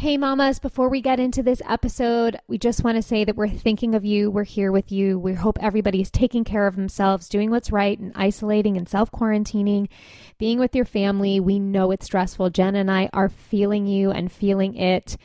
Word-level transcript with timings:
Hey, 0.00 0.16
mamas, 0.16 0.58
before 0.58 0.88
we 0.88 1.02
get 1.02 1.20
into 1.20 1.42
this 1.42 1.60
episode, 1.68 2.38
we 2.48 2.56
just 2.56 2.82
want 2.82 2.96
to 2.96 3.02
say 3.02 3.22
that 3.22 3.36
we're 3.36 3.50
thinking 3.50 3.94
of 3.94 4.02
you. 4.02 4.30
We're 4.30 4.44
here 4.44 4.72
with 4.72 4.90
you. 4.90 5.18
We 5.18 5.34
hope 5.34 5.58
everybody's 5.60 6.10
taking 6.10 6.42
care 6.42 6.66
of 6.66 6.74
themselves, 6.74 7.28
doing 7.28 7.50
what's 7.50 7.70
right, 7.70 7.98
and 7.98 8.10
isolating 8.14 8.78
and 8.78 8.88
self 8.88 9.10
quarantining, 9.12 9.88
being 10.38 10.58
with 10.58 10.74
your 10.74 10.86
family. 10.86 11.38
We 11.38 11.58
know 11.58 11.90
it's 11.90 12.06
stressful. 12.06 12.48
Jen 12.48 12.76
and 12.76 12.90
I 12.90 13.10
are 13.12 13.28
feeling 13.28 13.86
you 13.86 14.10
and 14.10 14.32
feeling 14.32 14.74
it. 14.74 15.18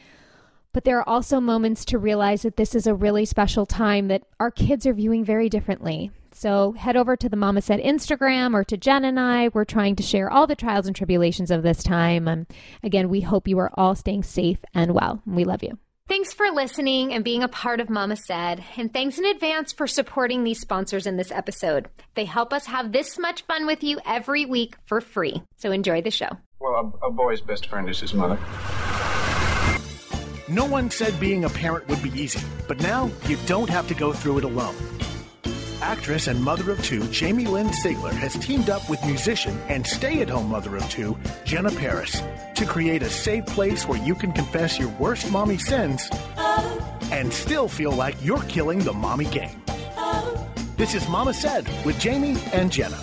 But 0.75 0.83
there 0.83 0.99
are 0.99 1.07
also 1.07 1.39
moments 1.39 1.85
to 1.85 1.97
realize 1.97 2.41
that 2.41 2.57
this 2.57 2.75
is 2.75 2.85
a 2.85 2.93
really 2.93 3.23
special 3.23 3.65
time 3.65 4.09
that 4.09 4.23
our 4.41 4.51
kids 4.51 4.85
are 4.85 4.93
viewing 4.93 5.23
very 5.23 5.47
differently. 5.47 6.11
So 6.33 6.73
head 6.73 6.97
over 6.97 7.15
to 7.15 7.29
the 7.29 7.37
Mama 7.37 7.61
Said 7.61 7.79
Instagram 7.79 8.53
or 8.53 8.65
to 8.65 8.75
Jen 8.75 9.05
and 9.05 9.17
I. 9.17 9.47
We're 9.53 9.63
trying 9.63 9.95
to 9.95 10.03
share 10.03 10.29
all 10.29 10.47
the 10.47 10.53
trials 10.53 10.85
and 10.85 10.93
tribulations 10.93 11.49
of 11.49 11.63
this 11.63 11.81
time. 11.81 12.27
Um, 12.27 12.45
again, 12.83 13.07
we 13.07 13.21
hope 13.21 13.47
you 13.47 13.57
are 13.59 13.71
all 13.75 13.95
staying 13.95 14.23
safe 14.23 14.57
and 14.73 14.93
well. 14.93 15.21
We 15.25 15.45
love 15.45 15.63
you. 15.63 15.77
Thanks 16.09 16.33
for 16.33 16.51
listening 16.51 17.13
and 17.13 17.23
being 17.23 17.41
a 17.41 17.47
part 17.47 17.79
of 17.79 17.89
Mama 17.89 18.17
Said. 18.17 18.61
And 18.75 18.91
thanks 18.93 19.17
in 19.17 19.23
advance 19.23 19.71
for 19.71 19.87
supporting 19.87 20.43
these 20.43 20.59
sponsors 20.59 21.07
in 21.07 21.15
this 21.15 21.31
episode. 21.31 21.87
They 22.15 22.25
help 22.25 22.51
us 22.51 22.65
have 22.65 22.91
this 22.91 23.17
much 23.17 23.43
fun 23.43 23.65
with 23.65 23.81
you 23.81 24.01
every 24.05 24.45
week 24.45 24.75
for 24.87 24.99
free. 24.99 25.41
So 25.55 25.71
enjoy 25.71 26.01
the 26.01 26.11
show. 26.11 26.31
Well, 26.59 26.93
a, 27.01 27.07
a 27.07 27.11
boy's 27.13 27.39
best 27.39 27.67
friend 27.67 27.89
is 27.89 28.01
his 28.01 28.13
mother. 28.13 28.37
No 30.47 30.63
one 30.63 30.91
said 30.91 31.19
being 31.19 31.43
a 31.45 31.49
parent 31.49 31.87
would 31.87 32.03
be 32.03 32.11
easy, 32.11 32.39
but 32.67 32.79
now 32.79 33.09
you 33.27 33.35
don't 33.47 33.69
have 33.69 33.87
to 33.87 33.95
go 33.95 34.13
through 34.13 34.37
it 34.37 34.43
alone. 34.43 34.75
Actress 35.81 36.27
and 36.27 36.39
mother 36.43 36.71
of 36.71 36.83
two 36.83 37.07
Jamie 37.07 37.47
Lynn 37.47 37.69
Sigler 37.69 38.13
has 38.13 38.33
teamed 38.35 38.69
up 38.69 38.87
with 38.87 39.03
musician 39.05 39.59
and 39.69 39.85
stay 39.85 40.21
at 40.21 40.29
home 40.29 40.49
mother 40.49 40.75
of 40.75 40.87
two 40.87 41.17
Jenna 41.45 41.71
Paris 41.71 42.21
to 42.55 42.65
create 42.65 43.01
a 43.01 43.09
safe 43.09 43.45
place 43.47 43.87
where 43.87 44.01
you 44.03 44.13
can 44.13 44.31
confess 44.31 44.77
your 44.77 44.89
worst 44.99 45.31
mommy 45.31 45.57
sins 45.57 46.07
and 47.11 47.33
still 47.33 47.67
feel 47.67 47.91
like 47.91 48.15
you're 48.23 48.43
killing 48.43 48.79
the 48.79 48.93
mommy 48.93 49.25
game. 49.25 49.63
Oh. 49.97 50.47
This 50.77 50.93
is 50.93 51.07
Mama 51.09 51.33
Said 51.33 51.67
with 51.85 51.99
Jamie 51.99 52.37
and 52.53 52.71
Jenna. 52.71 53.01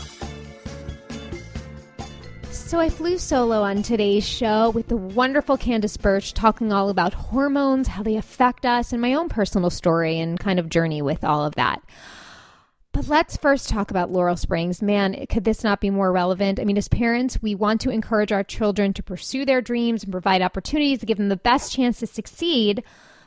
So 2.73 2.81
I 2.81 2.89
flew 2.89 3.19
solo 3.19 3.61
on 3.61 3.83
today's 3.83 4.27
show 4.27 4.71
with 4.71 4.89
the 4.89 4.97
wonderful 4.97 5.59
Candace 5.59 5.99
Burch 5.99 6.33
talking 6.33 6.73
all 6.73 6.89
about 6.89 7.13
hormones, 7.13 7.87
how 7.87 8.03
they 8.03 8.17
affect 8.17 8.65
us, 8.65 8.95
and 8.95 9.03
my 9.03 9.13
own 9.13 9.29
personal 9.29 9.69
story 9.69 10.19
and 10.19 10.41
kind 10.41 10.59
of 10.59 10.71
journey 10.71 11.03
with 11.03 11.23
all 11.23 11.45
of 11.45 11.55
that. 11.57 11.83
But 12.93 13.09
let's 13.09 13.37
first 13.37 13.69
talk 13.69 13.91
about 13.91 14.11
Laurel 14.11 14.39
Springs. 14.39 14.81
Man, 14.81 15.27
could 15.27 15.45
this 15.45 15.63
not 15.63 15.83
be 15.83 15.91
more 15.91 16.11
relevant? 16.13 16.59
I 16.59 16.65
mean, 16.65 16.79
as 16.79 16.89
parents, 16.89 17.43
we 17.43 17.55
want 17.55 17.83
to 17.83 17.91
encourage 17.91 18.33
our 18.33 18.43
children 18.43 18.95
to 18.95 19.03
pursue 19.03 19.45
their 19.45 19.61
dreams 19.61 20.03
and 20.03 20.11
provide 20.11 20.41
opportunities 20.41 21.01
to 21.01 21.07
give 21.07 21.19
them 21.19 21.29
the 21.29 21.37
best 21.37 21.75
chance 21.75 21.99
to 21.99 22.07
succeed. 22.07 22.83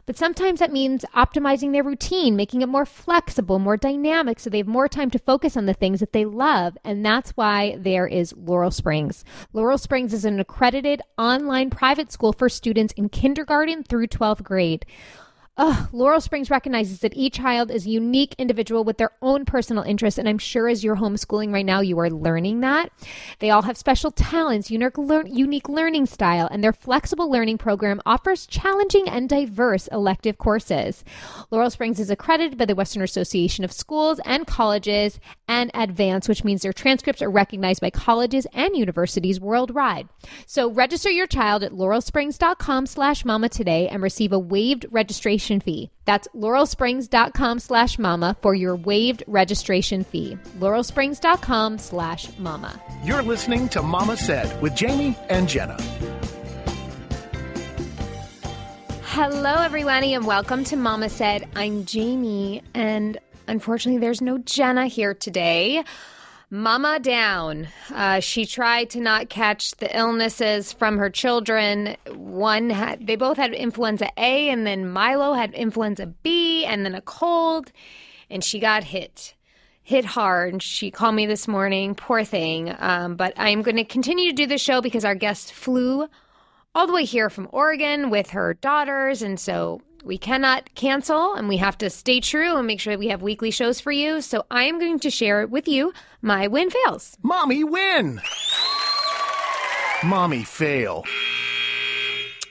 But 0.06 0.18
sometimes 0.18 0.60
that 0.60 0.72
means 0.72 1.04
optimizing 1.16 1.72
their 1.72 1.84
routine, 1.84 2.36
making 2.36 2.62
it 2.62 2.70
more 2.70 2.86
flexible, 2.86 3.58
more 3.58 3.78
dynamic, 3.78 4.40
so 4.40 4.50
they 4.50 4.60
have 4.60 4.68
more 4.68 4.88
time 4.88 5.10
to 5.12 5.20
focus 5.20 5.58
on 5.58 5.66
the 5.66 5.74
things 5.74 6.00
that 6.00 6.14
they 6.14 6.26
love. 6.26 6.78
And 6.84 7.04
that's 7.04 7.32
why 7.32 7.76
there 7.80 8.06
is 8.06 8.34
Laurel 8.38 8.72
Springs. 8.72 9.26
Laurel 9.52 9.80
Springs 9.80 10.14
is 10.14 10.26
an 10.26 10.40
accredited 10.40 11.02
online 11.18 11.72
private 11.72 12.12
school 12.12 12.34
for 12.34 12.50
students 12.50 12.94
in 12.94 13.10
kindergarten 13.10 13.84
through 13.84 14.08
12th 14.08 14.44
grade. 14.44 14.86
Ugh, 15.58 15.88
Laurel 15.94 16.20
Springs 16.20 16.50
recognizes 16.50 17.00
that 17.00 17.16
each 17.16 17.36
child 17.36 17.72
is 17.72 17.86
a 17.86 17.90
unique 17.90 18.36
individual 18.38 18.84
with 18.84 18.98
their 18.98 19.12
own 19.22 19.46
personal 19.46 19.84
interests, 19.84 20.18
and 20.18 20.28
I'm 20.28 20.38
sure 20.38 20.68
as 20.68 20.84
you're 20.84 20.98
homeschooling 20.98 21.54
right 21.54 21.66
now, 21.66 21.80
you 21.80 21.98
are 22.00 22.10
learning 22.10 22.60
that. 22.60 22.92
They 23.40 23.52
all 23.52 23.62
have 23.62 23.78
special 23.78 24.12
talents, 24.12 24.70
unique, 24.70 24.98
unique 25.28 25.70
learning 25.70 26.08
style, 26.08 26.50
and 26.52 26.62
their 26.62 26.74
flexible 26.74 27.32
learning 27.32 27.60
program 27.60 28.02
offers 28.06 28.46
challenging 28.46 29.08
and 29.08 29.30
diverse 29.30 29.88
elective 29.94 30.38
courses. 30.38 31.06
Laurel 31.52 31.70
Springs 31.70 32.02
is 32.02 32.10
accredited 32.10 32.58
by 32.58 32.66
the 32.66 32.76
Western 32.76 33.02
Association 33.02 33.64
of 33.64 33.72
Schools 33.72 34.20
and 34.26 34.46
Colleges 34.46 35.22
and 35.48 35.72
AdvancED, 35.72 36.28
which 36.28 36.44
means 36.44 36.64
their 36.64 36.74
transcripts 36.74 37.22
are 37.22 37.32
recognized 37.32 37.80
by 37.80 37.92
colleges 37.92 38.46
and 38.52 38.76
universities 38.76 39.40
worldwide. 39.40 40.10
So 40.48 40.70
register 40.70 41.10
your 41.10 41.28
child 41.28 41.64
at 41.64 41.72
laurelsprings.com 41.72 42.88
slash 42.88 43.24
mama 43.24 43.48
today 43.48 43.88
and 43.88 44.04
receive 44.04 44.34
a 44.34 44.40
waived 44.40 44.86
registration 44.92 45.45
registration 45.46 45.60
fee. 45.60 45.90
That's 46.06 46.28
laurelsprings.com 46.36 47.60
slash 47.60 48.00
mama 48.00 48.36
for 48.42 48.56
your 48.56 48.76
waived 48.76 49.24
registration 49.28 50.04
fee. 50.04 50.38
laurelsprings.com 50.60 51.78
slash 51.80 52.30
mama. 52.38 52.82
You're 53.04 53.24
listening 53.24 53.70
to 53.70 53.82
Mama 53.82 54.18
Said 54.18 54.62
with 54.62 54.76
Jamie 54.76 55.16
and 55.30 55.48
Jenna. 55.48 55.78
Hello, 59.04 59.56
everyone, 59.62 60.04
and 60.04 60.26
welcome 60.26 60.64
to 60.66 60.76
Mama 60.76 61.10
Said. 61.10 61.48
I'm 61.56 61.86
Jamie, 61.86 62.62
and 62.74 63.18
unfortunately, 63.48 64.00
there's 64.00 64.22
no 64.22 64.38
Jenna 64.40 64.88
here 64.88 65.14
today. 65.14 65.84
Mama 66.52 67.00
down. 67.00 67.68
Uh, 67.94 68.20
she 68.20 68.46
tried 68.46 68.90
to 68.92 69.00
not 69.00 69.30
catch 69.30 69.72
the 69.78 69.98
illnesses 69.98 70.72
from 70.72 70.98
her 70.98 71.10
children. 71.10 71.98
One 72.14 72.70
had, 72.70 73.08
they 73.08 73.16
both 73.16 73.38
had 73.38 73.54
influenza 73.54 74.10
A, 74.18 74.50
and 74.50 74.66
then 74.66 74.90
Milo 74.90 75.34
had 75.34 75.54
influenza 75.54 76.06
B, 76.06 76.64
and 76.66 76.86
then 76.86 76.96
a 76.96 77.02
cold, 77.02 77.72
and 78.30 78.44
she 78.44 78.60
got 78.60 78.84
hit. 78.84 79.34
Hit 79.82 80.06
hard. 80.06 80.64
She 80.64 80.90
called 80.90 81.16
me 81.16 81.26
this 81.26 81.48
morning. 81.48 81.94
Poor 81.94 82.24
thing. 82.24 82.76
Um, 82.80 83.16
but 83.16 83.34
I'm 83.38 83.62
going 83.62 83.78
to 83.78 83.84
continue 83.84 84.30
to 84.30 84.36
do 84.36 84.48
the 84.48 84.58
show 84.58 84.82
because 84.82 85.06
our 85.06 85.14
guest 85.14 85.54
flew 85.54 86.08
all 86.74 86.88
the 86.88 86.94
way 86.94 87.06
here 87.06 87.30
from 87.30 87.48
Oregon 87.52 88.10
with 88.10 88.32
her 88.32 88.56
daughters. 88.56 89.22
And 89.22 89.40
so 89.40 89.82
we 90.06 90.18
cannot 90.20 90.74
cancel 90.76 91.34
and 91.34 91.50
we 91.50 91.58
have 91.58 91.78
to 91.80 91.90
stay 91.90 92.20
true 92.20 92.56
and 92.56 92.68
make 92.68 92.80
sure 92.80 92.94
that 92.94 93.00
we 93.00 93.08
have 93.08 93.24
weekly 93.24 93.50
shows 93.52 93.80
for 93.80 93.92
you. 93.92 94.22
So 94.22 94.46
I 94.52 94.64
am 94.66 94.80
going 94.80 95.00
to 95.00 95.10
share 95.10 95.48
with 95.48 95.68
you 95.68 95.94
my 96.22 96.48
win 96.48 96.70
fails. 96.70 97.18
Mommy 97.24 97.64
win! 97.64 98.22
Mommy 100.04 100.44
fail. 100.44 101.04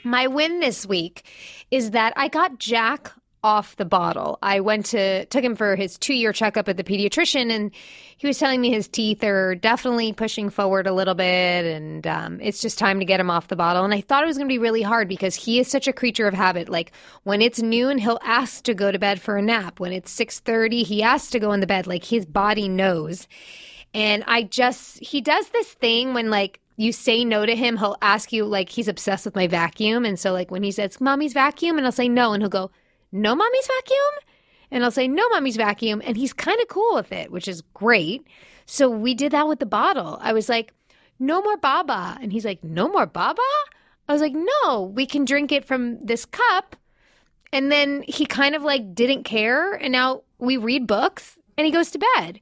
My 0.02 0.26
win 0.26 0.58
this 0.58 0.84
week 0.84 1.24
is 1.70 1.92
that 1.92 2.12
I 2.16 2.28
got 2.28 2.58
Jack 2.58 3.12
off 3.44 3.76
the 3.76 3.84
bottle. 3.84 4.38
I 4.42 4.60
went 4.60 4.86
to 4.86 5.26
took 5.26 5.44
him 5.44 5.54
for 5.54 5.76
his 5.76 5.98
2-year 5.98 6.32
checkup 6.32 6.66
at 6.66 6.78
the 6.78 6.82
pediatrician 6.82 7.50
and 7.50 7.70
he 8.16 8.26
was 8.26 8.38
telling 8.38 8.58
me 8.58 8.70
his 8.70 8.88
teeth 8.88 9.22
are 9.22 9.54
definitely 9.54 10.14
pushing 10.14 10.48
forward 10.48 10.86
a 10.86 10.94
little 10.94 11.14
bit 11.14 11.66
and 11.66 12.06
um, 12.06 12.40
it's 12.40 12.62
just 12.62 12.78
time 12.78 12.98
to 13.00 13.04
get 13.04 13.20
him 13.20 13.30
off 13.30 13.48
the 13.48 13.54
bottle. 13.54 13.84
And 13.84 13.92
I 13.92 14.00
thought 14.00 14.24
it 14.24 14.26
was 14.26 14.38
going 14.38 14.48
to 14.48 14.52
be 14.52 14.58
really 14.58 14.80
hard 14.80 15.08
because 15.08 15.34
he 15.34 15.60
is 15.60 15.68
such 15.68 15.86
a 15.86 15.92
creature 15.92 16.26
of 16.26 16.32
habit. 16.32 16.70
Like 16.70 16.92
when 17.24 17.42
it's 17.42 17.60
noon, 17.60 17.98
he'll 17.98 18.18
ask 18.22 18.64
to 18.64 18.72
go 18.72 18.90
to 18.90 18.98
bed 18.98 19.20
for 19.20 19.36
a 19.36 19.42
nap. 19.42 19.78
When 19.78 19.92
it's 19.92 20.18
6:30, 20.18 20.82
he 20.82 21.02
asks 21.02 21.30
to 21.32 21.38
go 21.38 21.52
in 21.52 21.60
the 21.60 21.66
bed 21.66 21.86
like 21.86 22.02
his 22.02 22.24
body 22.24 22.66
knows. 22.66 23.28
And 23.92 24.24
I 24.26 24.44
just 24.44 25.04
he 25.04 25.20
does 25.20 25.50
this 25.50 25.70
thing 25.74 26.14
when 26.14 26.30
like 26.30 26.60
you 26.76 26.92
say 26.92 27.26
no 27.26 27.44
to 27.44 27.54
him, 27.54 27.76
he'll 27.76 27.98
ask 28.00 28.32
you 28.32 28.46
like 28.46 28.70
he's 28.70 28.88
obsessed 28.88 29.26
with 29.26 29.36
my 29.36 29.46
vacuum 29.48 30.06
and 30.06 30.18
so 30.18 30.32
like 30.32 30.50
when 30.50 30.62
he 30.62 30.72
says 30.72 30.98
mommy's 30.98 31.34
vacuum 31.34 31.76
and 31.76 31.86
I'll 31.86 31.92
say 31.92 32.08
no 32.08 32.32
and 32.32 32.42
he'll 32.42 32.48
go 32.48 32.70
no 33.14 33.34
mommy's 33.34 33.66
vacuum? 33.66 34.14
And 34.70 34.84
I'll 34.84 34.90
say, 34.90 35.08
no 35.08 35.28
mommy's 35.30 35.56
vacuum. 35.56 36.02
And 36.04 36.16
he's 36.16 36.32
kind 36.32 36.60
of 36.60 36.68
cool 36.68 36.94
with 36.96 37.12
it, 37.12 37.30
which 37.30 37.48
is 37.48 37.62
great. 37.72 38.26
So 38.66 38.90
we 38.90 39.14
did 39.14 39.32
that 39.32 39.48
with 39.48 39.60
the 39.60 39.66
bottle. 39.66 40.18
I 40.20 40.32
was 40.32 40.48
like, 40.48 40.72
no 41.18 41.40
more 41.40 41.56
baba. 41.56 42.18
And 42.20 42.32
he's 42.32 42.44
like, 42.44 42.64
no 42.64 42.88
more 42.88 43.06
baba? 43.06 43.40
I 44.08 44.12
was 44.12 44.20
like, 44.20 44.34
no, 44.34 44.82
we 44.82 45.06
can 45.06 45.24
drink 45.24 45.52
it 45.52 45.64
from 45.64 46.04
this 46.04 46.24
cup. 46.24 46.76
And 47.52 47.70
then 47.70 48.04
he 48.08 48.26
kind 48.26 48.54
of 48.54 48.62
like 48.62 48.94
didn't 48.94 49.22
care. 49.24 49.74
And 49.74 49.92
now 49.92 50.22
we 50.38 50.56
read 50.56 50.86
books 50.86 51.38
and 51.56 51.64
he 51.64 51.72
goes 51.72 51.90
to 51.92 52.00
bed. 52.16 52.40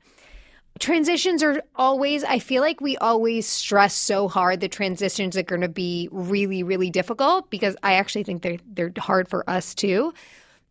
Transitions 0.79 1.43
are 1.43 1.63
always, 1.77 2.25
I 2.25 2.39
feel 2.39 2.63
like 2.63 2.81
we 2.81 2.97
always 2.97 3.47
stress 3.47 3.95
so 3.95 4.27
hard 4.27 4.61
the 4.61 4.69
transitions 4.69 5.37
are 5.37 5.43
going 5.43 5.61
to 5.61 5.69
be 5.69 6.09
really, 6.11 6.63
really 6.63 6.89
difficult 6.89 7.51
because 7.51 7.77
I 7.83 7.95
actually 7.95 8.25
think 8.25 8.43
they're, 8.43 8.59
they're 8.67 8.93
hard 8.97 9.29
for 9.29 9.49
us 9.49 9.75
too. 9.75 10.15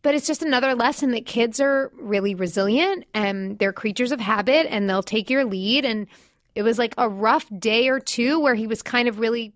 But 0.02 0.14
it's 0.16 0.26
just 0.26 0.42
another 0.42 0.74
lesson 0.74 1.12
that 1.12 1.26
kids 1.26 1.60
are 1.60 1.92
really 1.96 2.34
resilient 2.34 3.04
and 3.14 3.58
they're 3.58 3.72
creatures 3.72 4.10
of 4.10 4.20
habit 4.20 4.66
and 4.68 4.88
they'll 4.88 5.02
take 5.02 5.30
your 5.30 5.44
lead. 5.44 5.84
And 5.84 6.08
it 6.54 6.62
was 6.62 6.78
like 6.78 6.94
a 6.98 7.08
rough 7.08 7.46
day 7.56 7.88
or 7.88 8.00
two 8.00 8.40
where 8.40 8.56
he 8.56 8.66
was 8.66 8.82
kind 8.82 9.08
of 9.08 9.20
really 9.20 9.52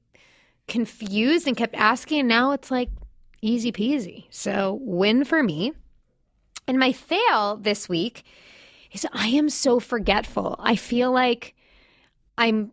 confused 0.68 1.48
and 1.48 1.56
kept 1.56 1.74
asking. 1.74 2.20
And 2.20 2.28
now 2.28 2.52
it's 2.52 2.70
like 2.70 2.90
easy 3.42 3.72
peasy. 3.72 4.26
So, 4.30 4.78
win 4.80 5.24
for 5.24 5.42
me. 5.42 5.72
And 6.68 6.78
my 6.78 6.92
fail 6.92 7.56
this 7.56 7.88
week 7.88 8.24
is 8.92 9.06
I 9.12 9.28
am 9.28 9.48
so 9.48 9.80
forgetful. 9.80 10.56
I 10.58 10.76
feel 10.76 11.12
like 11.12 11.54
I'm, 12.38 12.72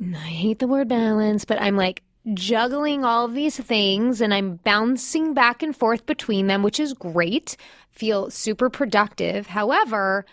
I 0.00 0.16
hate 0.16 0.58
the 0.58 0.66
word 0.66 0.88
balance, 0.88 1.44
but 1.44 1.60
I'm 1.60 1.76
like 1.76 2.02
juggling 2.34 3.04
all 3.04 3.24
of 3.24 3.34
these 3.34 3.58
things 3.58 4.20
and 4.20 4.32
I'm 4.32 4.56
bouncing 4.56 5.34
back 5.34 5.62
and 5.62 5.74
forth 5.74 6.06
between 6.06 6.46
them, 6.46 6.62
which 6.62 6.80
is 6.80 6.92
great. 6.92 7.56
Feel 7.90 8.30
super 8.30 8.70
productive. 8.70 9.46
However, 9.46 10.24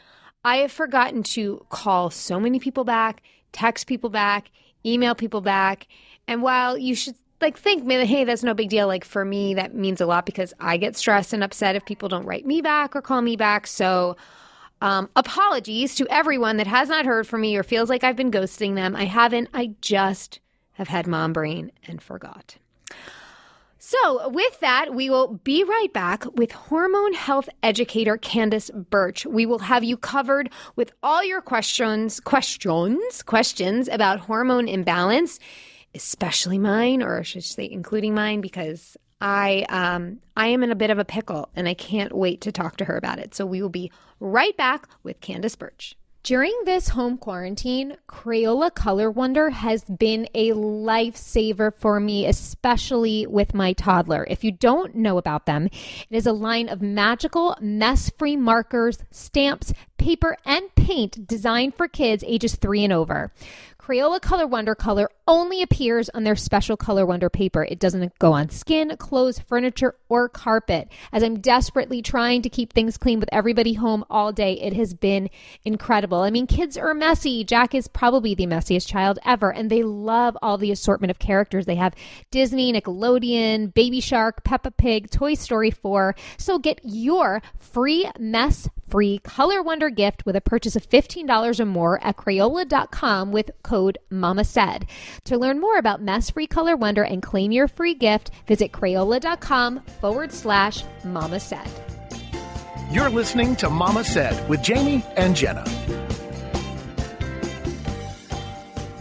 I 0.44 0.58
have 0.58 0.72
forgotten 0.72 1.24
to 1.24 1.66
call 1.70 2.10
so 2.10 2.40
many 2.40 2.60
people 2.60 2.84
back, 2.84 3.22
text 3.52 3.88
people 3.88 4.10
back, 4.10 4.52
email 4.86 5.16
people 5.16 5.42
back. 5.42 5.88
And 6.28 6.42
while 6.42 6.78
you 6.78 6.96
should 6.96 7.16
like 7.42 7.58
think 7.58 7.84
maybe 7.84 8.06
hey 8.06 8.24
that's 8.24 8.44
no 8.44 8.54
big 8.54 8.70
deal 8.70 8.88
like 8.88 9.04
for 9.04 9.26
me 9.26 9.54
that 9.54 9.76
means 9.76 10.00
a 10.00 10.06
lot 10.06 10.26
because 10.26 10.54
i 10.60 10.78
get 10.78 10.96
stressed 10.96 11.34
and 11.34 11.44
upset 11.44 11.76
if 11.76 11.86
people 11.86 12.08
don't 12.08 12.26
write 12.26 12.46
me 12.46 12.62
back 12.62 12.96
or 12.96 13.02
call 13.02 13.22
me 13.22 13.36
back 13.36 13.68
so 13.68 14.16
um, 14.82 15.10
apologies 15.16 15.96
to 15.96 16.08
everyone 16.10 16.58
that 16.58 16.68
has 16.68 16.90
not 16.90 17.06
heard 17.06 17.28
from 17.28 17.42
me 17.42 17.56
or 17.58 17.64
feels 17.64 17.90
like 17.90 18.04
i've 18.04 18.16
been 18.16 18.32
ghosting 18.32 18.76
them 18.76 18.96
i 18.96 19.06
haven't 19.06 19.50
i 19.54 19.70
just 19.82 20.40
have 20.76 20.88
had 20.88 21.08
mom 21.08 21.34
brain 21.34 21.72
and 21.88 22.02
forgot 22.02 22.58
so, 23.78 24.30
with 24.30 24.62
that, 24.62 24.96
we 24.96 25.12
will 25.12 25.40
be 25.44 25.64
right 25.64 25.94
back 25.94 26.26
with 26.34 26.52
hormone 26.52 27.14
health 27.14 27.48
educator 27.62 28.18
Candace 28.18 28.72
Burch. 28.72 29.28
We 29.28 29.46
will 29.46 29.60
have 29.60 29.84
you 29.84 29.96
covered 29.96 30.50
with 30.76 30.92
all 31.04 31.24
your 31.24 31.40
questions, 31.40 32.20
questions, 32.20 33.22
questions 33.22 33.88
about 33.88 34.22
hormone 34.22 34.68
imbalance 34.68 35.40
especially 35.96 36.60
mine, 36.60 37.02
or 37.02 37.20
I 37.20 37.24
should 37.24 37.44
say, 37.44 37.68
including 37.72 38.14
mine, 38.14 38.42
because 38.42 38.98
I 39.22 39.66
um, 39.70 40.20
I 40.36 40.48
am 40.48 40.62
in 40.62 40.72
a 40.72 40.76
bit 40.76 40.90
of 40.90 41.00
a 41.00 41.06
pickle 41.06 41.50
and 41.56 41.68
I 41.68 41.74
can't 41.74 42.14
wait 42.14 42.42
to 42.42 42.52
talk 42.52 42.78
to 42.78 42.86
her 42.86 42.98
about 42.98 43.18
it. 43.18 43.34
So 43.34 43.46
we 43.46 43.62
will 43.62 43.70
be 43.70 43.92
right 44.20 44.56
back 44.58 44.88
with 45.04 45.22
Candace 45.22 45.56
Burch. 45.56 45.96
During 46.26 46.60
this 46.66 46.88
home 46.90 47.20
quarantine, 47.20 47.98
Crayola 48.10 48.74
Color 48.74 49.12
Wonder 49.12 49.52
has 49.52 49.84
been 49.84 50.28
a 50.34 50.54
lifesaver 50.54 51.72
for 51.78 52.00
me, 52.00 52.26
especially 52.26 53.28
with 53.28 53.54
my 53.54 53.74
toddler. 53.74 54.26
If 54.28 54.44
you 54.44 54.52
don't 54.52 54.96
know 54.96 55.20
about 55.20 55.46
them, 55.46 55.68
it 55.68 55.72
is 56.10 56.26
a 56.26 56.32
line 56.32 56.68
of 56.68 56.82
magical, 56.82 57.56
mess 57.62 58.10
free 58.10 58.36
markers, 58.36 59.04
stamps, 59.12 59.72
paper, 60.00 60.36
and 60.48 60.74
paint 60.74 61.28
designed 61.28 61.76
for 61.76 61.88
kids 61.88 62.24
ages 62.26 62.56
three 62.56 62.84
and 62.84 62.92
over. 62.92 63.32
Crayola 63.86 64.20
Color 64.20 64.48
Wonder 64.48 64.74
color 64.74 65.12
only 65.28 65.62
appears 65.62 66.10
on 66.10 66.24
their 66.24 66.36
special 66.36 66.76
Color 66.76 67.06
Wonder 67.06 67.30
paper. 67.30 67.64
It 67.64 67.78
doesn't 67.78 68.18
go 68.18 68.34
on 68.34 68.50
skin, 68.50 68.98
clothes, 68.98 69.38
furniture, 69.38 69.94
or 70.10 70.28
carpet. 70.28 70.88
As 71.14 71.22
I'm 71.22 71.40
desperately 71.40 72.02
trying 72.02 72.42
to 72.42 72.50
keep 72.50 72.74
things 72.74 72.98
clean 72.98 73.20
with 73.20 73.30
everybody 73.32 73.74
home 73.74 74.04
all 74.10 74.32
day, 74.32 74.54
it 74.54 74.74
has 74.74 74.96
been 74.96 75.30
incredible. 75.64 76.22
I 76.22 76.32
mean, 76.32 76.48
kids 76.48 76.78
are 76.78 76.96
messy. 76.96 77.44
Jack 77.44 77.76
is 77.76 77.88
probably 77.88 78.34
the 78.34 78.48
messiest 78.48 78.88
child 78.88 79.20
ever, 79.24 79.54
and 79.54 79.70
they 79.70 79.84
love 79.84 80.36
all 80.42 80.58
the 80.58 80.72
assortment 80.72 81.12
of 81.12 81.20
characters. 81.20 81.68
They 81.68 81.76
have 81.76 81.94
Disney, 82.32 82.74
Nickelodeon, 82.74 83.72
Baby 83.72 84.02
Shark, 84.02 84.44
Peppa 84.44 84.72
Pig, 84.72 85.12
Toy 85.12 85.36
Story 85.36 85.70
4. 85.70 86.16
So 86.40 86.58
get 86.58 86.80
your 86.84 87.44
free 87.60 88.10
mess 88.18 88.68
free 88.88 89.20
Color 89.20 89.62
Wonder 89.64 89.90
gift 89.90 90.26
with 90.26 90.36
a 90.36 90.42
purchase 90.42 90.76
of 90.76 90.90
$15 90.90 91.60
or 91.60 91.66
more 91.66 92.04
at 92.04 92.18
Crayola.com 92.18 93.32
with 93.32 93.52
code 93.64 93.98
Mama 94.10 94.44
Said. 94.44 94.88
To 95.26 95.38
learn 95.38 95.60
more 95.60 95.78
about 95.78 96.02
Mess 96.02 96.30
Free 96.30 96.48
Color 96.48 96.76
Wonder 96.76 97.04
and 97.04 97.22
claim 97.22 97.52
your 97.52 97.68
free 97.68 97.94
gift, 97.94 98.32
visit 98.48 98.72
Crayola.com 98.72 99.82
forward 100.02 100.32
slash 100.32 100.84
Mama 101.04 101.40
Said. 101.40 101.70
You're 102.92 103.10
listening 103.10 103.56
to 103.58 103.70
Mama 103.70 104.04
Said 104.04 104.48
with 104.48 104.62
Jamie 104.62 105.04
and 105.18 105.36
Jenna. 105.36 105.66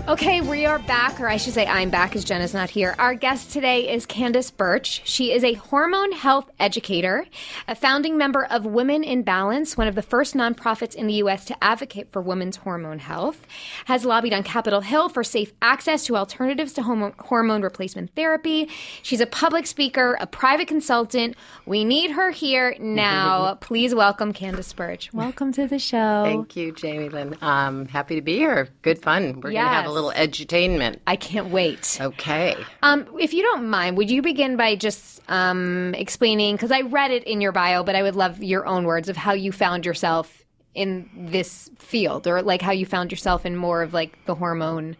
Okay, 0.06 0.42
we 0.42 0.66
are 0.66 0.78
back, 0.80 1.18
or 1.18 1.26
I 1.26 1.38
should 1.38 1.54
say, 1.54 1.64
I'm 1.64 1.88
back 1.88 2.14
as 2.14 2.24
Jenna's 2.24 2.52
not 2.52 2.68
here. 2.68 2.94
Our 2.98 3.14
guest 3.14 3.52
today 3.52 3.90
is 3.90 4.04
Candace 4.04 4.50
Burch. 4.50 5.00
She 5.06 5.32
is 5.32 5.42
a 5.42 5.54
hormone 5.54 6.12
health 6.12 6.50
educator, 6.60 7.24
a 7.66 7.74
founding 7.74 8.18
member 8.18 8.44
of 8.44 8.66
Women 8.66 9.02
in 9.02 9.22
Balance, 9.22 9.78
one 9.78 9.88
of 9.88 9.94
the 9.94 10.02
first 10.02 10.34
nonprofits 10.34 10.94
in 10.94 11.06
the 11.06 11.14
U.S. 11.14 11.46
to 11.46 11.64
advocate 11.64 12.12
for 12.12 12.20
women's 12.20 12.56
hormone 12.56 12.98
health, 12.98 13.46
has 13.86 14.04
lobbied 14.04 14.34
on 14.34 14.42
Capitol 14.42 14.82
Hill 14.82 15.08
for 15.08 15.24
safe 15.24 15.54
access 15.62 16.04
to 16.04 16.18
alternatives 16.18 16.74
to 16.74 16.82
homo- 16.82 17.14
hormone 17.18 17.62
replacement 17.62 18.14
therapy. 18.14 18.68
She's 19.02 19.22
a 19.22 19.26
public 19.26 19.66
speaker, 19.66 20.18
a 20.20 20.26
private 20.26 20.68
consultant. 20.68 21.34
We 21.64 21.82
need 21.82 22.10
her 22.10 22.30
here 22.30 22.76
now. 22.78 23.54
Please 23.62 23.94
welcome 23.94 24.34
Candace 24.34 24.74
Burch. 24.74 25.14
Welcome 25.14 25.50
to 25.52 25.66
the 25.66 25.78
show. 25.78 26.24
Thank 26.26 26.56
you, 26.56 26.72
Jamie 26.72 27.08
Lynn. 27.08 27.38
Um, 27.40 27.86
happy 27.86 28.16
to 28.16 28.22
be 28.22 28.36
here. 28.36 28.68
Good 28.82 29.00
fun. 29.00 29.36
We're 29.36 29.52
going 29.52 29.54
to 29.54 29.60
have 29.60 29.84
a 29.86 29.93
Yes. 29.93 29.93
Little 29.94 30.12
edutainment. 30.12 30.98
I 31.06 31.16
can't 31.16 31.48
wait. 31.48 31.98
Okay. 32.00 32.56
Um, 32.82 33.06
if 33.18 33.32
you 33.32 33.42
don't 33.42 33.70
mind, 33.70 33.96
would 33.96 34.10
you 34.10 34.20
begin 34.20 34.56
by 34.56 34.76
just 34.76 35.22
um, 35.28 35.94
explaining? 35.94 36.56
Because 36.56 36.70
I 36.70 36.82
read 36.82 37.10
it 37.10 37.24
in 37.24 37.40
your 37.40 37.52
bio, 37.52 37.82
but 37.82 37.94
I 37.94 38.02
would 38.02 38.16
love 38.16 38.42
your 38.42 38.66
own 38.66 38.84
words 38.84 39.08
of 39.08 39.16
how 39.16 39.32
you 39.32 39.52
found 39.52 39.86
yourself 39.86 40.42
in 40.74 41.08
this 41.14 41.70
field, 41.78 42.26
or 42.26 42.42
like 42.42 42.60
how 42.60 42.72
you 42.72 42.84
found 42.84 43.12
yourself 43.12 43.46
in 43.46 43.56
more 43.56 43.82
of 43.82 43.94
like 43.94 44.18
the 44.26 44.34
hormone 44.34 44.96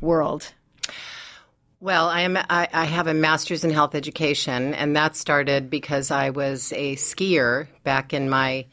world. 0.00 0.52
Well, 1.80 2.08
I 2.08 2.20
am. 2.22 2.36
I, 2.36 2.68
I 2.72 2.84
have 2.84 3.06
a 3.06 3.14
master's 3.14 3.64
in 3.64 3.70
health 3.70 3.94
education, 3.94 4.74
and 4.74 4.94
that 4.96 5.16
started 5.16 5.70
because 5.70 6.10
I 6.10 6.28
was 6.28 6.72
a 6.72 6.96
skier 6.96 7.68
back 7.84 8.12
in 8.12 8.28
my 8.28 8.66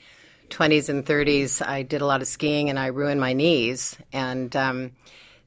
20s 0.49 0.89
and 0.89 1.05
30s. 1.05 1.65
I 1.65 1.83
did 1.83 2.01
a 2.01 2.05
lot 2.05 2.21
of 2.21 2.27
skiing, 2.27 2.69
and 2.69 2.77
I 2.77 2.87
ruined 2.87 3.21
my 3.21 3.31
knees, 3.31 3.95
and 4.11 4.53
um, 4.57 4.91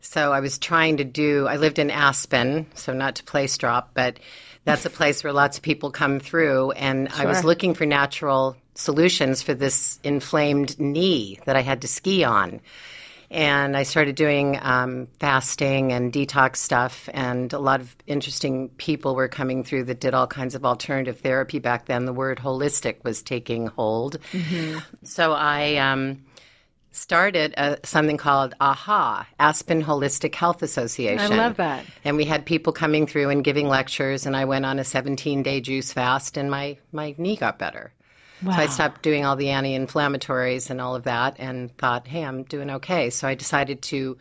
so 0.01 0.33
I 0.33 0.41
was 0.41 0.59
trying 0.59 0.99
to 0.99 1.05
do. 1.05 1.47
I 1.47 1.57
lived 1.57 1.79
in 1.79 1.91
Aspen, 1.91 2.67
so 2.75 2.93
not 2.93 3.17
to 3.17 3.25
place 3.25 3.57
drop, 3.59 3.91
but 3.95 4.19
that's 4.65 4.85
a 4.85 4.91
place 4.91 5.25
where 5.25 5.33
lots 5.33 5.57
of 5.57 5.63
people 5.63 5.91
come 5.91 6.21
through, 6.21 6.73
and 6.73 7.09
I 7.09 7.27
was 7.27 7.45
looking 7.45 7.75
for 7.75 7.87
natural 7.87 8.57
solutions 8.75 9.43
for 9.43 9.55
this 9.55 9.99
inflamed 10.05 10.79
knee 10.79 11.39
that 11.45 11.57
I 11.57 11.61
had 11.61 11.83
to 11.83 11.89
ski 11.89 12.25
on. 12.25 12.61
And 13.33 13.77
I 13.77 13.85
started 13.85 14.17
doing 14.17 14.59
um, 14.61 15.07
fasting 15.21 15.93
and 15.93 16.13
detox 16.13 16.57
stuff, 16.57 17.09
and 17.15 17.53
a 17.53 17.61
lot 17.61 17.81
of 17.81 17.95
interesting 18.07 18.71
people 18.71 19.15
were 19.15 19.29
coming 19.29 19.63
through 19.63 19.85
that 19.85 20.01
did 20.01 20.15
all 20.15 20.27
kinds 20.27 20.57
of 20.57 20.65
alternative 20.65 21.21
therapy 21.21 21.61
back 21.61 21.87
then. 21.87 22.07
The 22.07 22.13
word 22.13 22.39
holistic 22.39 23.05
was 23.05 23.23
taking 23.23 23.69
hold, 23.69 24.19
so 25.05 25.33
I 25.33 25.77
um, 25.77 26.23
started 26.93 27.55
uh 27.57 27.77
something 27.85 28.17
called 28.17 28.55
AHA, 28.61 29.27
Aspen 29.39 29.83
Holistic 29.83 30.35
Health 30.35 30.63
Association. 30.63 31.33
I 31.33 31.37
love 31.37 31.57
that. 31.57 31.85
And 32.05 32.17
we 32.17 32.25
had 32.25 32.45
people 32.45 32.73
coming 32.73 33.07
through 33.07 33.31
and 33.31 33.45
giving 33.45 33.69
lectures, 33.69 34.27
and 34.27 34.37
I 34.37 34.45
went 34.45 34.67
on 34.67 34.79
a 34.79 34.85
17 34.85 35.43
day 35.43 35.61
juice 35.61 35.93
fast, 35.93 36.37
and 36.37 36.51
my, 36.51 36.79
my 36.93 37.15
knee 37.19 37.37
got 37.37 37.59
better. 37.59 37.93
Wow. 38.43 38.53
So 38.53 38.63
I 38.63 38.67
stopped 38.67 39.03
doing 39.03 39.25
all 39.25 39.37
the 39.37 39.51
anti 39.51 39.77
inflammatories 39.77 40.71
and 40.71 40.81
all 40.81 40.97
of 40.97 41.05
that 41.05 41.37
and 41.39 41.77
thought, 41.77 42.07
hey, 42.07 42.25
I'm 42.25 42.45
doing 42.45 42.71
okay. 42.71 43.11
So 43.11 43.29
I 43.29 43.35
decided 43.35 43.83
to 43.83 44.17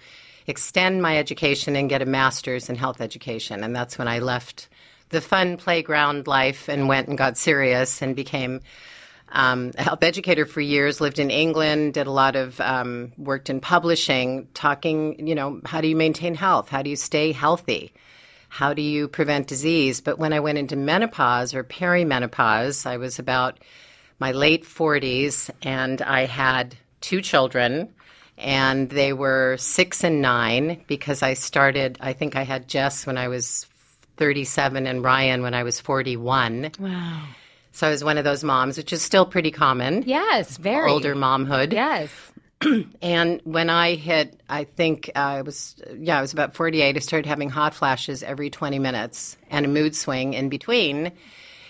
extend 0.48 1.02
my 1.02 1.18
education 1.18 1.76
and 1.76 1.90
get 1.90 2.02
a 2.02 2.06
master's 2.06 2.70
in 2.70 2.76
health 2.76 3.02
education. 3.02 3.64
And 3.64 3.76
that's 3.76 3.98
when 3.98 4.08
I 4.08 4.20
left 4.20 4.68
the 5.10 5.22
fun 5.22 5.58
playground 5.58 6.28
life 6.28 6.68
and 6.68 6.88
went 6.88 7.08
and 7.08 7.18
got 7.18 7.38
serious 7.38 8.02
and 8.02 8.16
became 8.16 8.62
um, 9.32 9.72
a 9.78 9.84
health 9.84 10.04
educator 10.04 10.46
for 10.46 10.62
years, 10.62 11.02
lived 11.02 11.20
in 11.20 11.30
England, 11.30 11.94
did 11.94 12.08
a 12.08 12.12
lot 12.12 12.36
of 12.36 12.60
um, 12.62 13.12
worked 13.18 13.50
in 13.50 13.60
publishing, 13.60 14.48
talking, 14.54 15.28
you 15.28 15.36
know, 15.36 15.62
how 15.66 15.82
do 15.82 15.88
you 15.88 15.96
maintain 15.96 16.36
health? 16.36 16.70
How 16.70 16.82
do 16.82 16.90
you 16.90 16.96
stay 16.96 17.32
healthy? 17.32 17.94
How 18.50 18.74
do 18.74 18.82
you 18.82 19.08
prevent 19.08 19.48
disease? 19.48 20.02
But 20.02 20.18
when 20.18 20.34
I 20.34 20.40
went 20.40 20.58
into 20.58 20.76
menopause 20.76 21.54
or 21.54 21.64
perimenopause, 21.64 22.86
I 22.86 22.98
was 22.98 23.20
about 23.20 23.60
my 24.20 24.32
late 24.32 24.64
40s 24.64 25.50
and 25.62 26.02
I 26.02 26.26
had 26.26 26.76
two 27.02 27.22
children 27.22 27.94
and 28.38 28.90
they 28.90 29.14
were 29.14 29.58
six 29.58 30.04
and 30.04 30.22
nine 30.22 30.84
because 30.88 31.22
I 31.22 31.34
started, 31.34 31.98
I 32.02 32.14
think 32.14 32.36
I 32.36 32.44
had 32.44 32.68
Jess 32.68 33.06
when 33.06 33.18
I 33.18 33.28
was 33.28 33.68
37 34.18 34.88
and 34.88 35.04
Ryan 35.04 35.44
when 35.44 35.54
I 35.54 35.64
was 35.64 35.80
41. 35.80 36.72
Wow. 36.80 37.24
So 37.72 37.88
I 37.88 37.92
was 37.92 38.04
one 38.04 38.18
of 38.18 38.24
those 38.24 38.44
moms, 38.44 38.78
which 38.78 38.92
is 38.92 39.02
still 39.02 39.26
pretty 39.26 39.52
common. 39.52 40.04
Yes, 40.06 40.58
very 40.58 40.90
Older 40.90 41.16
momhood. 41.16 41.74
Yes. 41.74 42.12
And 43.02 43.40
when 43.46 43.70
I 43.70 43.96
hit, 43.96 44.42
I 44.50 44.66
think 44.66 45.10
uh, 45.16 45.20
I 45.20 45.42
was, 45.44 45.76
yeah, 45.98 46.18
I 46.18 46.22
was 46.22 46.34
about 46.34 46.56
48, 46.56 46.96
I 46.96 47.00
started 47.00 47.26
having 47.26 47.50
hot 47.50 47.74
flashes 47.74 48.22
every 48.22 48.50
20 48.50 48.80
minutes 48.80 49.38
and 49.50 49.66
a 49.66 49.70
mood 49.70 49.96
swing 49.96 50.34
in 50.34 50.50
between. 50.50 51.14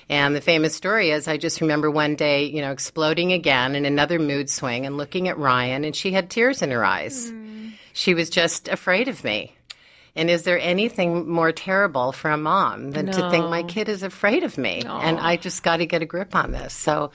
And 0.10 0.36
the 0.36 0.42
famous 0.42 0.74
story 0.74 1.12
is 1.12 1.28
I 1.28 1.38
just 1.38 1.62
remember 1.62 1.92
one 1.92 2.16
day, 2.16 2.46
you 2.46 2.62
know, 2.62 2.72
exploding 2.72 3.32
again 3.32 3.76
in 3.76 3.86
another 3.86 4.18
mood 4.18 4.50
swing 4.50 4.88
and 4.88 4.98
looking 4.98 5.28
at 5.28 5.38
Ryan, 5.38 5.86
and 5.86 5.96
she 5.96 6.12
had 6.12 6.32
tears 6.32 6.64
in 6.64 6.72
her 6.72 6.84
eyes. 6.84 7.32
She 7.94 8.16
was 8.16 8.32
just 8.32 8.68
afraid 8.68 9.08
of 9.08 9.24
me. 9.24 9.54
And 10.20 10.30
is 10.30 10.44
there 10.44 10.60
anything 10.60 11.30
more 11.30 11.54
terrible 11.54 12.12
for 12.12 12.30
a 12.30 12.36
mom 12.36 12.92
than 12.92 13.06
to 13.06 13.30
think 13.30 13.50
my 13.50 13.64
kid 13.64 13.88
is 13.88 14.04
afraid 14.04 14.44
of 14.44 14.58
me? 14.58 14.84
And 14.86 15.18
I 15.18 15.38
just 15.38 15.64
got 15.64 15.78
to 15.78 15.86
get 15.86 16.02
a 16.02 16.06
grip 16.06 16.36
on 16.36 16.52
this. 16.52 16.74
So, 16.74 17.12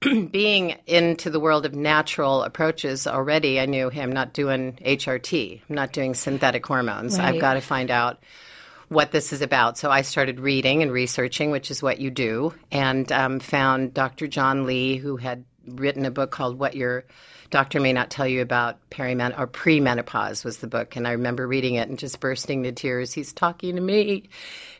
being 0.00 0.76
into 0.88 1.30
the 1.30 1.38
world 1.38 1.64
of 1.64 1.74
natural 1.74 2.42
approaches 2.42 3.06
already, 3.06 3.60
I 3.60 3.66
knew 3.66 3.88
hey, 3.88 4.02
I'm 4.02 4.10
not 4.10 4.32
doing 4.32 4.72
HRT, 4.84 5.62
I'm 5.68 5.76
not 5.76 5.92
doing 5.92 6.14
synthetic 6.14 6.66
hormones. 6.66 7.18
Right. 7.18 7.34
I've 7.34 7.40
got 7.40 7.54
to 7.54 7.60
find 7.60 7.92
out 7.92 8.18
what 8.88 9.12
this 9.12 9.32
is 9.32 9.40
about. 9.40 9.78
So 9.78 9.88
I 9.90 10.02
started 10.02 10.40
reading 10.40 10.82
and 10.82 10.90
researching, 10.90 11.52
which 11.52 11.70
is 11.70 11.84
what 11.84 12.00
you 12.00 12.10
do, 12.10 12.52
and 12.72 13.10
um, 13.12 13.38
found 13.38 13.94
Dr. 13.94 14.26
John 14.26 14.66
Lee, 14.66 14.96
who 14.96 15.16
had 15.18 15.44
written 15.68 16.04
a 16.04 16.10
book 16.10 16.32
called 16.32 16.58
What 16.58 16.74
Your 16.74 17.04
Doctor 17.50 17.80
May 17.80 17.92
Not 17.92 18.10
Tell 18.10 18.26
You 18.26 18.42
About 18.42 18.78
Perimen 18.90 19.38
or 19.38 19.46
Premenopause 19.46 20.44
was 20.44 20.58
the 20.58 20.66
book. 20.66 20.96
And 20.96 21.06
I 21.06 21.12
remember 21.12 21.46
reading 21.46 21.74
it 21.74 21.88
and 21.88 21.98
just 21.98 22.20
bursting 22.20 22.64
into 22.64 22.72
tears. 22.72 23.12
He's 23.12 23.32
talking 23.32 23.76
to 23.76 23.80
me. 23.80 24.28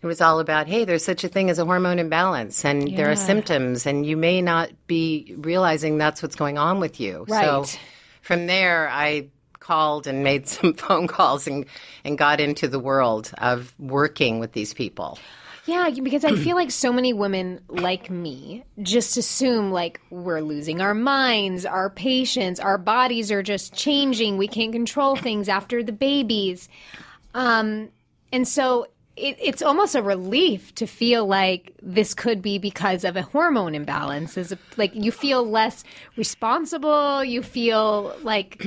It 0.02 0.06
was 0.06 0.21
all 0.21 0.40
about, 0.40 0.66
hey, 0.66 0.85
there's 0.85 1.04
such 1.04 1.25
a 1.25 1.28
thing 1.28 1.50
as 1.50 1.59
a 1.59 1.64
hormone 1.64 1.99
imbalance 1.99 2.64
and 2.64 2.97
there 2.97 3.11
are 3.11 3.16
symptoms 3.16 3.87
and 3.87 4.04
you 4.04 4.16
may 4.16 4.42
not 4.42 4.71
be 4.87 5.35
realizing 5.38 5.99
that's 5.99 6.23
what's 6.23 6.37
going 6.37 6.59
on 6.59 6.80
with 6.80 7.00
you. 7.00 7.25
Right. 7.28 7.44
So 7.44 7.78
from 8.21 8.47
there, 8.47 8.88
I 8.90 9.28
called 9.61 10.06
and 10.06 10.23
made 10.23 10.47
some 10.56 10.75
phone 10.75 11.06
calls 11.06 11.47
and, 11.47 11.66
and 12.04 12.18
got 12.18 12.40
into 12.40 12.68
the 12.68 12.78
world 12.78 13.33
of 13.38 13.75
working 13.78 14.38
with 14.38 14.52
these 14.52 14.75
people. 14.75 15.18
Yeah, 15.66 15.90
because 15.90 16.25
I 16.25 16.35
feel 16.37 16.56
like 16.56 16.71
so 16.71 16.92
many 16.92 17.12
women 17.12 17.61
like 17.68 18.11
me 18.11 18.64
just 18.83 19.16
assume 19.16 19.71
like 19.71 20.00
we're 20.11 20.40
losing 20.40 20.80
our 20.80 20.94
minds, 20.94 21.64
our 21.64 21.90
patience, 21.90 22.61
our 22.61 22.78
bodies 22.78 23.30
are 23.30 23.42
just 23.42 23.75
changing. 23.75 24.37
We 24.37 24.49
can't 24.49 24.73
control 24.73 25.16
things 25.16 25.49
after 25.49 25.83
the 25.83 25.92
babies. 25.92 26.68
Um, 27.35 27.88
and 28.33 28.47
so 28.47 28.87
it, 29.16 29.37
it's 29.40 29.62
almost 29.62 29.94
a 29.94 30.02
relief 30.02 30.75
to 30.76 30.87
feel 30.87 31.26
like 31.26 31.73
this 31.83 32.14
could 32.14 32.42
be 32.42 32.59
because 32.59 33.04
of 33.04 33.16
a 33.16 33.23
hormone 33.23 33.75
imbalance. 33.75 34.37
Is 34.37 34.54
like 34.76 34.94
you 34.94 35.12
feel 35.12 35.49
less 35.49 35.85
responsible. 36.16 37.25
You 37.25 37.42
feel 37.42 38.16
like 38.23 38.64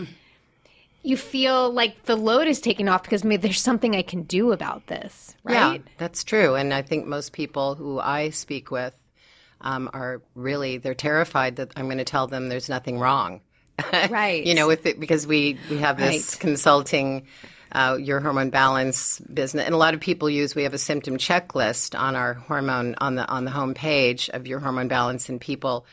you 1.04 1.18
feel 1.18 1.72
like 1.72 2.04
the 2.04 2.16
load 2.16 2.48
is 2.48 2.60
taken 2.62 2.89
off 2.89 3.04
because 3.04 3.24
maybe 3.24 3.42
there's 3.44 3.62
something 3.62 3.96
I 3.96 4.01
can 4.01 4.24
do 4.24 4.51
about 4.51 4.88
this, 4.88 5.36
right? 5.44 5.82
Yeah, 5.82 5.92
that's 5.98 6.24
true. 6.24 6.56
And 6.56 6.74
I 6.74 6.82
think 6.82 7.06
most 7.08 7.34
people 7.34 7.75
who 7.75 8.00
I 8.00 8.30
speak 8.32 8.72
with 8.72 8.94
um, 9.62 9.89
are 9.94 10.22
really 10.36 10.77
they're 10.77 10.94
terrified 10.94 11.58
that 11.58 11.72
I'm 11.75 11.86
going 11.86 11.98
to 12.00 12.04
tell 12.04 12.27
them 12.27 12.50
there's 12.50 12.70
nothing 12.70 13.00
wrong. 13.00 13.42
Right. 14.10 14.44
you 14.46 14.56
know, 14.56 14.68
with 14.68 14.86
it 14.88 15.00
because 15.00 15.27
we 15.27 15.58
we 15.70 15.77
have 15.77 15.98
this 15.98 16.34
Right. 16.34 16.39
consulting. 16.39 17.27
Uh, 17.70 17.98
your 18.00 18.22
hormone 18.22 18.50
balance 18.50 19.20
business, 19.20 19.66
and 19.66 19.75
a 19.75 19.77
lot 19.77 19.94
of 19.94 20.00
people 20.00 20.30
use. 20.30 20.56
We 20.56 20.63
have 20.63 20.74
a 20.74 20.77
symptom 20.77 21.18
checklist 21.18 22.00
on 22.00 22.16
our 22.16 22.34
hormone 22.36 22.96
on 23.00 23.16
the 23.16 23.27
on 23.27 23.44
the 23.44 23.51
home 23.51 23.74
page 23.74 24.30
of 24.30 24.48
your 24.48 24.60
hormone 24.60 24.88
balance, 24.88 25.27
and 25.27 25.39
people 25.39 25.86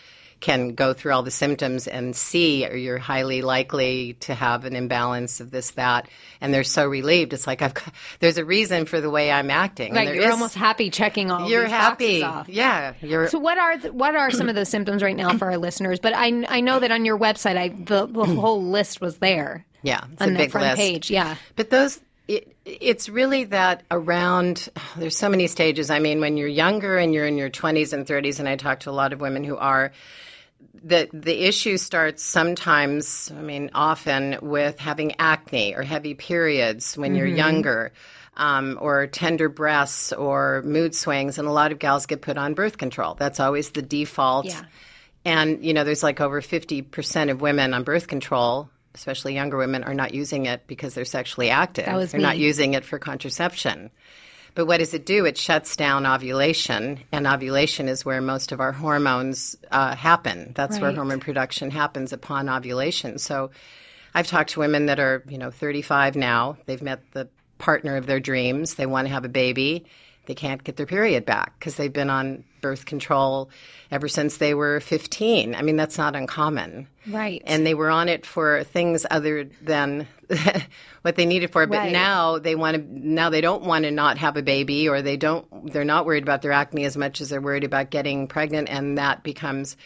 can 0.45 0.75
go 0.75 0.93
through 0.93 1.11
all 1.11 1.23
the 1.23 1.31
symptoms 1.31 1.89
and 1.89 2.15
see 2.15 2.67
or 2.69 2.77
you're 2.77 2.99
highly 2.99 3.41
likely 3.41 4.13
to 4.21 4.35
have 4.35 4.67
an 4.67 4.77
imbalance 4.77 5.41
of 5.41 5.51
this 5.51 5.71
that 5.71 6.07
and 6.43 6.53
they're 6.53 6.63
so 6.65 6.87
relieved 6.87 7.33
it's 7.33 7.47
like 7.47 7.63
i've 7.63 7.73
got, 7.73 7.89
there's 8.21 8.37
a 8.37 8.45
reason 8.45 8.85
for 8.85 9.01
the 9.01 9.09
way 9.09 9.33
i'm 9.33 9.49
acting 9.51 9.97
and 9.97 10.15
you're 10.15 10.27
is- 10.27 10.31
almost 10.33 10.55
happy 10.55 10.91
checking 10.91 11.31
all 11.31 11.49
you're 11.49 11.63
these 11.63 11.71
happy 11.73 12.21
boxes 12.21 12.41
off. 12.41 12.49
yeah 12.51 12.93
you're 13.01 13.27
So 13.29 13.39
what 13.39 13.57
are 13.57 13.79
the, 13.79 13.91
what 13.91 14.15
are 14.15 14.31
some 14.31 14.51
of 14.51 14.55
those 14.55 14.69
symptoms 14.69 15.03
right 15.03 15.17
now 15.17 15.37
for 15.39 15.47
our 15.51 15.57
listeners? 15.57 15.99
But 15.99 16.13
I 16.15 16.45
I 16.49 16.61
know 16.61 16.79
that 16.79 16.91
on 16.91 17.07
your 17.07 17.19
website, 17.19 17.57
I 17.57 17.69
the, 17.69 18.07
the 18.07 18.25
whole 18.41 18.63
list 18.63 19.01
was 19.01 19.17
there 19.19 19.65
yeah 19.83 20.05
it's 20.13 20.21
on 20.21 20.29
a 20.29 20.33
the 20.33 20.39
big 20.39 20.51
front 20.51 20.67
list 20.67 20.77
page. 20.77 21.11
Yeah, 21.11 21.37
But 21.57 21.71
those, 21.71 22.01
it, 22.29 22.55
it's 22.67 23.09
really 23.09 23.45
that 23.45 23.83
around, 23.91 24.69
there's 24.97 25.17
so 25.17 25.29
many 25.29 25.47
stages. 25.47 25.91
I 25.91 25.99
mean, 26.01 26.21
when 26.21 26.37
you're 26.39 26.49
younger 26.49 26.97
and 26.99 27.13
you're 27.15 27.27
in 27.27 27.37
your 27.39 27.51
20s 27.51 27.93
and 27.93 28.07
30s, 28.07 28.39
and 28.41 28.49
I 28.49 28.57
talk 28.57 28.81
to 28.81 28.91
a 28.91 28.97
lot 28.97 29.13
of 29.13 29.21
women 29.21 29.45
who 29.45 29.57
are, 29.59 29.93
the, 30.83 31.09
the 31.13 31.47
issue 31.47 31.77
starts 31.77 32.23
sometimes, 32.23 33.31
I 33.37 33.41
mean, 33.41 33.71
often 33.75 34.39
with 34.43 34.79
having 34.79 35.15
acne 35.19 35.75
or 35.75 35.83
heavy 35.83 36.15
periods 36.15 36.97
when 36.97 37.15
you're 37.15 37.27
younger. 37.27 37.93
Um, 38.37 38.79
or 38.83 39.07
tender 39.07 39.49
breasts 39.49 40.13
or 40.13 40.61
mood 40.63 40.93
swings, 40.93 41.39
and 41.39 41.47
a 41.47 41.53
lot 41.53 41.71
of 41.71 41.79
gals 41.79 42.07
get 42.07 42.21
put 42.21 42.37
on 42.37 42.55
birth 42.55 42.79
control. 42.79 43.15
That's 43.15 43.39
always 43.39 43.71
the 43.71 43.81
default. 43.81 44.47
Yeah. 44.47 44.65
And, 45.25 45.65
you 45.65 45.73
know, 45.73 45.85
there's 45.85 46.03
like 46.03 46.21
over 46.21 46.43
50% 46.43 47.31
of 47.31 47.41
women 47.41 47.73
on 47.73 47.85
birth 47.85 48.09
control, 48.09 48.69
especially 48.97 49.35
younger 49.35 49.57
women, 49.57 49.85
are 49.85 49.95
not 49.95 50.15
using 50.15 50.47
it 50.47 50.67
because 50.67 50.95
they're 50.95 51.05
sexually 51.05 51.51
active. 51.51 51.87
That 51.87 51.95
was 51.95 52.11
they're 52.11 52.21
not 52.21 52.37
using 52.37 52.75
it 52.75 52.85
for 52.85 52.99
contraception. 52.99 53.91
But 54.55 54.67
what 54.67 54.79
does 54.79 54.95
it 54.95 55.05
do? 55.05 55.25
It 55.25 55.37
shuts 55.37 55.75
down 55.75 56.07
ovulation, 56.07 57.01
and 57.11 57.27
ovulation 57.27 57.89
is 57.89 58.05
where 58.05 58.21
most 58.21 58.53
of 58.53 58.61
our 58.61 58.71
hormones 58.71 59.57
uh, 59.73 59.97
happen. 59.97 60.53
That's 60.55 60.79
where 60.79 60.93
hormone 60.93 61.19
production 61.19 61.71
happens 61.71 62.13
upon 62.13 62.49
ovulation. 62.49 63.19
So 63.19 63.51
I've 64.15 64.29
talked 64.29 64.51
to 64.51 64.61
women 64.61 64.87
that 64.87 65.01
are, 65.01 65.25
you 65.29 65.39
know, 65.39 65.51
35 65.51 66.15
now. 66.15 66.57
They've 66.67 66.81
met 66.81 67.03
the 67.13 67.29
partner 67.59 67.97
of 67.97 68.07
their 68.07 68.21
dreams. 68.21 68.77
They 68.77 68.87
want 68.87 69.09
to 69.09 69.13
have 69.13 69.25
a 69.25 69.29
baby. 69.29 69.87
They 70.27 70.35
can't 70.35 70.63
get 70.65 70.77
their 70.77 70.87
period 70.87 71.25
back 71.25 71.59
because 71.59 71.77
they've 71.77 71.93
been 71.93 72.11
on 72.11 72.45
birth 72.61 72.87
control 72.87 73.51
ever 73.91 74.09
since 74.09 74.39
they 74.39 74.55
were 74.55 74.81
15. 74.81 75.55
I 75.55 75.63
mean, 75.63 75.77
that's 75.77 75.99
not 75.99 76.17
uncommon. 76.17 76.89
right. 77.07 77.43
And 77.45 77.67
they 77.67 77.75
were 77.75 77.91
on 77.91 78.09
it 78.09 78.25
for 78.25 78.65
things 78.65 79.05
other 79.11 79.45
than 79.63 80.07
what 81.03 81.17
they 81.17 81.27
needed 81.27 81.53
for. 81.53 81.67
But 81.67 81.79
Right. 81.79 81.93
now 81.93 82.39
they 82.39 82.55
want 82.55 82.77
to. 82.77 82.83
Now 83.09 83.31
they 83.31 83.41
don't 83.41 83.65
want 83.65 83.85
to 83.85 83.91
not 83.91 84.19
have 84.19 84.37
a 84.37 84.43
baby, 84.43 84.89
or 84.89 85.03
they 85.03 85.17
don't. 85.17 85.73
They're 85.73 85.85
not 85.85 86.07
worried 86.07 86.23
about 86.23 86.43
their 86.43 86.53
acne 86.53 86.85
as 86.85 86.97
much 86.97 87.21
as 87.21 87.29
they're 87.29 87.41
worried 87.41 87.65
about 87.65 87.91
getting 87.91 88.27
pregnant, 88.29 88.69
and 88.71 88.97
that 88.99 89.23
becomes 89.23 89.77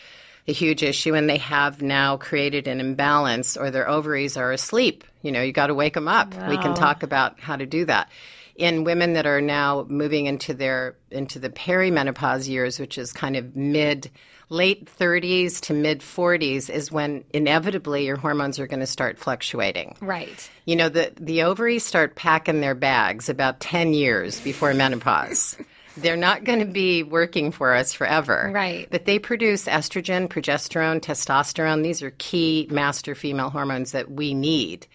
a 0.47 0.53
huge 0.53 0.83
issue. 0.83 1.15
And 1.15 1.29
they 1.29 1.39
have 1.39 1.83
now 1.83 2.17
created 2.17 2.69
an 2.69 2.79
imbalance, 2.81 3.57
or 3.57 3.71
their 3.71 3.89
ovaries 3.89 4.37
are 4.37 4.53
asleep. 4.53 5.05
You 5.23 5.33
know, 5.33 5.43
you 5.43 5.53
got 5.53 5.67
to 5.67 5.75
wake 5.75 5.95
them 5.95 6.07
up. 6.09 6.33
We 6.49 6.57
can 6.57 6.75
talk 6.75 7.03
about 7.03 7.41
how 7.41 7.57
to 7.57 7.67
do 7.67 7.85
that. 7.87 8.09
In 8.59 8.85
women 8.85 9.15
that 9.15 9.25
are 9.25 9.41
now 9.41 9.87
moving 9.89 10.27
into 10.27 10.53
their 10.53 10.97
into 11.11 11.39
the 11.39 11.49
perimenopause 11.49 12.49
years, 12.49 12.79
which 12.79 12.99
is 12.99 13.13
kind 13.13 13.37
of 13.37 13.55
mid 13.57 14.11
late 14.51 14.89
30s 14.99 15.61
to 15.61 15.75
mid 15.75 16.01
40s 16.01 16.71
is 16.71 16.91
when 16.91 17.25
inevitably 17.33 18.07
your 18.07 18.17
hormones 18.17 18.59
are 18.59 18.67
going 18.67 18.81
to 18.81 18.87
start 18.87 19.19
fluctuating. 19.19 19.97
right. 20.01 20.51
You 20.65 20.77
know, 20.77 20.89
the, 20.89 21.13
the 21.19 21.43
ovaries 21.43 21.85
start 21.85 22.15
packing 22.15 22.61
their 22.61 22.75
bags 22.75 23.29
about 23.29 23.61
10 23.61 23.95
years 23.95 24.41
before 24.41 24.75
menopause. 24.75 25.57
They're 25.97 26.17
not 26.17 26.45
going 26.45 26.61
to 26.61 26.65
be 26.65 27.03
working 27.03 27.51
for 27.51 27.75
us 27.75 27.93
forever. 27.93 28.51
Right. 28.55 28.87
But 28.91 29.05
they 29.05 29.19
produce 29.19 29.65
estrogen, 29.65 30.29
progesterone, 30.29 31.01
testosterone. 31.01 31.83
These 31.83 32.03
are 32.03 32.13
key 32.19 32.69
master 32.71 33.15
female 33.15 33.51
hormones 33.51 33.93
that 33.93 34.11
we 34.11 34.33
need. 34.33 34.87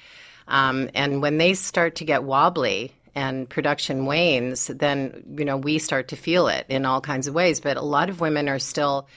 Um, 0.48 0.89
and 0.93 1.22
when 1.22 1.38
they 1.38 1.55
start 1.55 1.96
to 1.96 2.05
get 2.05 2.24
wobbly 2.24 2.93
and 3.15 3.50
production 3.50 4.05
wanes, 4.05 4.67
then, 4.67 5.24
you 5.38 5.46
know, 5.46 5.58
we 5.58 5.77
start 5.77 6.10
to 6.10 6.15
feel 6.15 6.48
it 6.48 6.65
in 6.70 6.86
all 6.86 7.01
kinds 7.01 7.27
of 7.27 7.34
ways. 7.34 7.60
But 7.60 7.77
a 7.77 7.82
lot 7.82 8.10
of 8.10 8.20
women 8.20 8.50
are 8.50 8.60
still 8.60 9.08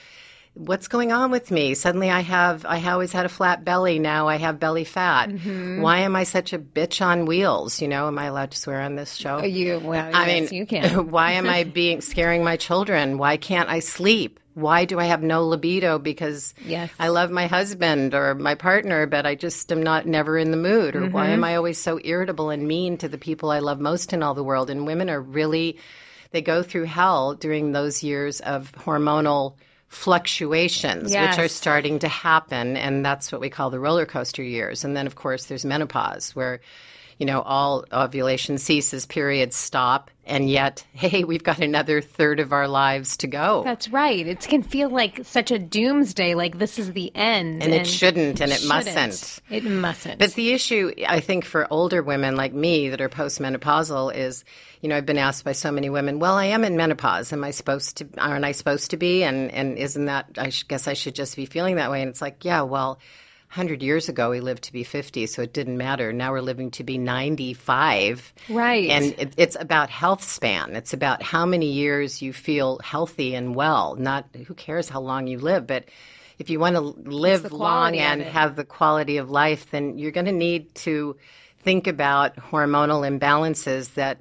what's 0.57 0.87
going 0.87 1.11
on 1.11 1.31
with 1.31 1.51
me? 1.51 1.73
Suddenly 1.75 2.09
I 2.09 2.21
have, 2.21 2.65
I 2.65 2.83
always 2.89 3.11
had 3.11 3.25
a 3.25 3.29
flat 3.29 3.63
belly. 3.63 3.99
Now 3.99 4.27
I 4.27 4.37
have 4.37 4.59
belly 4.59 4.83
fat. 4.83 5.29
Mm-hmm. 5.29 5.81
Why 5.81 5.99
am 5.99 6.15
I 6.15 6.23
such 6.23 6.53
a 6.53 6.59
bitch 6.59 7.05
on 7.05 7.25
wheels? 7.25 7.81
You 7.81 7.87
know, 7.87 8.07
am 8.07 8.17
I 8.17 8.25
allowed 8.25 8.51
to 8.51 8.57
swear 8.57 8.81
on 8.81 8.95
this 8.95 9.15
show? 9.15 9.43
You 9.43 9.79
well, 9.79 10.09
I 10.15 10.27
yes, 10.27 10.51
mean, 10.51 10.59
you 10.59 10.65
can. 10.65 11.09
why 11.11 11.33
am 11.33 11.47
I 11.49 11.63
being 11.81 12.01
scaring 12.01 12.43
my 12.43 12.57
children? 12.57 13.17
Why 13.17 13.37
can't 13.37 13.69
I 13.69 13.79
sleep? 13.79 14.39
Why 14.55 14.85
do 14.85 14.97
I 14.99 15.05
have 15.05 15.21
no 15.21 15.45
libido? 15.45 15.99
Because 15.99 16.55
Yes. 16.65 16.89
I 16.97 17.09
love 17.09 17.29
my 17.29 17.45
husband 17.45 18.15
or 18.15 18.33
my 18.33 18.55
partner, 18.55 19.05
but 19.05 19.27
I 19.27 19.35
just 19.35 19.71
am 19.71 19.83
not 19.83 20.07
never 20.07 20.35
in 20.37 20.49
the 20.49 20.57
mood. 20.57 20.95
Or 20.95 21.07
why 21.07 21.25
Mm-hmm. 21.25 21.33
am 21.33 21.43
I 21.43 21.55
always 21.57 21.77
so 21.77 21.99
irritable 22.03 22.49
and 22.49 22.67
mean 22.67 22.97
to 22.97 23.07
the 23.07 23.19
people 23.19 23.51
I 23.51 23.59
love 23.59 23.79
most 23.79 24.13
in 24.13 24.23
all 24.23 24.33
the 24.33 24.43
world? 24.43 24.71
And 24.71 24.87
women 24.87 25.11
are 25.11 25.21
really, 25.21 25.77
they 26.31 26.41
go 26.41 26.63
through 26.63 26.85
hell 26.85 27.35
during 27.35 27.71
those 27.71 28.01
years 28.01 28.39
of 28.39 28.71
hormonal 28.71 29.57
fluctuations, 29.87 31.11
which 31.11 31.39
are 31.39 31.47
starting 31.47 31.99
to 31.99 32.07
happen. 32.07 32.77
And 32.77 33.05
that's 33.05 33.31
what 33.31 33.41
we 33.41 33.49
call 33.49 33.69
the 33.69 33.79
roller 33.79 34.05
coaster 34.05 34.43
years. 34.43 34.83
And 34.83 34.95
then, 34.95 35.07
of 35.07 35.15
course, 35.15 35.45
there's 35.45 35.65
menopause, 35.65 36.35
where 36.35 36.59
you 37.17 37.25
know, 37.25 37.41
all 37.41 37.85
ovulation 37.91 38.57
ceases, 38.57 39.05
periods 39.05 39.55
stop, 39.55 40.11
and 40.25 40.49
yet, 40.49 40.85
hey, 40.93 41.23
we've 41.23 41.43
got 41.43 41.59
another 41.59 42.01
third 42.01 42.39
of 42.39 42.53
our 42.53 42.67
lives 42.67 43.17
to 43.17 43.27
go. 43.27 43.63
That's 43.63 43.89
right. 43.89 44.25
It 44.27 44.41
can 44.41 44.61
feel 44.61 44.89
like 44.89 45.21
such 45.23 45.51
a 45.51 45.57
doomsday, 45.57 46.35
like 46.35 46.59
this 46.59 46.77
is 46.77 46.93
the 46.93 47.15
end. 47.15 47.63
And 47.63 47.73
it 47.73 47.87
shouldn't, 47.87 48.41
and 48.41 48.51
it 48.51 48.59
shouldn't. 48.59 48.95
mustn't. 48.95 49.41
It 49.49 49.63
mustn't. 49.63 50.19
But 50.19 50.33
the 50.33 50.51
issue, 50.51 50.91
I 51.07 51.19
think, 51.19 51.45
for 51.45 51.67
older 51.71 52.03
women 52.03 52.35
like 52.35 52.53
me 52.53 52.89
that 52.89 53.01
are 53.01 53.09
postmenopausal 53.09 54.15
is, 54.15 54.43
you 54.81 54.89
know, 54.89 54.97
I've 54.97 55.05
been 55.05 55.17
asked 55.17 55.43
by 55.43 55.53
so 55.53 55.71
many 55.71 55.89
women, 55.89 56.19
well, 56.19 56.35
I 56.35 56.45
am 56.45 56.63
in 56.63 56.77
menopause. 56.77 57.33
Am 57.33 57.43
I 57.43 57.51
supposed 57.51 57.97
to, 57.97 58.07
aren't 58.17 58.45
I 58.45 58.51
supposed 58.51 58.91
to 58.91 58.97
be? 58.97 59.23
And, 59.23 59.51
and 59.51 59.77
isn't 59.77 60.05
that, 60.05 60.27
I 60.37 60.49
sh- 60.49 60.63
guess 60.63 60.87
I 60.87 60.93
should 60.93 61.15
just 61.15 61.35
be 61.35 61.45
feeling 61.45 61.77
that 61.77 61.89
way. 61.89 62.01
And 62.01 62.09
it's 62.09 62.21
like, 62.21 62.45
yeah, 62.45 62.61
well, 62.61 62.99
100 63.57 63.81
years 63.81 64.07
ago, 64.07 64.29
we 64.29 64.39
lived 64.39 64.65
to 64.65 64.71
be 64.71 64.83
50, 64.83 65.25
so 65.25 65.41
it 65.41 65.51
didn't 65.51 65.77
matter. 65.77 66.13
Now 66.13 66.31
we're 66.31 66.41
living 66.41 66.69
to 66.71 66.83
be 66.83 66.99
95. 66.99 68.31
Right. 68.49 68.87
And 68.87 69.05
it, 69.17 69.33
it's 69.35 69.57
about 69.59 69.89
health 69.89 70.23
span. 70.23 70.75
It's 70.75 70.93
about 70.93 71.23
how 71.23 71.43
many 71.47 71.71
years 71.71 72.21
you 72.21 72.33
feel 72.33 72.77
healthy 72.83 73.33
and 73.33 73.55
well. 73.55 73.95
Not 73.95 74.27
who 74.45 74.53
cares 74.53 74.89
how 74.89 75.01
long 75.01 75.25
you 75.25 75.39
live, 75.39 75.65
but 75.65 75.85
if 76.37 76.51
you 76.51 76.59
want 76.59 76.75
to 76.75 76.81
live 76.81 77.51
long 77.51 77.97
and 77.97 78.21
have 78.21 78.55
the 78.55 78.63
quality 78.63 79.17
of 79.17 79.31
life, 79.31 79.71
then 79.71 79.97
you're 79.97 80.11
going 80.11 80.27
to 80.27 80.31
need 80.31 80.75
to 80.75 81.17
think 81.63 81.87
about 81.87 82.35
hormonal 82.35 83.09
imbalances 83.09 83.95
that 83.95 84.19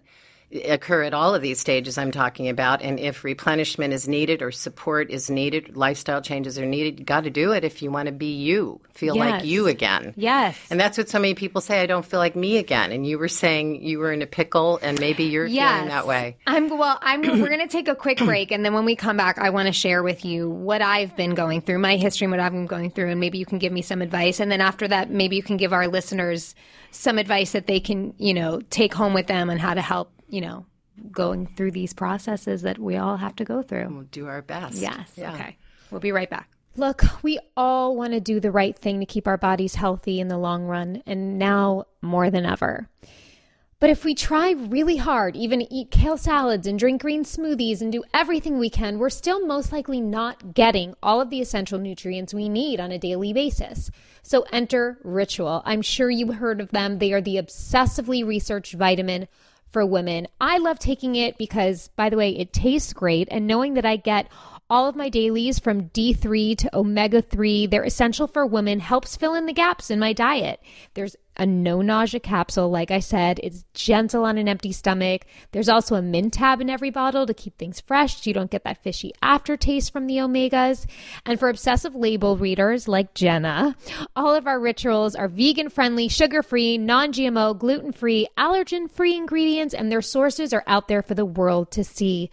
occur 0.53 1.03
at 1.03 1.13
all 1.13 1.35
of 1.35 1.43
these 1.43 1.59
stages 1.59 1.99
I'm 1.99 2.13
talking 2.13 2.49
about. 2.49 2.81
And 2.81 3.01
if 3.01 3.25
replenishment 3.25 3.93
is 3.93 4.07
needed 4.07 4.43
or 4.43 4.51
support 4.53 5.11
is 5.11 5.29
needed, 5.29 5.77
lifestyle 5.77 6.23
changes 6.23 6.59
are 6.59 6.65
needed, 6.67 7.01
you 7.01 7.05
got 7.05 7.25
to 7.25 7.31
do 7.31 7.53
it 7.53 7.65
if 7.65 7.83
you 7.83 7.91
want 7.91 8.07
to 8.07 8.13
be 8.13 8.33
you, 8.35 8.81
feel 8.95 9.17
Yes. 9.17 9.31
like 9.33 9.45
you 9.45 9.67
again. 9.67 10.15
Yes. 10.17 10.57
And 10.71 10.79
that's 10.79 10.97
what 10.97 11.09
so 11.09 11.19
many 11.19 11.35
people 11.35 11.61
say, 11.61 11.81
I 11.81 11.87
don't 11.87 12.07
feel 12.07 12.21
like 12.21 12.37
me 12.37 12.59
again. 12.59 12.93
And 12.93 13.07
you 13.07 13.19
were 13.19 13.29
saying 13.29 13.83
you 13.83 13.99
were 13.99 14.13
in 14.13 14.23
a 14.23 14.27
pickle 14.27 14.79
and 14.83 14.99
maybe 15.01 15.25
you're 15.25 15.49
feeling 15.49 15.89
that 15.89 16.07
way. 16.07 16.37
I'm 16.47 16.69
well. 16.69 16.99
I'm. 17.03 17.23
we're 17.23 17.49
going 17.49 17.61
to 17.61 17.67
take 17.69 17.89
a 17.89 17.95
quick 17.97 18.19
break, 18.19 18.51
and 18.53 18.65
then 18.65 18.73
when 18.73 18.85
we 18.85 18.95
come 18.97 19.17
back, 19.17 19.39
I 19.39 19.51
want 19.51 19.67
to 19.67 19.73
share 19.73 20.03
with 20.03 20.25
you 20.25 20.49
what 20.49 20.81
I've 20.81 21.17
been 21.17 21.35
going 21.35 21.61
through, 21.61 21.79
my 21.79 21.97
history, 21.97 22.27
and 22.27 22.31
what 22.31 22.41
I've 22.41 22.53
been 22.53 22.67
going 22.67 22.91
through, 22.91 23.11
and 23.11 23.21
maybe 23.21 23.39
you 23.39 23.47
can 23.47 23.59
give 23.59 23.73
me 23.73 23.83
some 23.83 24.01
advice. 24.01 24.41
And 24.41 24.51
then 24.51 24.61
after 24.61 24.87
that, 24.89 25.11
maybe 25.11 25.37
you 25.37 25.43
can 25.43 25.57
give 25.57 25.73
our 25.73 25.89
listeners 25.89 26.55
some 26.93 27.19
advice 27.19 27.53
that 27.53 27.67
they 27.67 27.81
can, 27.81 28.15
you 28.17 28.33
know, 28.33 28.61
take 28.71 28.95
home 28.95 29.13
with 29.13 29.27
them 29.27 29.51
on 29.51 29.59
how 29.59 29.75
to 29.75 29.83
help, 29.83 30.11
you 30.29 30.41
know, 30.41 30.67
going 31.11 31.47
through 31.47 31.73
these 31.73 31.93
processes 31.93 32.63
that 32.63 32.79
we 32.79 32.97
all 32.97 33.17
have 33.17 33.37
to 33.37 33.45
go 33.45 33.63
through. 33.63 33.89
We'll 33.91 34.03
do 34.05 34.27
our 34.27 34.43
best. 34.43 34.77
Yes. 34.77 35.13
Yeah. 35.17 35.35
Okay. 35.35 35.57
We'll 35.91 36.01
be 36.01 36.13
right 36.13 36.31
back. 36.31 36.51
Look, 36.77 37.03
we 37.23 37.39
all 37.57 37.97
want 37.97 38.13
to 38.13 38.21
do 38.21 38.39
the 38.39 38.51
right 38.51 38.77
thing 38.77 39.01
to 39.01 39.07
keep 39.07 39.27
our 39.27 39.39
bodies 39.39 39.77
healthy 39.77 40.21
in 40.21 40.29
the 40.29 40.37
long 40.37 40.65
run, 40.65 41.03
and 41.07 41.39
now 41.39 41.85
more 42.03 42.31
than 42.31 42.45
ever. 42.45 42.89
But 43.79 43.91
if 43.91 44.05
we 44.05 44.15
try 44.15 44.53
really 44.53 44.97
hard, 44.97 45.37
even 45.37 45.61
eat 45.71 45.91
kale 45.91 46.17
salads 46.17 46.67
and 46.67 46.79
drink 46.79 47.03
green 47.03 47.25
smoothies 47.25 47.83
and 47.83 47.93
do 47.93 48.05
everything 48.15 48.59
we 48.59 48.71
can, 48.71 48.99
we're 48.99 49.11
still 49.11 49.47
most 49.47 49.71
likely 49.71 50.01
not 50.01 50.55
getting 50.55 50.95
all 51.03 51.21
of 51.21 51.29
the 51.29 51.43
essential 51.43 51.79
nutrients 51.79 52.33
we 52.33 52.49
need 52.49 52.81
on 52.81 52.91
a 52.91 52.99
daily 52.99 53.35
basis. 53.35 53.91
So 54.23 54.47
enter 54.51 54.99
Ritual. 55.05 55.63
I'm 55.67 55.83
sure 55.83 56.11
you've 56.11 56.37
heard 56.37 56.63
of 56.63 56.71
them. 56.71 56.99
They 56.99 57.13
are 57.13 57.21
the 57.21 57.37
obsessively 57.37 58.27
researched 58.27 58.73
vitamin 58.73 59.29
for 59.71 59.85
women. 59.85 60.27
I 60.41 60.59
love 60.59 60.79
taking 60.79 61.17
it 61.17 61.39
because, 61.39 61.89
by 61.97 62.11
the 62.11 62.17
way, 62.17 62.31
it 62.31 62.53
tastes 62.53 62.93
great. 62.93 63.29
And 63.31 63.47
knowing 63.47 63.75
that 63.75 63.85
I 63.87 63.97
get 63.97 64.29
all 64.69 64.89
of 64.89 64.97
my 64.97 65.09
dailies 65.09 65.59
from 65.59 65.91
D3 65.91 66.57
to 66.59 66.77
omega 66.77 67.23
3, 67.23 67.67
they're 67.67 67.85
essential 67.85 68.27
for 68.27 68.45
women, 68.45 68.81
helps 68.81 69.17
fill 69.17 69.35
in 69.35 69.47
the 69.47 69.53
gaps 69.53 69.91
in 69.91 69.99
my 69.99 70.13
diet. 70.13 70.61
There's 70.95 71.17
a 71.37 71.47
no 71.47 71.83
nausea 71.83 72.19
capsule, 72.19 72.71
like 72.71 72.91
I 72.91 72.99
said, 72.99 73.39
it's 73.43 73.65
gentle 73.75 74.25
on 74.25 74.39
an 74.39 74.49
empty 74.49 74.73
stomach. 74.73 75.27
There's 75.53 75.69
also 75.69 75.95
a 75.95 76.03
mint 76.03 76.35
tab 76.35 76.61
in 76.61 76.71
every 76.71 76.91
bottle 76.91 77.27
to 77.27 77.35
keep 77.35 77.59
things 77.59 77.81
fresh 77.81 78.17
so 78.17 78.31
you 78.31 78.35
don't 78.35 78.51
get 78.51 78.65
that 78.65 78.83
fishy 78.83 79.13
aftertaste 79.23 79.93
from 79.93 80.07
the 80.07 80.17
omegas. 80.17 80.87
And 81.25 81.39
for 81.39 81.49
obsessive 81.49 81.95
label 81.95 82.37
readers 82.37 82.89
like 82.89 83.15
Jenna, 83.15 83.77
all 84.17 84.35
of 84.35 84.47
our 84.47 84.59
rituals 84.59 85.15
are 85.15 85.29
vegan 85.29 85.69
friendly, 85.69 86.09
sugar 86.09 86.43
free, 86.43 86.79
non 86.79 87.13
GMO, 87.13 87.57
gluten 87.59 87.93
free, 87.93 88.27
allergen 88.39 88.91
free 88.91 89.15
ingredients, 89.15 89.75
and 89.75 89.93
their 89.93 90.03
sources 90.03 90.53
are 90.53 90.65
out 90.67 90.89
there 90.89 91.03
for 91.03 91.15
the 91.15 91.27
world 91.27 91.71
to 91.73 91.85
see. 91.85 92.31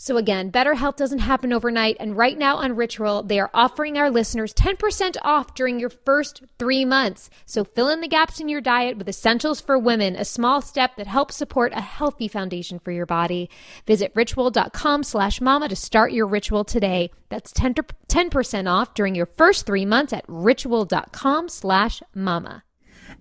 So 0.00 0.16
again, 0.16 0.50
better 0.50 0.74
health 0.74 0.94
doesn't 0.94 1.18
happen 1.18 1.52
overnight. 1.52 1.96
And 1.98 2.16
right 2.16 2.38
now 2.38 2.58
on 2.58 2.76
Ritual, 2.76 3.24
they 3.24 3.40
are 3.40 3.50
offering 3.52 3.98
our 3.98 4.12
listeners 4.12 4.54
10% 4.54 5.16
off 5.22 5.56
during 5.56 5.80
your 5.80 5.90
first 5.90 6.44
three 6.56 6.84
months. 6.84 7.28
So 7.46 7.64
fill 7.64 7.88
in 7.88 8.00
the 8.00 8.06
gaps 8.06 8.38
in 8.38 8.48
your 8.48 8.60
diet 8.60 8.96
with 8.96 9.08
Essentials 9.08 9.60
for 9.60 9.76
Women, 9.76 10.14
a 10.14 10.24
small 10.24 10.62
step 10.62 10.94
that 10.98 11.08
helps 11.08 11.34
support 11.34 11.72
a 11.72 11.80
healthy 11.80 12.28
foundation 12.28 12.78
for 12.78 12.92
your 12.92 13.06
body. 13.06 13.50
Visit 13.88 14.12
ritual.com 14.14 15.02
slash 15.02 15.40
mama 15.40 15.68
to 15.68 15.74
start 15.74 16.12
your 16.12 16.28
ritual 16.28 16.62
today. 16.62 17.10
That's 17.28 17.50
10, 17.50 17.74
10% 17.74 18.70
off 18.70 18.94
during 18.94 19.16
your 19.16 19.26
first 19.26 19.66
three 19.66 19.84
months 19.84 20.12
at 20.12 20.24
ritual.com 20.28 21.48
slash 21.48 22.04
mama. 22.14 22.62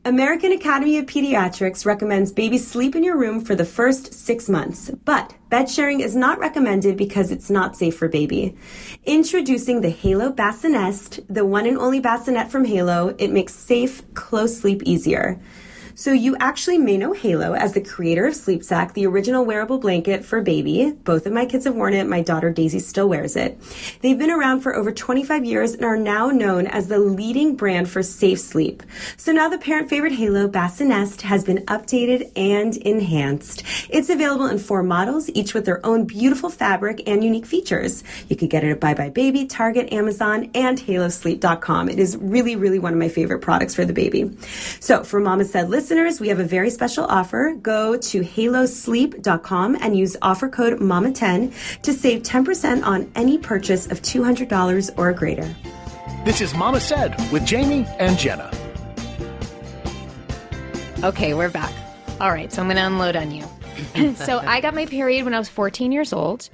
American 0.06 0.51
Academy 0.51 0.98
of 0.98 1.06
Pediatrics 1.06 1.86
recommends 1.86 2.32
babies 2.32 2.65
sleep 2.65 2.96
in 2.96 3.03
your 3.03 3.17
room 3.17 3.44
for 3.44 3.56
the 3.56 3.65
first 3.65 4.13
six 4.13 4.48
months, 4.48 4.89
but 5.06 5.34
bed 5.50 5.70
sharing 5.70 6.00
is 6.00 6.15
not 6.15 6.39
recommended 6.39 6.98
because 6.98 7.32
it's 7.32 7.50
not 7.50 7.75
safe 7.75 7.98
for 7.98 8.08
baby. 8.08 8.56
Introducing 9.06 9.82
the 9.82 9.89
Halo 9.89 10.32
Bassinet, 10.32 11.25
the 11.29 11.46
one 11.46 11.65
and 11.65 11.77
only 11.77 12.00
bassinet 12.00 12.51
from 12.51 12.65
Halo, 12.65 13.15
it 13.17 13.32
makes 13.32 13.53
safe, 13.53 14.01
close 14.13 14.60
sleep 14.60 14.82
easier. 14.86 15.39
So 15.99 16.11
you 16.11 16.37
actually 16.39 16.77
may 16.77 16.95
know 16.95 17.11
Halo 17.11 17.53
as 17.53 17.73
the 17.73 17.81
creator 17.81 18.27
of 18.27 18.35
Sleep 18.35 18.63
Sack, 18.63 18.93
the 18.93 19.07
original 19.07 19.43
wearable 19.43 19.79
blanket 19.79 20.23
for 20.23 20.41
baby. 20.41 20.91
Both 20.91 21.25
of 21.25 21.33
my 21.33 21.47
kids 21.47 21.65
have 21.65 21.73
worn 21.73 21.95
it. 21.95 22.05
My 22.05 22.21
daughter 22.21 22.51
Daisy 22.51 22.77
still 22.77 23.09
wears 23.09 23.35
it. 23.35 23.59
They've 24.01 24.17
been 24.17 24.29
around 24.29 24.61
for 24.61 24.75
over 24.75 24.91
25 24.91 25.43
years 25.43 25.73
and 25.73 25.83
are 25.83 25.97
now 25.97 26.29
known 26.29 26.67
as 26.67 26.88
the 26.88 26.99
leading 26.99 27.55
brand 27.55 27.89
for 27.89 28.03
safe 28.03 28.39
sleep. 28.39 28.83
So 29.17 29.31
now 29.31 29.49
the 29.49 29.57
parent 29.57 29.89
favorite 29.89 30.12
Halo 30.12 30.47
Bassinest 30.47 31.21
has 31.21 31.43
been 31.43 31.65
updated 31.65 32.31
and 32.36 32.77
enhanced. 32.77 33.63
It's 33.89 34.12
available 34.12 34.45
in 34.45 34.60
four 34.60 34.83
models, 34.83 35.31
each 35.31 35.55
with 35.55 35.65
their 35.65 35.83
own 35.83 36.05
beautiful 36.05 36.51
fabric 36.51 37.01
and 37.07 37.23
unique 37.23 37.47
features. 37.47 38.03
You 38.29 38.36
could 38.36 38.51
get 38.51 38.63
it 38.63 38.69
at 38.69 38.79
Bye 38.79 38.93
Bye 38.93 39.10
Baby, 39.10 39.47
Target, 39.47 39.91
Amazon, 39.91 40.51
and 40.53 40.77
HaloSleep.com. 40.77 41.89
It 41.89 41.97
is 41.97 42.17
really, 42.17 42.55
really 42.55 42.77
one 42.77 42.93
of 42.93 42.99
my 42.99 43.10
favorite 43.10 43.39
products 43.39 43.73
for 43.73 43.83
the 43.83 43.93
baby. 43.93 44.29
So 44.79 45.03
for 45.03 45.19
Mama 45.19 45.43
Said 45.43 45.71
listeners, 45.88 46.19
we 46.19 46.28
have 46.28 46.39
a 46.41 46.43
very 46.43 46.69
special 46.69 47.06
offer. 47.06 47.58
Go 47.62 47.95
to 47.95 48.21
halosleep.com 48.21 49.78
and 49.80 49.97
use 49.97 50.17
offer 50.21 50.50
code 50.50 50.80
MAMA10 50.80 51.82
to 51.82 51.93
save 51.93 52.23
10% 52.23 52.84
on 52.84 53.10
any 53.15 53.38
purchase 53.38 53.89
of 53.89 54.02
$200 54.02 54.97
or 54.97 55.13
greater. 55.13 55.56
This 56.26 56.41
is 56.41 56.54
Mama 56.54 56.82
Said 56.82 57.15
with 57.32 57.45
Jamie 57.45 57.86
and 58.00 58.19
Jenna. 58.19 58.52
Okay, 61.04 61.34
we're 61.34 61.50
back. 61.50 61.73
All 62.19 62.32
right, 62.32 62.52
so 62.52 62.62
I'm 62.62 62.67
going 62.67 62.76
to 62.76 62.86
unload 62.86 63.15
on 63.15 63.32
you. 63.32 64.15
so 64.15 64.39
I 64.39 64.60
got 64.60 64.76
my 64.76 64.88
period 64.88 65.23
when 65.23 65.34
I 65.34 65.39
was 65.39 65.47
14 65.47 65.93
years 65.93 66.12
old. 66.12 66.50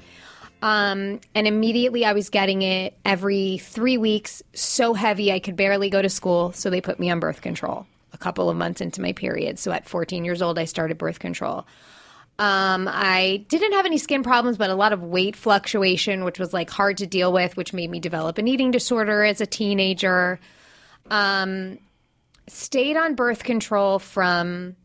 Um, 0.61 1.19
and 1.33 1.47
immediately 1.47 2.05
I 2.05 2.13
was 2.13 2.29
getting 2.29 2.61
it 2.61 2.95
every 3.03 3.57
three 3.57 3.97
weeks, 3.97 4.43
so 4.53 4.93
heavy 4.93 5.31
I 5.31 5.39
could 5.39 5.55
barely 5.55 5.89
go 5.89 6.03
to 6.03 6.09
school. 6.09 6.51
So 6.51 6.69
they 6.69 6.81
put 6.81 6.99
me 6.99 7.09
on 7.09 7.19
birth 7.19 7.41
control 7.41 7.87
a 7.92 7.92
couple 8.23 8.49
of 8.49 8.55
months 8.55 8.81
into 8.81 9.01
my 9.01 9.11
period. 9.11 9.59
So 9.59 9.71
at 9.71 9.87
14 9.87 10.23
years 10.23 10.41
old, 10.41 10.57
I 10.57 10.65
started 10.65 10.97
birth 10.97 11.19
control. 11.19 11.67
Um, 12.39 12.89
I 12.91 13.45
didn't 13.49 13.73
have 13.73 13.85
any 13.85 13.99
skin 13.99 14.23
problems, 14.23 14.57
but 14.57 14.69
a 14.69 14.75
lot 14.75 14.91
of 14.91 15.03
weight 15.03 15.35
fluctuation, 15.35 16.23
which 16.23 16.39
was 16.39 16.53
like 16.53 16.69
hard 16.69 16.97
to 16.97 17.05
deal 17.05 17.31
with, 17.31 17.55
which 17.55 17.73
made 17.73 17.91
me 17.91 17.99
develop 17.99 18.37
an 18.37 18.47
eating 18.47 18.71
disorder 18.71 19.23
as 19.23 19.39
a 19.39 19.45
teenager. 19.45 20.39
Um, 21.11 21.77
stayed 22.47 22.97
on 22.97 23.15
birth 23.15 23.43
control 23.43 23.99
from 23.99 24.75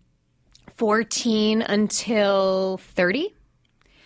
14 0.76 1.62
until 1.62 2.78
30. 2.94 3.34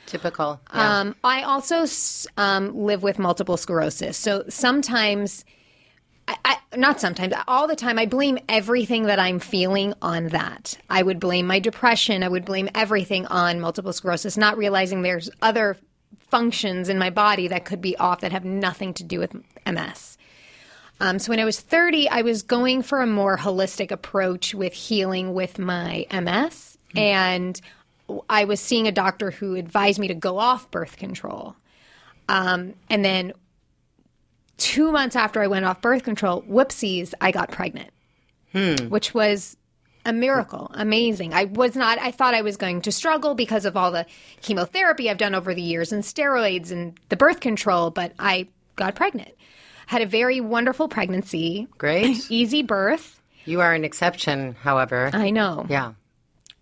Typical. 0.07 0.61
Yeah. 0.73 1.01
Um, 1.01 1.17
I 1.25 1.43
also 1.43 1.85
um, 2.37 2.77
live 2.77 3.03
with 3.03 3.19
multiple 3.19 3.57
sclerosis. 3.57 4.17
So 4.17 4.45
sometimes, 4.49 5.45
I, 6.29 6.37
I, 6.45 6.77
not 6.77 7.01
sometimes, 7.01 7.35
all 7.49 7.67
the 7.67 7.77
time, 7.77 7.99
I 7.99 8.07
blame 8.07 8.39
everything 8.49 9.05
that 9.05 9.19
I'm 9.19 9.39
feeling 9.39 9.95
on 10.01 10.29
that. 10.29 10.79
I 10.89 11.03
would 11.03 11.21
blame 11.21 11.47
my 11.47 11.59
depression. 11.59 12.23
I 12.23 12.29
would 12.29 12.45
blame 12.45 12.69
everything 12.75 13.27
on 13.27 13.61
multiple 13.61 13.93
sclerosis, 13.93 14.37
not 14.37 14.57
realizing 14.57 15.03
there's 15.03 15.31
other 15.41 15.77
functions 16.31 16.89
in 16.89 16.99
my 16.99 17.11
body 17.11 17.49
that 17.49 17.65
could 17.65 17.81
be 17.81 17.97
off 17.97 18.21
that 18.21 18.33
have 18.33 18.45
nothing 18.45 18.95
to 18.95 19.05
do 19.05 19.19
with 19.19 19.35
MS. 19.67 20.17
Um, 21.01 21.19
so 21.19 21.31
when 21.31 21.41
I 21.41 21.45
was 21.45 21.61
30, 21.61 22.09
I 22.09 22.23
was 22.23 22.43
going 22.43 22.83
for 22.83 23.01
a 23.01 23.07
more 23.07 23.37
holistic 23.37 23.91
approach 23.91 24.55
with 24.55 24.73
healing 24.73 25.35
with 25.35 25.59
my 25.59 26.07
MS. 26.13 26.79
And 26.95 27.61
I 28.29 28.45
was 28.45 28.61
seeing 28.61 28.87
a 28.87 28.93
doctor 28.93 29.31
who 29.31 29.55
advised 29.55 29.99
me 29.99 30.09
to 30.09 30.15
go 30.15 30.39
off 30.39 30.71
birth 30.71 30.97
control. 30.97 31.57
Um, 32.29 32.75
and 32.89 33.05
then 33.05 33.33
two 34.63 34.93
months 34.93 35.17
after 35.17 35.43
I 35.43 35.49
went 35.49 35.65
off 35.65 35.81
birth 35.81 36.05
control, 36.05 36.43
whoopsies, 36.43 37.15
I 37.21 37.33
got 37.33 37.51
pregnant, 37.51 37.91
hmm. 38.53 38.89
which 38.89 39.13
was 39.13 39.57
a 40.07 40.13
miracle, 40.13 40.71
amazing. 40.75 41.35
I 41.35 41.45
was 41.45 41.75
not, 41.75 41.99
I 41.99 42.13
thought 42.13 42.35
I 42.35 42.43
was 42.43 42.57
going 42.57 42.81
to 42.83 42.93
struggle 42.93 43.35
because 43.35 43.65
of 43.65 43.77
all 43.77 43.91
the 43.91 44.07
chemotherapy 44.41 45.11
I've 45.11 45.19
done 45.19 45.35
over 45.35 45.53
the 45.53 45.63
years 45.63 45.93
and 45.93 46.05
steroids 46.05 46.71
and 46.71 46.99
the 47.09 47.17
birth 47.17 47.41
control, 47.41 47.91
but 47.91 48.13
I 48.21 48.47
got 48.77 48.95
pregnant. 48.95 49.35
Had 49.87 50.03
a 50.03 50.07
very 50.07 50.41
wonderful 50.41 50.89
pregnancy, 50.89 51.67
Great. 51.77 52.25
easy 52.31 52.63
birth. 52.63 53.21
You 53.45 53.61
are 53.61 53.75
an 53.75 53.85
exception, 53.85 54.55
however. 54.61 55.11
I 55.13 55.31
know. 55.31 55.67
yeah. 55.69 55.95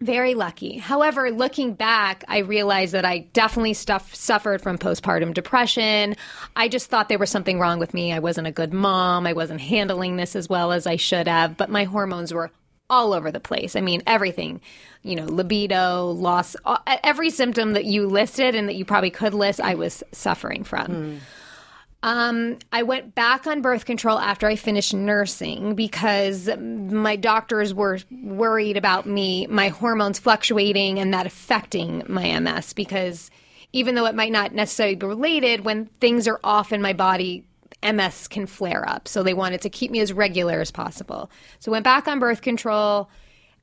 Very 0.00 0.34
lucky. 0.34 0.78
However, 0.78 1.30
looking 1.30 1.74
back, 1.74 2.24
I 2.26 2.38
realized 2.38 2.94
that 2.94 3.04
I 3.04 3.18
definitely 3.34 3.74
stuff, 3.74 4.14
suffered 4.14 4.62
from 4.62 4.78
postpartum 4.78 5.34
depression. 5.34 6.16
I 6.56 6.68
just 6.68 6.88
thought 6.88 7.10
there 7.10 7.18
was 7.18 7.28
something 7.28 7.60
wrong 7.60 7.78
with 7.78 7.92
me. 7.92 8.10
I 8.12 8.18
wasn't 8.18 8.46
a 8.46 8.52
good 8.52 8.72
mom. 8.72 9.26
I 9.26 9.34
wasn't 9.34 9.60
handling 9.60 10.16
this 10.16 10.34
as 10.34 10.48
well 10.48 10.72
as 10.72 10.86
I 10.86 10.96
should 10.96 11.28
have, 11.28 11.58
but 11.58 11.68
my 11.68 11.84
hormones 11.84 12.32
were 12.32 12.50
all 12.88 13.12
over 13.12 13.30
the 13.30 13.40
place. 13.40 13.76
I 13.76 13.82
mean, 13.82 14.02
everything, 14.06 14.62
you 15.02 15.16
know, 15.16 15.26
libido, 15.26 16.06
loss, 16.06 16.56
every 16.86 17.30
symptom 17.30 17.74
that 17.74 17.84
you 17.84 18.06
listed 18.06 18.54
and 18.54 18.68
that 18.68 18.76
you 18.76 18.86
probably 18.86 19.10
could 19.10 19.34
list, 19.34 19.60
I 19.60 19.74
was 19.74 20.02
suffering 20.12 20.64
from. 20.64 20.86
Hmm. 20.86 21.16
Um, 22.02 22.58
I 22.72 22.82
went 22.82 23.14
back 23.14 23.46
on 23.46 23.60
birth 23.60 23.84
control 23.84 24.18
after 24.18 24.46
I 24.46 24.56
finished 24.56 24.94
nursing 24.94 25.74
because 25.74 26.48
my 26.56 27.16
doctors 27.16 27.74
were 27.74 27.98
worried 28.10 28.78
about 28.78 29.06
me, 29.06 29.46
my 29.48 29.68
hormones 29.68 30.18
fluctuating 30.18 30.98
and 30.98 31.12
that 31.12 31.26
affecting 31.26 32.02
my 32.08 32.38
MS. 32.40 32.72
Because 32.72 33.30
even 33.72 33.94
though 33.94 34.06
it 34.06 34.14
might 34.14 34.32
not 34.32 34.54
necessarily 34.54 34.94
be 34.94 35.06
related, 35.06 35.64
when 35.64 35.86
things 36.00 36.26
are 36.26 36.40
off 36.42 36.72
in 36.72 36.80
my 36.80 36.94
body, 36.94 37.44
MS 37.82 38.28
can 38.28 38.46
flare 38.46 38.88
up. 38.88 39.06
So 39.06 39.22
they 39.22 39.34
wanted 39.34 39.60
to 39.62 39.70
keep 39.70 39.90
me 39.90 40.00
as 40.00 40.12
regular 40.12 40.60
as 40.60 40.70
possible. 40.70 41.30
So 41.58 41.70
went 41.70 41.84
back 41.84 42.08
on 42.08 42.18
birth 42.18 42.40
control. 42.40 43.10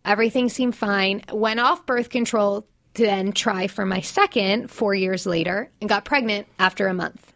Everything 0.06 0.48
seemed 0.50 0.76
fine. 0.76 1.24
Went 1.34 1.60
off 1.60 1.88
birth 1.88 2.10
control 2.10 2.68
to 2.94 3.04
then 3.04 3.32
try 3.32 3.68
for 3.68 3.86
my 3.86 4.02
second 4.02 4.70
four 4.70 4.94
years 4.94 5.26
later 5.26 5.72
and 5.82 5.90
got 5.90 6.06
pregnant 6.06 6.48
after 6.60 6.88
a 6.88 6.94
month. 6.94 7.34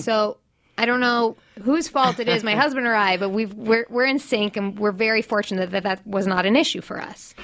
So 0.00 0.38
I 0.78 0.86
don't 0.86 1.00
know 1.00 1.36
whose 1.62 1.88
fault 1.88 2.18
it 2.18 2.28
is, 2.28 2.42
my 2.42 2.54
husband 2.54 2.86
or 2.86 2.94
I, 2.94 3.16
but 3.16 3.28
we've, 3.28 3.52
we're, 3.54 3.86
we're 3.90 4.06
in 4.06 4.18
sync 4.18 4.56
and 4.56 4.78
we're 4.78 4.92
very 4.92 5.22
fortunate 5.22 5.70
that 5.70 5.82
that 5.82 6.06
was 6.06 6.26
not 6.26 6.46
an 6.46 6.56
issue 6.56 6.80
for 6.80 7.00
us. 7.00 7.34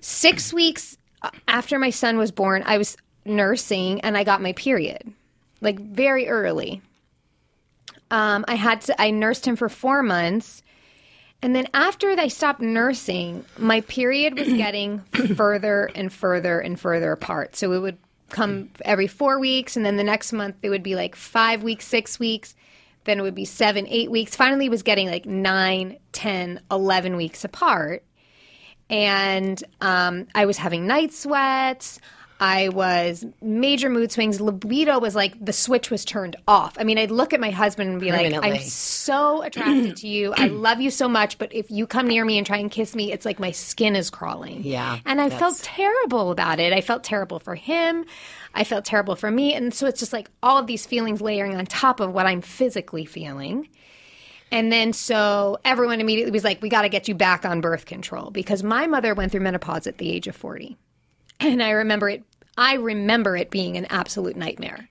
Six 0.00 0.52
weeks 0.52 0.98
after 1.48 1.78
my 1.78 1.90
son 1.90 2.18
was 2.18 2.30
born, 2.30 2.62
I 2.66 2.78
was 2.78 2.96
nursing 3.24 4.00
and 4.02 4.16
I 4.16 4.24
got 4.24 4.42
my 4.42 4.52
period, 4.52 5.10
like 5.60 5.80
very 5.80 6.28
early. 6.28 6.82
Um, 8.10 8.44
I 8.46 8.54
had 8.54 8.82
to, 8.82 9.00
I 9.00 9.10
nursed 9.10 9.46
him 9.46 9.56
for 9.56 9.68
four 9.68 10.02
months. 10.02 10.62
And 11.42 11.54
then 11.54 11.66
after 11.74 12.10
I 12.10 12.28
stopped 12.28 12.60
nursing, 12.60 13.44
my 13.58 13.80
period 13.82 14.38
was 14.38 14.48
getting 14.48 15.00
further 15.36 15.90
and 15.94 16.12
further 16.12 16.60
and 16.60 16.78
further 16.78 17.12
apart. 17.12 17.56
So 17.56 17.72
it 17.72 17.80
would 17.80 17.98
come 18.34 18.70
every 18.84 19.06
four 19.06 19.38
weeks, 19.38 19.76
and 19.76 19.86
then 19.86 19.96
the 19.96 20.04
next 20.04 20.32
month 20.32 20.56
it 20.62 20.68
would 20.68 20.82
be 20.82 20.96
like 20.96 21.14
five 21.14 21.62
weeks, 21.62 21.86
six 21.86 22.18
weeks. 22.18 22.54
Then 23.04 23.18
it 23.18 23.22
would 23.22 23.34
be 23.34 23.44
seven, 23.44 23.86
eight 23.88 24.10
weeks. 24.10 24.34
Finally, 24.34 24.66
it 24.66 24.70
was 24.70 24.82
getting 24.82 25.08
like 25.08 25.24
nine, 25.24 25.98
ten, 26.12 26.60
eleven 26.70 27.16
weeks 27.16 27.44
apart. 27.44 28.02
And 28.90 29.62
um, 29.80 30.26
I 30.34 30.46
was 30.46 30.58
having 30.58 30.86
night 30.86 31.12
sweats. 31.12 32.00
I 32.40 32.68
was 32.68 33.24
major 33.40 33.88
mood 33.88 34.10
swings. 34.10 34.40
Libido 34.40 34.98
was 34.98 35.14
like 35.14 35.42
the 35.42 35.52
switch 35.52 35.90
was 35.90 36.04
turned 36.04 36.36
off. 36.48 36.76
I 36.78 36.84
mean, 36.84 36.98
I'd 36.98 37.10
look 37.10 37.32
at 37.32 37.40
my 37.40 37.50
husband 37.50 37.90
and 37.90 38.00
be 38.00 38.10
like, 38.10 38.32
I'm 38.34 38.58
so 38.60 39.42
attracted 39.42 39.96
to 39.98 40.08
you. 40.08 40.34
I 40.36 40.48
love 40.48 40.80
you 40.80 40.90
so 40.90 41.08
much. 41.08 41.38
But 41.38 41.54
if 41.54 41.70
you 41.70 41.86
come 41.86 42.08
near 42.08 42.24
me 42.24 42.36
and 42.36 42.46
try 42.46 42.58
and 42.58 42.70
kiss 42.70 42.94
me, 42.94 43.12
it's 43.12 43.24
like 43.24 43.38
my 43.38 43.52
skin 43.52 43.94
is 43.94 44.10
crawling. 44.10 44.62
Yeah, 44.64 44.98
And 45.06 45.20
I 45.20 45.30
felt 45.30 45.58
terrible 45.58 46.30
about 46.30 46.58
it. 46.58 46.72
I 46.72 46.80
felt 46.80 47.04
terrible 47.04 47.38
for 47.38 47.54
him. 47.54 48.04
I 48.52 48.64
felt 48.64 48.84
terrible 48.84 49.16
for 49.16 49.30
me. 49.30 49.54
And 49.54 49.72
so 49.72 49.86
it's 49.86 50.00
just 50.00 50.12
like 50.12 50.30
all 50.42 50.58
of 50.58 50.66
these 50.66 50.86
feelings 50.86 51.20
layering 51.20 51.56
on 51.56 51.66
top 51.66 52.00
of 52.00 52.12
what 52.12 52.26
I'm 52.26 52.40
physically 52.40 53.04
feeling. 53.04 53.68
And 54.50 54.70
then 54.70 54.92
so 54.92 55.58
everyone 55.64 56.00
immediately 56.00 56.32
was 56.32 56.44
like, 56.44 56.62
we 56.62 56.68
got 56.68 56.82
to 56.82 56.88
get 56.88 57.08
you 57.08 57.14
back 57.14 57.44
on 57.44 57.60
birth 57.60 57.86
control 57.86 58.30
because 58.30 58.62
my 58.62 58.86
mother 58.86 59.14
went 59.14 59.32
through 59.32 59.40
menopause 59.40 59.86
at 59.86 59.98
the 59.98 60.10
age 60.10 60.26
of 60.26 60.36
40. 60.36 60.76
And 61.40 61.62
I 61.62 61.70
remember 61.70 62.08
it 62.08 62.22
I 62.56 62.74
remember 62.74 63.36
it 63.36 63.50
being 63.50 63.76
an 63.76 63.86
absolute 63.86 64.36
nightmare. 64.36 64.88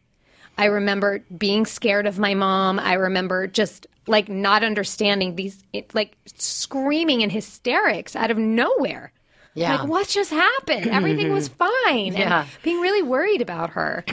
I 0.57 0.65
remember 0.65 1.23
being 1.35 1.65
scared 1.65 2.05
of 2.05 2.19
my 2.19 2.33
mom. 2.33 2.79
I 2.79 2.93
remember 2.93 3.47
just 3.47 3.87
like 4.05 4.27
not 4.29 4.63
understanding 4.63 5.35
these 5.35 5.63
like 5.93 6.15
screaming 6.35 7.21
in 7.21 7.29
hysterics 7.29 8.15
out 8.15 8.31
of 8.31 8.37
nowhere. 8.37 9.11
Yeah. 9.55 9.77
Like 9.77 9.87
what 9.87 10.07
just 10.07 10.31
happened? 10.31 10.87
Everything 10.87 11.31
was 11.31 11.47
fine. 11.85 12.13
Yeah. 12.13 12.41
And 12.41 12.49
being 12.63 12.81
really 12.81 13.01
worried 13.01 13.41
about 13.41 13.71
her. 13.71 14.03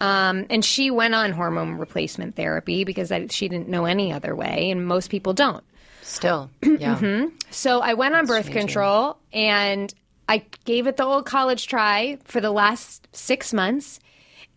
Um, 0.00 0.46
and 0.50 0.64
she 0.64 0.90
went 0.90 1.14
on 1.14 1.32
hormone 1.32 1.74
replacement 1.74 2.34
therapy 2.34 2.84
because 2.84 3.12
I, 3.12 3.26
she 3.28 3.48
didn't 3.48 3.68
know 3.68 3.84
any 3.84 4.12
other 4.12 4.34
way, 4.34 4.70
and 4.70 4.84
most 4.84 5.10
people 5.10 5.32
don't. 5.32 5.62
Still, 6.02 6.50
yeah. 6.62 7.26
So 7.50 7.80
I 7.80 7.94
went 7.94 8.16
on 8.16 8.26
birth 8.26 8.50
control 8.50 9.16
and 9.32 9.94
I 10.28 10.44
gave 10.64 10.86
it 10.86 10.96
the 10.96 11.04
old 11.04 11.26
college 11.26 11.66
try 11.66 12.18
for 12.24 12.40
the 12.40 12.50
last 12.50 13.08
six 13.12 13.52
months. 13.52 14.00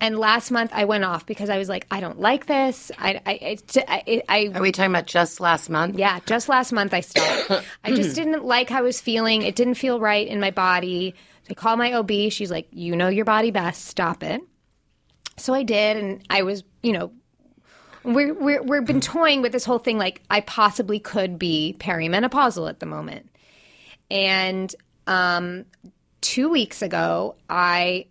And 0.02 0.20
last 0.20 0.52
month 0.52 0.72
I 0.74 0.86
went 0.86 1.06
off 1.06 1.26
because 1.26 1.50
I 1.50 1.58
was 1.58 1.70
like, 1.70 1.88
I 1.90 2.02
don't 2.02 2.20
like 2.20 2.48
this. 2.48 2.92
I, 2.98 3.22
I, 3.26 3.58
I, 3.88 4.04
I, 4.08 4.24
I 4.28 4.52
Are 4.54 4.62
we 4.62 4.72
talking 4.72 4.92
about 4.92 5.08
just 5.08 5.40
last 5.40 5.70
month? 5.70 5.98
yeah, 5.98 6.20
just 6.26 6.50
last 6.50 6.74
month 6.74 6.94
I 6.94 7.00
stopped. 7.00 7.66
I 7.84 7.92
just 7.92 8.16
didn't 8.16 8.44
like 8.44 8.70
how 8.70 8.80
I 8.80 8.82
was 8.82 9.00
feeling. 9.00 9.42
It 9.42 9.56
didn't 9.56 9.76
feel 9.76 10.00
right 10.00 10.28
in 10.28 10.40
my 10.40 10.52
body. 10.52 11.16
I 11.50 11.54
called 11.54 11.80
my 11.80 11.94
OB. 11.94 12.12
She's 12.30 12.52
like, 12.52 12.68
you 12.72 12.96
know 12.96 13.08
your 13.08 13.26
body 13.26 13.52
best. 13.52 13.86
Stop 13.86 14.24
it. 14.24 14.42
So 15.38 15.54
I 15.54 15.64
did, 15.64 15.98
and 15.98 16.26
I 16.30 16.44
was, 16.44 16.64
you 16.82 16.94
know, 16.94 17.12
we're, 18.04 18.34
we're, 18.34 18.64
we've 18.64 18.86
been 18.86 18.98
hmm. 18.98 19.00
toying 19.00 19.42
with 19.42 19.52
this 19.52 19.66
whole 19.66 19.80
thing 19.80 19.98
like 19.98 20.22
I 20.30 20.42
possibly 20.42 21.00
could 21.00 21.38
be 21.40 21.76
perimenopausal 21.80 22.70
at 22.70 22.80
the 22.80 22.86
moment. 22.86 23.30
And 24.12 24.74
um, 25.08 25.66
two 26.22 26.50
weeks 26.50 26.82
ago, 26.82 27.36
I 27.50 28.08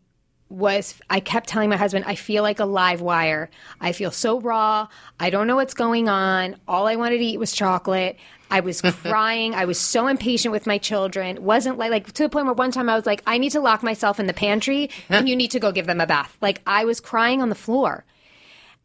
was 0.50 0.94
I 1.10 1.20
kept 1.20 1.48
telling 1.48 1.68
my 1.70 1.76
husband 1.76 2.04
I 2.06 2.14
feel 2.14 2.42
like 2.42 2.60
a 2.60 2.64
live 2.64 3.00
wire. 3.00 3.50
I 3.80 3.92
feel 3.92 4.10
so 4.10 4.40
raw. 4.40 4.88
I 5.18 5.30
don't 5.30 5.46
know 5.46 5.56
what's 5.56 5.74
going 5.74 6.08
on. 6.08 6.56
All 6.68 6.86
I 6.86 6.96
wanted 6.96 7.18
to 7.18 7.24
eat 7.24 7.38
was 7.38 7.52
chocolate. 7.52 8.16
I 8.50 8.60
was 8.60 8.80
crying. 9.02 9.54
I 9.54 9.64
was 9.64 9.80
so 9.80 10.06
impatient 10.06 10.52
with 10.52 10.66
my 10.66 10.78
children. 10.78 11.42
Wasn't 11.42 11.78
like 11.78 11.90
like 11.90 12.12
to 12.12 12.22
the 12.22 12.28
point 12.28 12.46
where 12.46 12.54
one 12.54 12.70
time 12.70 12.88
I 12.88 12.94
was 12.94 13.06
like 13.06 13.22
I 13.26 13.38
need 13.38 13.50
to 13.50 13.60
lock 13.60 13.82
myself 13.82 14.20
in 14.20 14.26
the 14.26 14.34
pantry 14.34 14.90
and 15.08 15.28
you 15.28 15.34
need 15.34 15.50
to 15.52 15.60
go 15.60 15.72
give 15.72 15.86
them 15.86 16.00
a 16.00 16.06
bath. 16.06 16.36
Like 16.40 16.60
I 16.66 16.84
was 16.84 17.00
crying 17.00 17.42
on 17.42 17.48
the 17.48 17.54
floor. 17.54 18.04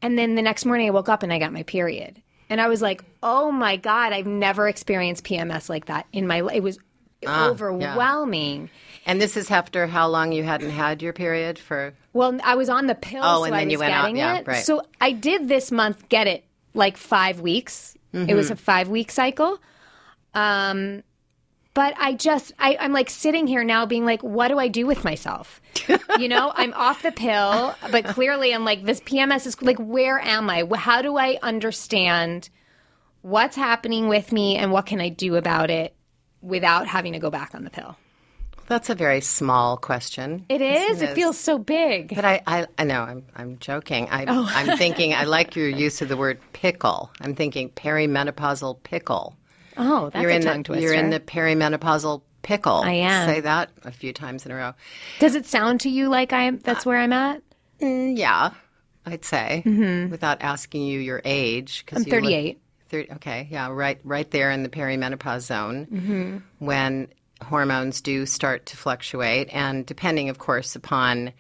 And 0.02 0.18
then 0.18 0.36
the 0.36 0.42
next 0.42 0.66
morning 0.66 0.88
I 0.88 0.92
woke 0.92 1.10
up 1.10 1.24
and 1.24 1.34
I 1.34 1.40
got 1.40 1.54
my 1.54 1.64
period. 1.64 2.22
And 2.50 2.60
I 2.60 2.68
was 2.68 2.82
like, 2.82 3.04
"Oh 3.22 3.52
my 3.52 3.76
god, 3.76 4.12
I've 4.12 4.26
never 4.26 4.68
experienced 4.68 5.24
PMS 5.24 5.70
like 5.70 5.86
that 5.86 6.08
in 6.12 6.26
my 6.26 6.40
life." 6.40 6.56
It 6.56 6.64
was 6.64 6.80
overwhelming. 7.28 8.70
And 9.06 9.20
this 9.22 9.36
is 9.38 9.50
after 9.52 9.88
how 9.88 10.08
long 10.08 10.32
you 10.32 10.44
hadn't 10.44 10.70
had 10.72 11.02
your 11.02 11.14
period 11.14 11.58
for? 11.60 11.94
Well, 12.14 12.40
I 12.44 12.56
was 12.56 12.70
on 12.70 12.88
the 12.88 12.96
pill, 12.96 13.24
Oh, 13.24 13.38
so 13.40 13.44
and 13.46 13.56
I 13.56 13.60
then 13.60 13.68
was 13.68 13.74
you 13.74 13.80
went 13.80 13.94
out, 13.94 14.16
yeah, 14.16 14.38
it. 14.40 14.48
right. 14.48 14.64
So 14.66 14.82
I 15.02 15.12
did 15.12 15.48
this 15.48 15.72
month 15.72 16.10
get 16.10 16.28
it 16.28 16.44
like 16.74 16.98
five 16.98 17.40
weeks. 17.42 17.96
It 18.14 18.18
Mm-hmm. 18.18 18.36
was 18.36 18.50
a 18.50 18.56
five 18.56 18.88
week 18.90 19.12
cycle. 19.12 19.60
Um, 20.34 21.04
but 21.76 21.94
I 21.98 22.14
just 22.14 22.52
I, 22.60 22.76
I'm 22.80 22.92
like 22.92 23.10
sitting 23.10 23.46
here 23.48 23.64
now, 23.64 23.86
being 23.86 24.04
like, 24.06 24.24
what 24.24 24.48
do 24.48 24.58
I 24.58 24.68
do 24.68 24.88
with 24.88 25.04
myself? 25.04 25.62
you 26.20 26.28
know, 26.28 26.52
I'm 26.56 26.74
off 26.74 27.04
the 27.04 27.12
pill, 27.12 27.76
but 27.92 28.06
clearly 28.06 28.54
I'm 28.54 28.66
like 28.66 28.84
this 28.84 29.00
PMS 29.02 29.46
is 29.46 29.62
like, 29.62 29.78
where 29.78 30.20
am 30.20 30.50
I? 30.50 30.68
How 30.76 31.02
do 31.02 31.18
I 31.18 31.38
understand 31.44 32.50
what's 33.22 33.56
happening 33.56 34.08
with 34.08 34.32
me, 34.32 34.56
and 34.56 34.72
what 34.72 34.86
can 34.88 35.00
I 35.02 35.10
do 35.10 35.36
about 35.36 35.70
it 35.70 35.94
without 36.42 36.88
having 36.88 37.14
to 37.14 37.20
go 37.20 37.30
back 37.30 37.54
on 37.56 37.64
the 37.64 37.70
pill? 37.70 37.98
That's 38.68 38.90
a 38.92 38.96
very 38.96 39.20
small 39.22 39.78
question. 39.78 40.46
It 40.48 40.62
is. 40.62 41.02
It 41.02 41.16
feels 41.16 41.40
so 41.40 41.58
big. 41.58 42.14
But 42.14 42.24
I, 42.24 42.42
I, 42.46 42.68
I 42.78 42.84
know 42.84 43.02
I'm, 43.02 43.26
I'm 43.36 43.58
joking. 43.58 44.08
I, 44.12 44.26
Oh. 44.28 44.48
I'm 44.54 44.78
thinking. 44.78 45.14
I 45.16 45.24
like 45.24 45.56
your 45.56 45.68
use 45.68 46.04
of 46.04 46.08
the 46.10 46.16
word 46.18 46.40
pickle. 46.54 47.10
I'm 47.20 47.34
thinking 47.34 47.70
perimenopausal 47.70 48.84
pickle. 48.84 49.36
Oh, 49.76 50.10
that's 50.12 50.22
you're 50.22 50.32
a 50.32 50.36
in 50.36 50.42
tongue 50.44 50.58
the, 50.58 50.64
twister. 50.66 50.84
You're 50.84 50.94
in 50.94 51.10
the 51.10 51.20
perimenopausal 51.20 52.22
pickle. 52.44 52.82
I 52.84 52.92
am. 52.92 53.28
Say 53.28 53.40
that 53.42 53.72
a 53.86 53.92
few 53.92 54.14
times 54.14 54.46
in 54.46 54.52
a 54.52 54.56
row. 54.56 54.74
Does 55.20 55.34
it 55.34 55.48
sound 55.48 55.80
to 55.82 55.90
you 55.90 56.08
like 56.10 56.32
I'm? 56.32 56.60
That's 56.60 56.86
where 56.86 56.98
I'm 56.98 57.12
at. 57.14 57.42
Mm, 57.82 58.18
yeah, 58.18 58.52
I'd 59.06 59.26
say 59.26 59.64
without 60.12 60.42
asking 60.42 60.84
you 60.84 61.00
your 61.00 61.22
age. 61.26 61.86
Cause 61.88 62.04
Mm-hmm. 62.06 62.14
I'm 62.14 62.24
you 62.24 62.30
look- 62.30 62.34
38. 62.34 62.62
30, 62.90 63.14
okay, 63.14 63.48
yeah, 63.50 63.70
right, 63.72 64.00
right 64.04 64.30
there 64.32 64.52
in 64.52 64.64
the 64.64 64.70
perimenopause 64.70 65.42
zone 65.42 65.88
Mm-hmm. 65.92 66.38
when 66.66 67.08
hormones 67.42 68.02
do 68.02 68.26
start 68.26 68.66
to 68.68 68.78
fluctuate, 68.78 69.48
and 69.52 69.86
depending, 69.86 70.30
of 70.30 70.38
course, 70.40 70.76
upon 70.76 71.32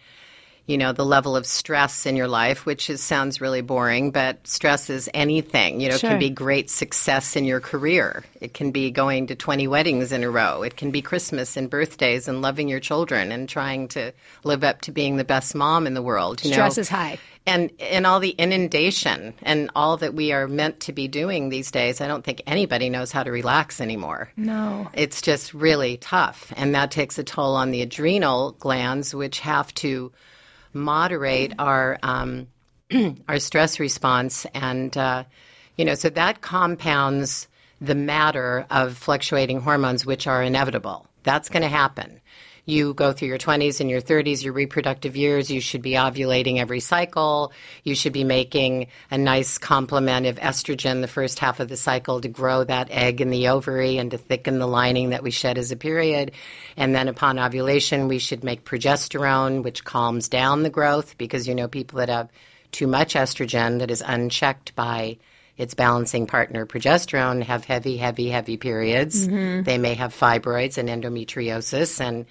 you 0.69 0.77
know 0.77 0.93
the 0.93 1.05
level 1.05 1.35
of 1.35 1.45
stress 1.47 2.05
in 2.05 2.15
your 2.15 2.27
life, 2.27 2.65
which 2.65 2.89
is 2.89 3.01
sounds 3.01 3.41
really 3.41 3.61
boring, 3.61 4.11
but 4.11 4.45
stress 4.47 4.89
is 4.89 5.09
anything. 5.15 5.81
You 5.81 5.89
know, 5.89 5.95
it 5.95 6.01
can 6.01 6.19
be 6.19 6.29
great 6.29 6.69
success 6.69 7.35
in 7.35 7.43
your 7.43 7.59
career. 7.59 8.23
It 8.39 8.53
can 8.53 8.69
be 8.71 8.91
going 8.91 9.27
to 9.27 9.35
twenty 9.35 9.67
weddings 9.67 10.11
in 10.11 10.23
a 10.23 10.29
row. 10.29 10.61
It 10.61 10.77
can 10.77 10.91
be 10.91 11.01
Christmas 11.01 11.57
and 11.57 11.69
birthdays 11.69 12.27
and 12.27 12.41
loving 12.43 12.67
your 12.69 12.79
children 12.79 13.31
and 13.31 13.49
trying 13.49 13.87
to 13.89 14.13
live 14.43 14.63
up 14.63 14.81
to 14.81 14.91
being 14.91 15.17
the 15.17 15.23
best 15.23 15.55
mom 15.55 15.87
in 15.87 15.95
the 15.95 16.03
world. 16.03 16.43
You 16.45 16.51
Stress 16.53 16.77
know? 16.77 16.81
is 16.81 16.89
high. 16.89 17.17
and 17.47 17.71
and 17.79 18.05
all 18.05 18.19
the 18.19 18.35
inundation 18.37 19.33
and 19.41 19.71
all 19.75 19.97
that 19.97 20.13
we 20.13 20.31
are 20.31 20.47
meant 20.47 20.79
to 20.81 20.93
be 20.93 21.07
doing 21.07 21.49
these 21.49 21.71
days 21.71 22.01
i 22.01 22.07
don't 22.07 22.23
think 22.25 22.41
anybody 22.45 22.89
knows 22.89 23.11
how 23.11 23.23
to 23.23 23.31
relax 23.31 23.79
anymore 23.81 24.29
No. 24.35 24.89
it's 24.93 25.21
just 25.21 25.53
really 25.53 25.97
tough 25.97 26.51
and 26.57 26.75
that 26.75 26.91
takes 26.91 27.17
a 27.17 27.23
toll 27.23 27.55
on 27.55 27.71
the 27.71 27.81
adrenal 27.81 28.51
glands 28.59 29.15
which 29.15 29.39
have 29.39 29.73
to 29.75 30.11
moderate 30.73 31.53
our 31.59 31.97
um, 32.03 32.47
our 33.27 33.39
stress 33.39 33.79
response. 33.79 34.45
And 34.53 34.95
uh, 34.97 35.23
you 35.77 35.85
know 35.85 35.95
so 35.95 36.09
that 36.09 36.41
compounds 36.41 37.47
the 37.81 37.95
matter 37.95 38.65
of 38.69 38.97
fluctuating 38.97 39.61
hormones 39.61 40.05
which 40.05 40.27
are 40.27 40.43
inevitable. 40.43 41.07
That's 41.23 41.49
going 41.49 41.63
to 41.63 41.69
happen 41.69 42.18
you 42.69 42.93
go 42.93 43.11
through 43.11 43.27
your 43.27 43.37
20s 43.37 43.79
and 43.79 43.89
your 43.89 44.01
30s, 44.01 44.43
your 44.43 44.53
reproductive 44.53 45.17
years, 45.17 45.49
you 45.49 45.59
should 45.59 45.81
be 45.81 45.91
ovulating 45.91 46.59
every 46.59 46.79
cycle. 46.79 47.51
You 47.83 47.95
should 47.95 48.13
be 48.13 48.23
making 48.23 48.87
a 49.11 49.17
nice 49.17 49.57
complement 49.57 50.25
of 50.25 50.37
estrogen 50.37 51.01
the 51.01 51.07
first 51.07 51.39
half 51.39 51.59
of 51.59 51.69
the 51.69 51.77
cycle 51.77 52.21
to 52.21 52.27
grow 52.27 52.63
that 52.63 52.89
egg 52.91 53.21
in 53.21 53.29
the 53.29 53.47
ovary 53.49 53.97
and 53.97 54.11
to 54.11 54.17
thicken 54.17 54.59
the 54.59 54.67
lining 54.67 55.09
that 55.09 55.23
we 55.23 55.31
shed 55.31 55.57
as 55.57 55.71
a 55.71 55.75
period. 55.75 56.31
And 56.77 56.95
then 56.95 57.07
upon 57.07 57.39
ovulation, 57.39 58.07
we 58.07 58.19
should 58.19 58.43
make 58.43 58.65
progesterone, 58.65 59.63
which 59.63 59.83
calms 59.83 60.29
down 60.29 60.63
the 60.63 60.69
growth 60.69 61.17
because 61.17 61.47
you 61.47 61.55
know 61.55 61.67
people 61.67 61.97
that 61.99 62.09
have 62.09 62.29
too 62.71 62.87
much 62.87 63.15
estrogen 63.15 63.79
that 63.79 63.91
is 63.91 64.03
unchecked 64.05 64.75
by 64.75 65.17
its 65.59 65.73
balancing 65.73 66.25
partner, 66.25 66.65
progesterone, 66.65 67.43
have 67.43 67.65
heavy, 67.65 67.97
heavy, 67.97 68.29
heavy 68.29 68.55
periods. 68.55 69.27
Mm-hmm. 69.27 69.63
They 69.63 69.77
may 69.77 69.93
have 69.93 70.15
fibroids 70.15 70.77
and 70.77 70.87
endometriosis 70.87 71.99
and 71.99 72.25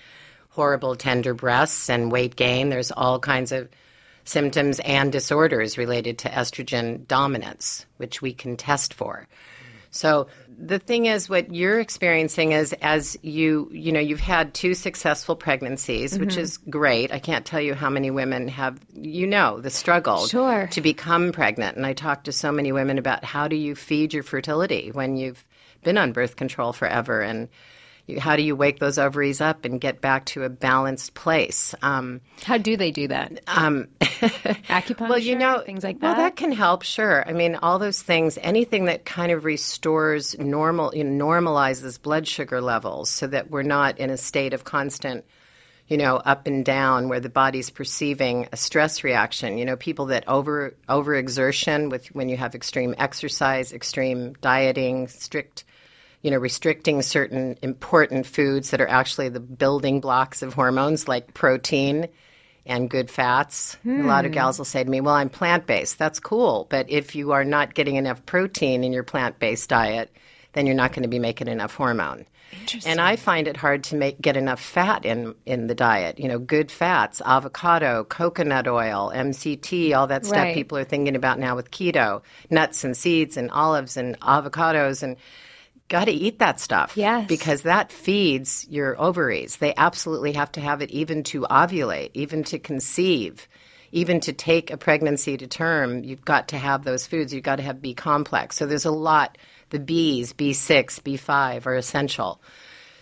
horrible 0.58 0.96
tender 0.96 1.34
breasts 1.34 1.88
and 1.88 2.10
weight 2.10 2.34
gain. 2.34 2.68
There's 2.68 2.90
all 2.90 3.20
kinds 3.20 3.52
of 3.52 3.68
symptoms 4.24 4.80
and 4.80 5.12
disorders 5.12 5.78
related 5.78 6.18
to 6.18 6.28
estrogen 6.28 7.06
dominance, 7.06 7.86
which 7.98 8.20
we 8.20 8.32
can 8.32 8.56
test 8.56 8.92
for. 8.92 9.28
So 9.92 10.26
the 10.58 10.80
thing 10.80 11.06
is 11.06 11.30
what 11.30 11.54
you're 11.54 11.78
experiencing 11.78 12.50
is 12.50 12.72
as 12.82 13.16
you 13.22 13.68
you 13.70 13.92
know 13.92 14.00
you've 14.00 14.18
had 14.18 14.52
two 14.52 14.74
successful 14.74 15.36
pregnancies 15.36 16.14
mm-hmm. 16.14 16.24
which 16.24 16.36
is 16.36 16.56
great 16.56 17.12
i 17.12 17.20
can't 17.20 17.46
tell 17.46 17.60
you 17.60 17.74
how 17.74 17.88
many 17.88 18.10
women 18.10 18.48
have 18.48 18.80
you 18.92 19.24
know 19.24 19.60
the 19.60 19.70
struggle 19.70 20.26
sure. 20.26 20.66
to 20.72 20.80
become 20.80 21.30
pregnant 21.30 21.76
and 21.76 21.86
i 21.86 21.92
talk 21.92 22.24
to 22.24 22.32
so 22.32 22.50
many 22.50 22.72
women 22.72 22.98
about 22.98 23.24
how 23.24 23.46
do 23.46 23.54
you 23.54 23.76
feed 23.76 24.12
your 24.12 24.24
fertility 24.24 24.90
when 24.92 25.16
you've 25.16 25.44
been 25.84 25.96
on 25.96 26.10
birth 26.10 26.34
control 26.34 26.72
forever 26.72 27.20
and 27.20 27.48
how 28.16 28.36
do 28.36 28.42
you 28.42 28.56
wake 28.56 28.78
those 28.78 28.98
ovaries 28.98 29.40
up 29.40 29.64
and 29.64 29.80
get 29.80 30.00
back 30.00 30.24
to 30.26 30.44
a 30.44 30.48
balanced 30.48 31.14
place? 31.14 31.74
Um, 31.82 32.20
how 32.42 32.56
do 32.56 32.76
they 32.76 32.90
do 32.90 33.08
that? 33.08 33.40
Um, 33.46 33.88
Acupuncture, 34.00 35.08
well, 35.08 35.18
you 35.18 35.36
know, 35.36 35.60
things 35.60 35.84
like 35.84 36.00
that. 36.00 36.16
Well, 36.16 36.16
that 36.16 36.36
can 36.36 36.52
help, 36.52 36.82
sure. 36.82 37.28
I 37.28 37.32
mean, 37.32 37.56
all 37.56 37.78
those 37.78 38.02
things, 38.02 38.38
anything 38.40 38.86
that 38.86 39.04
kind 39.04 39.30
of 39.30 39.44
restores 39.44 40.38
normal, 40.38 40.94
you 40.94 41.04
know, 41.04 41.24
normalizes 41.24 42.00
blood 42.00 42.26
sugar 42.26 42.60
levels, 42.60 43.10
so 43.10 43.26
that 43.26 43.50
we're 43.50 43.62
not 43.62 43.98
in 43.98 44.10
a 44.10 44.16
state 44.16 44.54
of 44.54 44.64
constant 44.64 45.24
you 45.88 45.96
know, 45.96 46.16
up 46.16 46.46
and 46.46 46.64
down 46.64 47.08
where 47.08 47.18
the 47.18 47.30
body's 47.30 47.70
perceiving 47.70 48.46
a 48.52 48.56
stress 48.58 49.02
reaction. 49.02 49.56
You 49.56 49.64
know, 49.64 49.76
people 49.76 50.06
that 50.06 50.28
over 50.28 50.76
overexertion 50.86 51.90
with 51.90 52.08
when 52.08 52.28
you 52.28 52.36
have 52.36 52.54
extreme 52.54 52.94
exercise, 52.98 53.72
extreme 53.72 54.34
dieting, 54.42 55.08
strict 55.08 55.64
you 56.22 56.30
know, 56.30 56.38
restricting 56.38 57.02
certain 57.02 57.56
important 57.62 58.26
foods 58.26 58.70
that 58.70 58.80
are 58.80 58.88
actually 58.88 59.28
the 59.28 59.40
building 59.40 60.00
blocks 60.00 60.42
of 60.42 60.54
hormones, 60.54 61.06
like 61.08 61.34
protein 61.34 62.08
and 62.66 62.90
good 62.90 63.10
fats. 63.10 63.74
Hmm. 63.82 64.02
A 64.02 64.06
lot 64.06 64.24
of 64.24 64.30
hmm. 64.30 64.34
gals 64.34 64.58
will 64.58 64.64
say 64.64 64.84
to 64.84 64.90
me, 64.90 65.00
Well, 65.00 65.14
I'm 65.14 65.30
plant 65.30 65.66
based. 65.66 65.98
That's 65.98 66.20
cool. 66.20 66.66
But 66.70 66.90
if 66.90 67.14
you 67.14 67.32
are 67.32 67.44
not 67.44 67.74
getting 67.74 67.96
enough 67.96 68.24
protein 68.26 68.84
in 68.84 68.92
your 68.92 69.04
plant 69.04 69.38
based 69.38 69.68
diet, 69.68 70.12
then 70.52 70.66
you're 70.66 70.74
not 70.74 70.92
going 70.92 71.02
to 71.02 71.08
be 71.08 71.18
making 71.18 71.48
enough 71.48 71.74
hormone. 71.74 72.26
And 72.86 73.00
I 73.00 73.16
find 73.16 73.46
it 73.46 73.56
hard 73.56 73.84
to 73.84 73.96
make 73.96 74.20
get 74.20 74.36
enough 74.36 74.60
fat 74.60 75.04
in 75.04 75.34
in 75.44 75.66
the 75.66 75.74
diet. 75.74 76.18
You 76.18 76.28
know, 76.28 76.38
good 76.38 76.70
fats, 76.70 77.20
avocado, 77.24 78.04
coconut 78.04 78.66
oil, 78.66 79.12
MCT, 79.14 79.94
all 79.94 80.06
that 80.06 80.24
stuff 80.24 80.38
right. 80.38 80.54
people 80.54 80.78
are 80.78 80.84
thinking 80.84 81.16
about 81.16 81.38
now 81.38 81.56
with 81.56 81.70
keto, 81.70 82.22
nuts 82.50 82.84
and 82.84 82.96
seeds 82.96 83.36
and 83.36 83.50
olives 83.50 83.96
and 83.96 84.18
avocados 84.20 85.02
and 85.02 85.16
got 85.88 86.04
to 86.04 86.12
eat 86.12 86.38
that 86.38 86.60
stuff. 86.60 86.96
Yes. 86.96 87.26
Because 87.26 87.62
that 87.62 87.90
feeds 87.90 88.66
your 88.68 89.00
ovaries. 89.00 89.56
They 89.56 89.74
absolutely 89.76 90.32
have 90.32 90.52
to 90.52 90.60
have 90.60 90.82
it 90.82 90.90
even 90.90 91.22
to 91.24 91.42
ovulate, 91.42 92.10
even 92.14 92.44
to 92.44 92.58
conceive, 92.58 93.48
even 93.92 94.20
to 94.20 94.32
take 94.32 94.70
a 94.70 94.76
pregnancy 94.76 95.36
to 95.36 95.46
term. 95.46 96.04
You've 96.04 96.24
got 96.24 96.48
to 96.48 96.58
have 96.58 96.84
those 96.84 97.06
foods. 97.06 97.32
You've 97.32 97.44
got 97.44 97.56
to 97.56 97.62
have 97.62 97.82
B 97.82 97.94
complex. 97.94 98.56
So 98.56 98.66
there's 98.66 98.84
a 98.84 98.90
lot. 98.90 99.38
The 99.70 99.78
Bs, 99.78 100.34
B6, 100.34 101.02
B5 101.02 101.66
are 101.66 101.74
essential. 101.74 102.40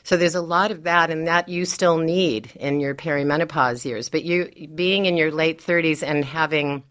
So 0.02 0.16
there's 0.16 0.34
a 0.36 0.40
lot 0.40 0.70
of 0.70 0.84
that, 0.84 1.10
and 1.10 1.26
that 1.26 1.48
you 1.48 1.64
still 1.64 1.98
need 1.98 2.52
in 2.54 2.78
your 2.78 2.94
perimenopause 2.94 3.84
years. 3.84 4.08
But 4.08 4.22
you 4.22 4.68
being 4.74 5.06
in 5.06 5.16
your 5.16 5.32
late 5.32 5.60
30s 5.60 6.04
and 6.06 6.24
having 6.24 6.84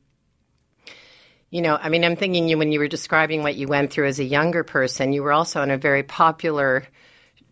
you 1.49 1.61
know, 1.61 1.77
I 1.79 1.89
mean, 1.89 2.03
I'm 2.03 2.15
thinking 2.15 2.47
you 2.47 2.57
when 2.57 2.71
you 2.71 2.79
were 2.79 2.87
describing 2.87 3.43
what 3.43 3.55
you 3.55 3.67
went 3.67 3.91
through 3.91 4.07
as 4.07 4.19
a 4.19 4.23
younger 4.23 4.63
person, 4.63 5.13
you 5.13 5.23
were 5.23 5.31
also 5.31 5.61
on 5.61 5.71
a 5.71 5.77
very 5.77 6.03
popular 6.03 6.83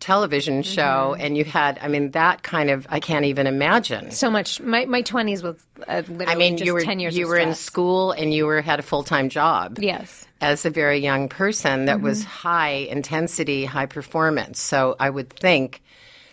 television 0.00 0.62
show 0.62 1.12
mm-hmm. 1.12 1.20
and 1.20 1.36
you 1.36 1.44
had 1.44 1.78
i 1.80 1.88
mean 1.88 2.10
that 2.10 2.42
kind 2.42 2.68
of 2.68 2.86
i 2.90 3.00
can't 3.00 3.24
even 3.24 3.46
imagine 3.46 4.10
so 4.10 4.28
much 4.28 4.60
my, 4.60 4.84
my 4.84 5.02
20s 5.02 5.42
was 5.42 5.56
uh, 5.86 6.02
literally 6.08 6.26
i 6.26 6.34
mean 6.34 6.58
you 6.58 6.74
were 6.74 6.82
10 6.82 7.00
years 7.00 7.16
you 7.16 7.26
were 7.26 7.38
in 7.38 7.54
school 7.54 8.12
and 8.12 8.34
you 8.34 8.44
were 8.44 8.60
had 8.60 8.78
a 8.78 8.82
full-time 8.82 9.28
job 9.28 9.78
yes 9.80 10.26
as 10.40 10.66
a 10.66 10.70
very 10.70 10.98
young 10.98 11.28
person 11.28 11.86
that 11.86 11.96
mm-hmm. 11.96 12.06
was 12.06 12.24
high 12.24 12.72
intensity 12.72 13.64
high 13.64 13.86
performance 13.86 14.60
so 14.60 14.94
i 15.00 15.08
would 15.08 15.32
think 15.32 15.82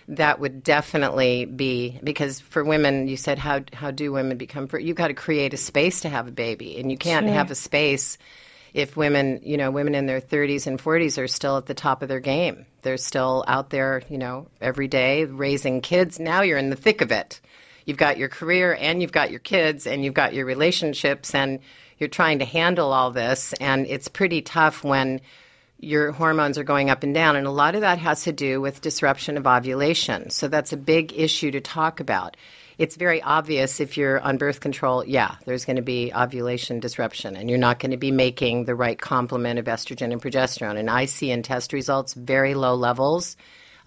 that 0.08 0.40
would 0.40 0.64
definitely 0.64 1.46
be 1.46 2.00
because 2.04 2.40
for 2.40 2.64
women, 2.64 3.08
you 3.08 3.18
said 3.18 3.38
how 3.38 3.62
how 3.74 3.92
do 3.92 4.12
women 4.12 4.38
become? 4.38 4.68
You've 4.80 4.98
got 4.98 5.08
to 5.08 5.14
create 5.14 5.54
a 5.54 5.58
space 5.58 6.02
to 6.02 6.10
have 6.10 6.28
a 6.28 6.32
baby, 6.32 6.80
and 6.80 6.92
you 6.92 6.98
can't 6.98 7.26
sure. 7.26 7.34
have 7.34 7.52
a 7.52 7.56
space 7.56 8.18
if 8.74 8.96
women, 8.96 9.42
you 9.44 9.58
know, 9.58 9.70
women 9.72 9.96
in 9.96 10.06
their 10.06 10.22
30s 10.22 10.66
and 10.66 10.80
40s 10.80 11.22
are 11.22 11.28
still 11.28 11.58
at 11.58 11.66
the 11.66 11.74
top 11.74 12.02
of 12.02 12.10
their 12.10 12.20
game. 12.20 12.66
They're 12.84 12.98
still 12.98 13.44
out 13.48 13.70
there, 13.70 14.02
you 14.10 14.18
know, 14.18 14.48
every 14.62 14.88
day 14.88 15.26
raising 15.26 15.82
kids. 15.82 16.20
Now 16.20 16.42
you're 16.42 16.58
in 16.58 16.70
the 16.70 16.76
thick 16.76 17.02
of 17.02 17.12
it. 17.12 17.42
You've 17.86 17.98
got 17.98 18.18
your 18.18 18.30
career 18.30 18.78
and 18.80 19.02
you've 19.02 19.12
got 19.12 19.32
your 19.32 19.40
kids 19.40 19.88
and 19.88 20.06
you've 20.06 20.14
got 20.14 20.34
your 20.34 20.46
relationships 20.46 21.36
and 21.36 21.60
you're 21.98 22.10
trying 22.10 22.40
to 22.40 22.46
handle 22.46 22.94
all 22.94 23.12
this 23.12 23.54
and 23.54 23.86
it's 23.88 24.08
pretty 24.08 24.42
tough 24.42 24.84
when 24.84 25.20
your 25.82 26.12
hormones 26.12 26.60
are 26.60 26.64
going 26.64 26.90
up 26.92 27.04
and 27.04 27.14
down. 27.14 27.36
And 27.36 27.48
a 27.48 27.52
lot 27.52 27.76
of 27.76 27.82
that 27.82 27.98
has 27.98 28.24
to 28.24 28.32
do 28.32 28.62
with 28.62 28.82
disruption 28.82 29.36
of 29.36 29.48
ovulation. 29.48 30.30
So 30.30 30.48
that's 30.48 30.72
a 30.72 30.78
big 30.78 31.12
issue 31.14 31.52
to 31.52 31.60
talk 31.60 32.00
about. 32.00 32.38
It's 32.78 32.96
very 32.96 33.22
obvious 33.22 33.80
if 33.80 33.98
you're 33.98 34.20
on 34.20 34.38
birth 34.38 34.60
control, 34.60 35.04
yeah, 35.06 35.36
there's 35.46 35.66
going 35.66 35.76
to 35.76 35.82
be 35.82 36.12
ovulation 36.14 36.80
disruption, 36.80 37.36
and 37.36 37.50
you're 37.50 37.60
not 37.60 37.80
going 37.80 37.92
to 37.92 37.98
be 37.98 38.12
making 38.12 38.66
the 38.66 38.76
right 38.76 39.00
complement 39.00 39.60
of 39.60 39.66
estrogen 39.66 40.12
and 40.12 40.22
progesterone. 40.22 40.78
And 40.78 40.90
I 40.90 41.06
see 41.06 41.32
in 41.32 41.44
test 41.44 41.74
results 41.74 42.14
very 42.14 42.54
low 42.54 42.76
levels 42.76 43.36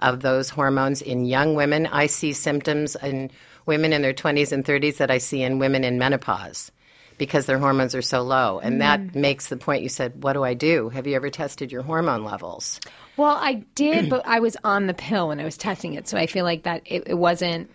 of 0.01 0.21
those 0.21 0.49
hormones 0.49 1.01
in 1.01 1.25
young 1.25 1.55
women. 1.55 1.87
I 1.87 2.07
see 2.07 2.33
symptoms 2.33 2.97
in 3.03 3.31
women 3.67 3.93
in 3.93 4.03
their 4.03 4.15
20s 4.15 4.53
and 4.53 4.65
30s 4.65 4.99
that 4.99 5.11
I 5.11 5.19
see 5.19 5.43
in 5.43 5.59
women 5.59 5.83
in 5.85 5.99
menopause 5.99 6.71
because 7.19 7.47
their 7.47 7.59
hormones 7.59 7.95
are 7.95 8.03
so 8.03 8.23
low. 8.23 8.59
And 8.59 8.77
mm. 8.77 8.79
that 8.81 9.15
makes 9.15 9.49
the 9.49 9.57
point 9.57 9.83
you 9.83 9.89
said, 9.89 10.23
what 10.23 10.33
do 10.33 10.43
I 10.43 10.55
do? 10.55 10.89
Have 10.89 11.07
you 11.07 11.15
ever 11.15 11.31
tested 11.31 11.71
your 11.71 11.83
hormone 11.83 12.25
levels? 12.25 12.81
Well, 13.17 13.37
I 13.37 13.65
did, 13.75 14.11
but 14.11 14.27
I 14.27 14.41
was 14.41 14.57
on 14.65 14.87
the 14.87 14.95
pill 14.95 15.29
when 15.29 15.41
I 15.41 15.45
was 15.45 15.57
testing 15.57 15.95
it. 15.95 16.09
So 16.09 16.19
I 16.19 16.27
feel 16.27 16.45
like 16.45 16.65
that 16.65 16.83
it, 16.87 17.05
it 17.07 17.15
wasn't 17.15 17.71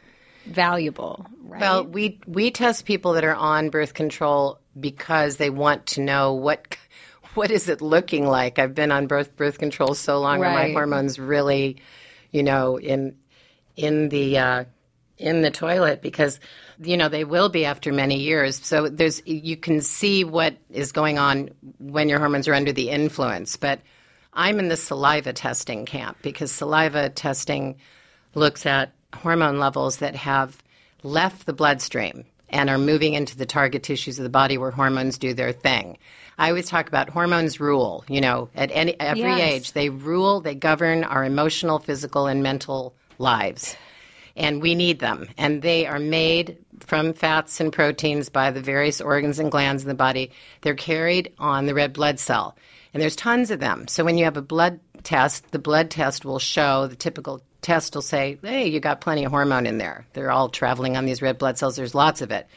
valuable, 0.45 1.25
right? 1.43 1.62
Well, 1.62 1.86
we 1.86 2.19
we 2.28 2.52
test 2.52 2.86
people 2.86 3.13
that 3.13 3.23
are 3.23 3.36
on 3.36 3.69
birth 3.69 3.93
control 3.93 4.60
because 4.78 5.38
they 5.38 5.49
want 5.49 5.88
to 5.88 6.02
know 6.02 6.34
what 6.34 6.75
what 7.36 7.52
is 7.52 7.69
it 7.69 7.82
looking 7.82 8.25
like. 8.25 8.60
I've 8.60 8.75
been 8.75 8.91
on 8.91 9.08
birth 9.08 9.36
birth 9.38 9.60
control 9.60 9.93
so 9.93 10.19
long, 10.19 10.41
right. 10.41 10.49
and 10.49 10.73
my 10.73 10.73
hormones 10.73 11.19
really, 11.19 11.78
you 12.32 12.43
know, 12.43 12.78
in 12.78 13.15
in 13.75 14.10
the 14.10 14.38
uh, 14.38 14.63
in 15.17 15.41
the 15.41 15.52
toilet 15.52 16.02
because 16.02 16.39
you 16.81 16.95
know 16.95 17.09
they 17.09 17.23
will 17.23 17.49
be 17.49 17.65
after 17.65 17.91
many 17.91 18.19
years 18.19 18.59
so 18.65 18.87
there's 18.87 19.21
you 19.25 19.57
can 19.57 19.81
see 19.81 20.23
what 20.23 20.55
is 20.69 20.91
going 20.91 21.17
on 21.17 21.49
when 21.79 22.09
your 22.09 22.19
hormones 22.19 22.47
are 22.47 22.53
under 22.53 22.71
the 22.71 22.89
influence 22.89 23.57
but 23.57 23.81
i'm 24.33 24.59
in 24.59 24.69
the 24.69 24.77
saliva 24.77 25.33
testing 25.33 25.85
camp 25.85 26.17
because 26.21 26.51
saliva 26.51 27.09
testing 27.09 27.75
looks 28.35 28.65
at 28.65 28.93
hormone 29.13 29.59
levels 29.59 29.97
that 29.97 30.15
have 30.15 30.61
left 31.03 31.45
the 31.45 31.53
bloodstream 31.53 32.25
and 32.49 32.69
are 32.69 32.77
moving 32.77 33.13
into 33.13 33.37
the 33.37 33.45
target 33.45 33.83
tissues 33.83 34.17
of 34.17 34.23
the 34.23 34.29
body 34.29 34.57
where 34.57 34.71
hormones 34.71 35.19
do 35.19 35.33
their 35.33 35.51
thing. 35.51 35.97
I 36.39 36.49
always 36.49 36.67
talk 36.67 36.87
about 36.87 37.09
hormones 37.09 37.59
rule, 37.59 38.03
you 38.07 38.21
know, 38.21 38.49
at 38.55 38.71
any 38.73 38.99
every 38.99 39.21
yes. 39.21 39.39
age. 39.39 39.73
They 39.73 39.89
rule, 39.89 40.41
they 40.41 40.55
govern 40.55 41.03
our 41.03 41.23
emotional, 41.23 41.79
physical 41.79 42.27
and 42.27 42.41
mental 42.41 42.95
lives 43.19 43.75
and 44.39 44.61
we 44.61 44.73
need 44.73 44.99
them. 44.99 45.27
And 45.37 45.61
they 45.61 45.85
are 45.85 45.99
made 45.99 46.57
from 46.79 47.13
fats 47.13 47.59
and 47.59 47.71
proteins 47.71 48.29
by 48.29 48.51
the 48.51 48.61
various 48.61 49.01
organs 49.01 49.39
and 49.39 49.51
glands 49.51 49.83
in 49.83 49.89
the 49.89 49.95
body. 49.95 50.31
They're 50.61 50.75
carried 50.75 51.33
on 51.37 51.65
the 51.65 51.73
red 51.73 51.93
blood 51.93 52.19
cell. 52.19 52.55
And 52.93 53.01
there's 53.01 53.15
tons 53.15 53.51
of 53.51 53.59
them. 53.59 53.87
So 53.87 54.03
when 54.03 54.17
you 54.17 54.25
have 54.25 54.37
a 54.37 54.41
blood 54.41 54.79
test, 55.03 55.51
the 55.51 55.59
blood 55.59 55.91
test 55.91 56.25
will 56.25 56.39
show 56.39 56.87
the 56.87 56.95
typical 56.95 57.41
test 57.61 57.93
will 57.93 58.01
say, 58.01 58.37
hey, 58.41 58.67
you 58.67 58.79
got 58.79 59.01
plenty 59.01 59.25
of 59.25 59.31
hormone 59.31 59.67
in 59.67 59.77
there. 59.77 60.05
They're 60.13 60.31
all 60.31 60.49
traveling 60.49 60.97
on 60.97 61.05
these 61.05 61.21
red 61.21 61.37
blood 61.37 61.57
cells. 61.57 61.75
There's 61.75 61.95
lots 61.95 62.21
of 62.21 62.31
it. 62.31 62.47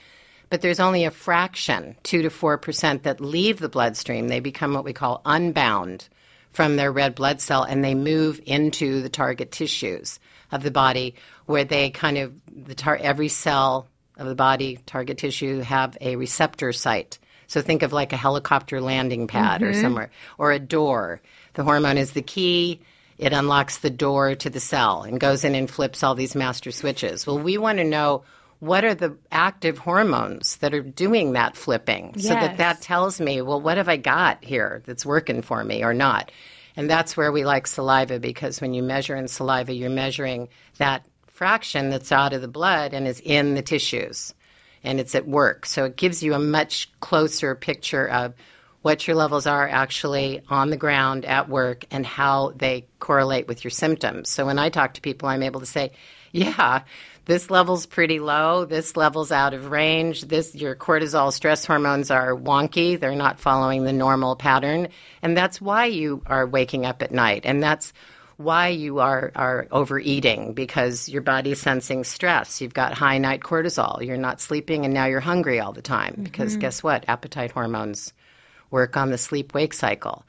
But 0.49 0.61
there's 0.61 0.81
only 0.81 1.05
a 1.05 1.11
fraction, 1.11 1.97
2 2.03 2.23
to 2.23 2.29
4%, 2.29 3.03
that 3.03 3.21
leave 3.21 3.59
the 3.59 3.69
bloodstream. 3.69 4.29
They 4.29 4.41
become 4.41 4.75
what 4.75 4.85
we 4.85 4.93
call 4.93 5.23
unbound 5.25 6.09
from 6.53 6.77
their 6.77 6.93
red 6.93 7.15
blood 7.15 7.41
cell 7.41 7.63
and 7.63 7.83
they 7.83 7.95
move 7.95 8.41
into 8.45 9.01
the 9.03 9.09
target 9.09 9.51
tissues 9.51 10.21
of 10.51 10.63
the 10.63 10.71
body 10.71 11.15
where 11.47 11.65
they 11.65 11.91
kind 11.91 12.19
of 12.19 12.33
the 12.55 12.75
tar- 12.75 12.99
every 13.01 13.29
cell 13.29 13.89
of 14.17 14.27
the 14.27 14.35
body 14.35 14.79
target 14.87 15.19
tissue 15.19 15.61
have 15.61 15.97
a 16.01 16.17
receptor 16.17 16.73
site. 16.73 17.19
So 17.47 17.61
think 17.61 17.83
of 17.83 17.93
like 17.93 18.13
a 18.13 18.17
helicopter 18.17 18.81
landing 18.81 19.27
pad 19.27 19.63
or 19.63 19.73
mm-hmm. 19.73 19.81
somewhere 19.81 20.11
or 20.39 20.53
a 20.53 20.59
door. 20.59 21.21
The 21.55 21.65
hormone 21.65 21.99
is 21.99 22.13
the 22.13 22.23
key. 22.23 22.81
It 23.19 23.33
unlocks 23.33 23.79
the 23.79 23.91
door 23.91 24.35
to 24.35 24.51
the 24.51 24.61
cell 24.61 25.03
and 25.03 25.21
goes 25.21 25.45
in 25.45 25.55
and 25.55 25.71
flips 25.71 26.03
all 26.03 26.15
these 26.15 26.35
master 26.35 26.71
switches. 26.73 27.27
Well, 27.27 27.39
we 27.39 27.59
want 27.59 27.79
to 27.79 27.85
know 27.85 28.25
what 28.61 28.85
are 28.85 28.95
the 28.95 29.17
active 29.31 29.77
hormones 29.77 30.57
that 30.59 30.73
are 30.73 30.83
doing 30.83 31.33
that 31.33 31.57
flipping 31.57 32.19
so 32.19 32.29
that 32.29 32.59
that 32.59 32.81
tells 32.81 33.21
me, 33.21 33.43
well, 33.43 33.61
what 33.61 33.77
have 33.77 33.89
I 33.89 33.97
got 33.97 34.45
here 34.45 34.83
that's 34.87 35.05
working 35.05 35.43
for 35.43 35.63
me 35.65 35.83
or 35.83 35.93
not? 35.93 36.31
And 36.77 36.89
that's 36.89 37.17
where 37.17 37.33
we 37.33 37.45
like 37.45 37.67
saliva 37.67 38.19
because 38.19 38.61
when 38.61 38.73
you 38.73 38.83
measure 38.83 39.17
in 39.17 39.29
saliva, 39.29 39.75
you're 39.75 39.91
measuring 39.91 40.49
that 40.79 41.05
fraction 41.33 41.91
that's 41.91 42.13
out 42.13 42.33
of 42.33 42.41
the 42.41 42.49
blood 42.49 42.95
and 42.95 43.07
is 43.07 43.21
in 43.21 43.55
the 43.55 43.63
tissues 43.63 44.35
and 44.85 45.01
it's 45.01 45.15
at 45.15 45.27
work. 45.27 45.67
So 45.67 45.85
it 45.85 45.97
gives 45.97 46.23
you 46.23 46.35
a 46.35 46.39
much 46.39 46.91
closer 47.01 47.55
picture 47.55 48.09
of 48.09 48.35
what 48.83 49.07
your 49.07 49.17
levels 49.17 49.47
are 49.47 49.69
actually 49.69 50.43
on 50.49 50.71
the 50.71 50.77
ground 50.77 51.25
at 51.25 51.49
work 51.49 51.85
and 51.91 52.05
how 52.05 52.53
they 52.57 52.87
correlate 52.99 53.47
with 53.47 53.63
your 53.63 53.71
symptoms. 53.71 54.29
So 54.29 54.47
when 54.47 54.59
I 54.59 54.69
talk 54.71 54.95
to 54.95 55.01
people, 55.01 55.29
I'm 55.29 55.45
able 55.45 55.61
to 55.61 55.67
say, 55.67 55.93
yeah, 56.33 56.83
this 57.25 57.51
level's 57.51 57.87
pretty 57.87 58.19
low, 58.19 58.65
this 58.65 58.97
level's 58.97 59.31
out 59.31 59.55
of 59.55 59.71
range, 59.71 60.23
this 60.23 60.55
your 60.55 60.75
cortisol 60.75 61.33
stress 61.33 61.65
hormones 61.65 62.11
are 62.11 62.35
wonky, 62.35 62.99
they're 62.99 63.15
not 63.15 63.39
following 63.39 63.85
the 63.85 63.93
normal 63.93 64.35
pattern, 64.35 64.89
and 65.23 65.37
that's 65.37 65.61
why 65.61 65.85
you 65.87 66.23
are 66.27 66.47
waking 66.47 66.85
up 66.85 67.03
at 67.03 67.13
night. 67.13 67.43
And 67.45 67.63
that's 67.63 67.93
why 68.43 68.69
you 68.69 68.99
are, 68.99 69.33
are 69.35 69.67
overeating 69.71 70.55
because 70.55 71.09
your 71.09 71.23
body's 71.23 71.61
sensing 71.61 72.05
stress. 72.05 72.61
You've 72.61 72.75
got 72.75 72.95
high 72.95 73.19
night 73.19 73.41
cortisol. 73.41 74.05
You're 74.05 74.17
not 74.17 74.41
sleeping 74.41 74.85
and 74.85 74.93
now 74.93 75.07
you're 75.07 75.21
hungry 75.21 75.61
all 75.61 75.73
the 75.73 75.83
time 75.83 76.15
because 76.23 76.57
guess 76.57 76.83
what? 76.83 77.05
Appetite 77.09 77.53
hormones 77.53 78.13
work 78.71 78.97
on 78.97 79.11
the 79.11 79.19
sleep 79.19 79.55
wake 79.55 79.75
cycle. 79.75 80.25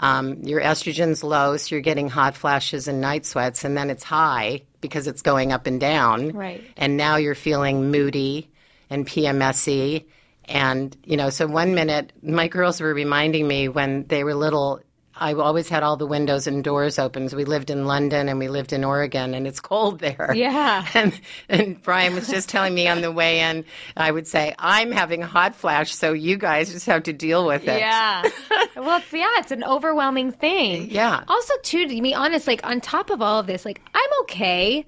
Um, 0.00 0.42
your 0.42 0.62
estrogen's 0.62 1.22
low, 1.22 1.58
so 1.58 1.74
you're 1.74 1.82
getting 1.82 2.08
hot 2.08 2.34
flashes 2.34 2.88
and 2.88 3.02
night 3.02 3.26
sweats, 3.26 3.64
and 3.64 3.76
then 3.76 3.90
it's 3.90 4.02
high 4.02 4.62
because 4.80 5.06
it's 5.06 5.20
going 5.20 5.52
up 5.52 5.66
and 5.66 5.78
down. 5.78 6.30
Right. 6.30 6.64
And 6.78 6.96
now 6.96 7.16
you're 7.16 7.34
feeling 7.34 7.90
moody 7.90 8.50
and 8.88 9.06
PMSy. 9.06 10.06
And, 10.46 10.96
you 11.04 11.18
know, 11.18 11.28
so 11.28 11.46
one 11.46 11.74
minute, 11.74 12.14
my 12.22 12.48
girls 12.48 12.80
were 12.80 12.94
reminding 12.94 13.46
me 13.46 13.68
when 13.68 14.06
they 14.06 14.24
were 14.24 14.34
little, 14.34 14.80
I 15.20 15.34
always 15.34 15.68
had 15.68 15.82
all 15.82 15.98
the 15.98 16.06
windows 16.06 16.46
and 16.46 16.64
doors 16.64 16.98
open. 16.98 17.28
So 17.28 17.36
we 17.36 17.44
lived 17.44 17.68
in 17.68 17.84
London 17.84 18.28
and 18.28 18.38
we 18.38 18.48
lived 18.48 18.72
in 18.72 18.84
Oregon, 18.84 19.34
and 19.34 19.46
it's 19.46 19.60
cold 19.60 20.00
there. 20.00 20.32
Yeah. 20.34 20.86
And, 20.94 21.18
and 21.48 21.82
Brian 21.82 22.14
was 22.14 22.28
just 22.28 22.48
telling 22.48 22.74
me 22.74 22.88
on 22.88 23.00
the 23.00 23.12
way 23.12 23.40
in, 23.40 23.64
I 23.96 24.10
would 24.10 24.26
say, 24.26 24.54
I'm 24.58 24.90
having 24.90 25.22
a 25.22 25.26
hot 25.26 25.54
flash, 25.54 25.94
so 25.94 26.12
you 26.12 26.36
guys 26.36 26.72
just 26.72 26.86
have 26.86 27.04
to 27.04 27.12
deal 27.12 27.46
with 27.46 27.62
it. 27.62 27.78
Yeah. 27.78 28.22
well, 28.76 28.98
it's, 28.98 29.12
yeah, 29.12 29.38
it's 29.38 29.52
an 29.52 29.64
overwhelming 29.64 30.32
thing. 30.32 30.90
Yeah. 30.90 31.24
Also, 31.28 31.54
too, 31.62 31.86
to 31.86 32.02
be 32.02 32.14
honest, 32.14 32.46
like 32.46 32.66
on 32.66 32.80
top 32.80 33.10
of 33.10 33.22
all 33.22 33.38
of 33.40 33.46
this, 33.46 33.64
like 33.64 33.80
I'm 33.94 34.10
okay 34.22 34.84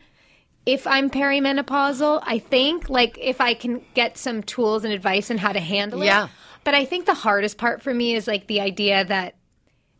if 0.67 0.87
I'm 0.87 1.11
perimenopausal. 1.11 2.23
I 2.25 2.39
think, 2.39 2.89
like, 2.91 3.19
if 3.21 3.41
I 3.41 3.55
can 3.55 3.83
get 3.95 4.19
some 4.19 4.43
tools 4.43 4.85
and 4.85 4.93
advice 4.93 5.31
on 5.31 5.39
how 5.39 5.53
to 5.53 5.61
handle 5.61 6.03
it. 6.03 6.07
Yeah. 6.07 6.29
But 6.65 6.75
I 6.75 6.85
think 6.85 7.07
the 7.07 7.15
hardest 7.15 7.59
part 7.59 7.83
for 7.83 7.93
me 7.93 8.15
is 8.15 8.27
like 8.27 8.47
the 8.47 8.61
idea 8.61 9.05
that 9.05 9.35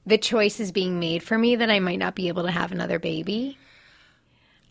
the 0.07 0.19
choice 0.19 0.61
is 0.61 0.73
being 0.73 0.99
made 0.99 1.23
for 1.23 1.39
me 1.39 1.57
that 1.57 1.71
I 1.71 1.81
might 1.81 1.99
not 1.99 2.15
be 2.15 2.29
able 2.29 2.43
to 2.45 2.51
have 2.51 2.73
another 2.73 2.99
baby. 2.99 3.59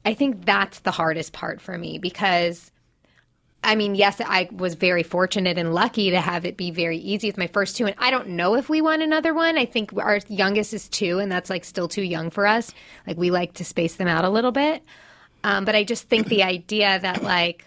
I 0.03 0.13
think 0.13 0.45
that's 0.45 0.79
the 0.79 0.91
hardest 0.91 1.31
part 1.33 1.61
for 1.61 1.77
me 1.77 1.99
because 1.99 2.71
I 3.63 3.75
mean, 3.75 3.93
yes, 3.93 4.19
I 4.19 4.49
was 4.51 4.73
very 4.73 5.03
fortunate 5.03 5.57
and 5.57 5.73
lucky 5.73 6.09
to 6.11 6.19
have 6.19 6.45
it 6.45 6.57
be 6.57 6.71
very 6.71 6.97
easy 6.97 7.27
with 7.27 7.37
my 7.37 7.47
first 7.47 7.77
two. 7.77 7.85
And 7.85 7.95
I 7.99 8.09
don't 8.09 8.29
know 8.29 8.55
if 8.55 8.69
we 8.69 8.81
want 8.81 9.03
another 9.03 9.35
one. 9.35 9.57
I 9.57 9.65
think 9.65 9.93
our 9.97 10.19
youngest 10.27 10.73
is 10.73 10.89
two, 10.89 11.19
and 11.19 11.31
that's 11.31 11.49
like 11.49 11.63
still 11.63 11.87
too 11.87 12.01
young 12.01 12.31
for 12.31 12.47
us. 12.47 12.73
Like, 13.05 13.17
we 13.17 13.29
like 13.29 13.53
to 13.53 13.65
space 13.65 13.95
them 13.95 14.07
out 14.07 14.25
a 14.25 14.29
little 14.29 14.51
bit. 14.51 14.83
Um, 15.43 15.65
but 15.65 15.75
I 15.75 15.83
just 15.83 16.09
think 16.09 16.27
the 16.27 16.43
idea 16.43 16.99
that, 16.99 17.21
like, 17.21 17.65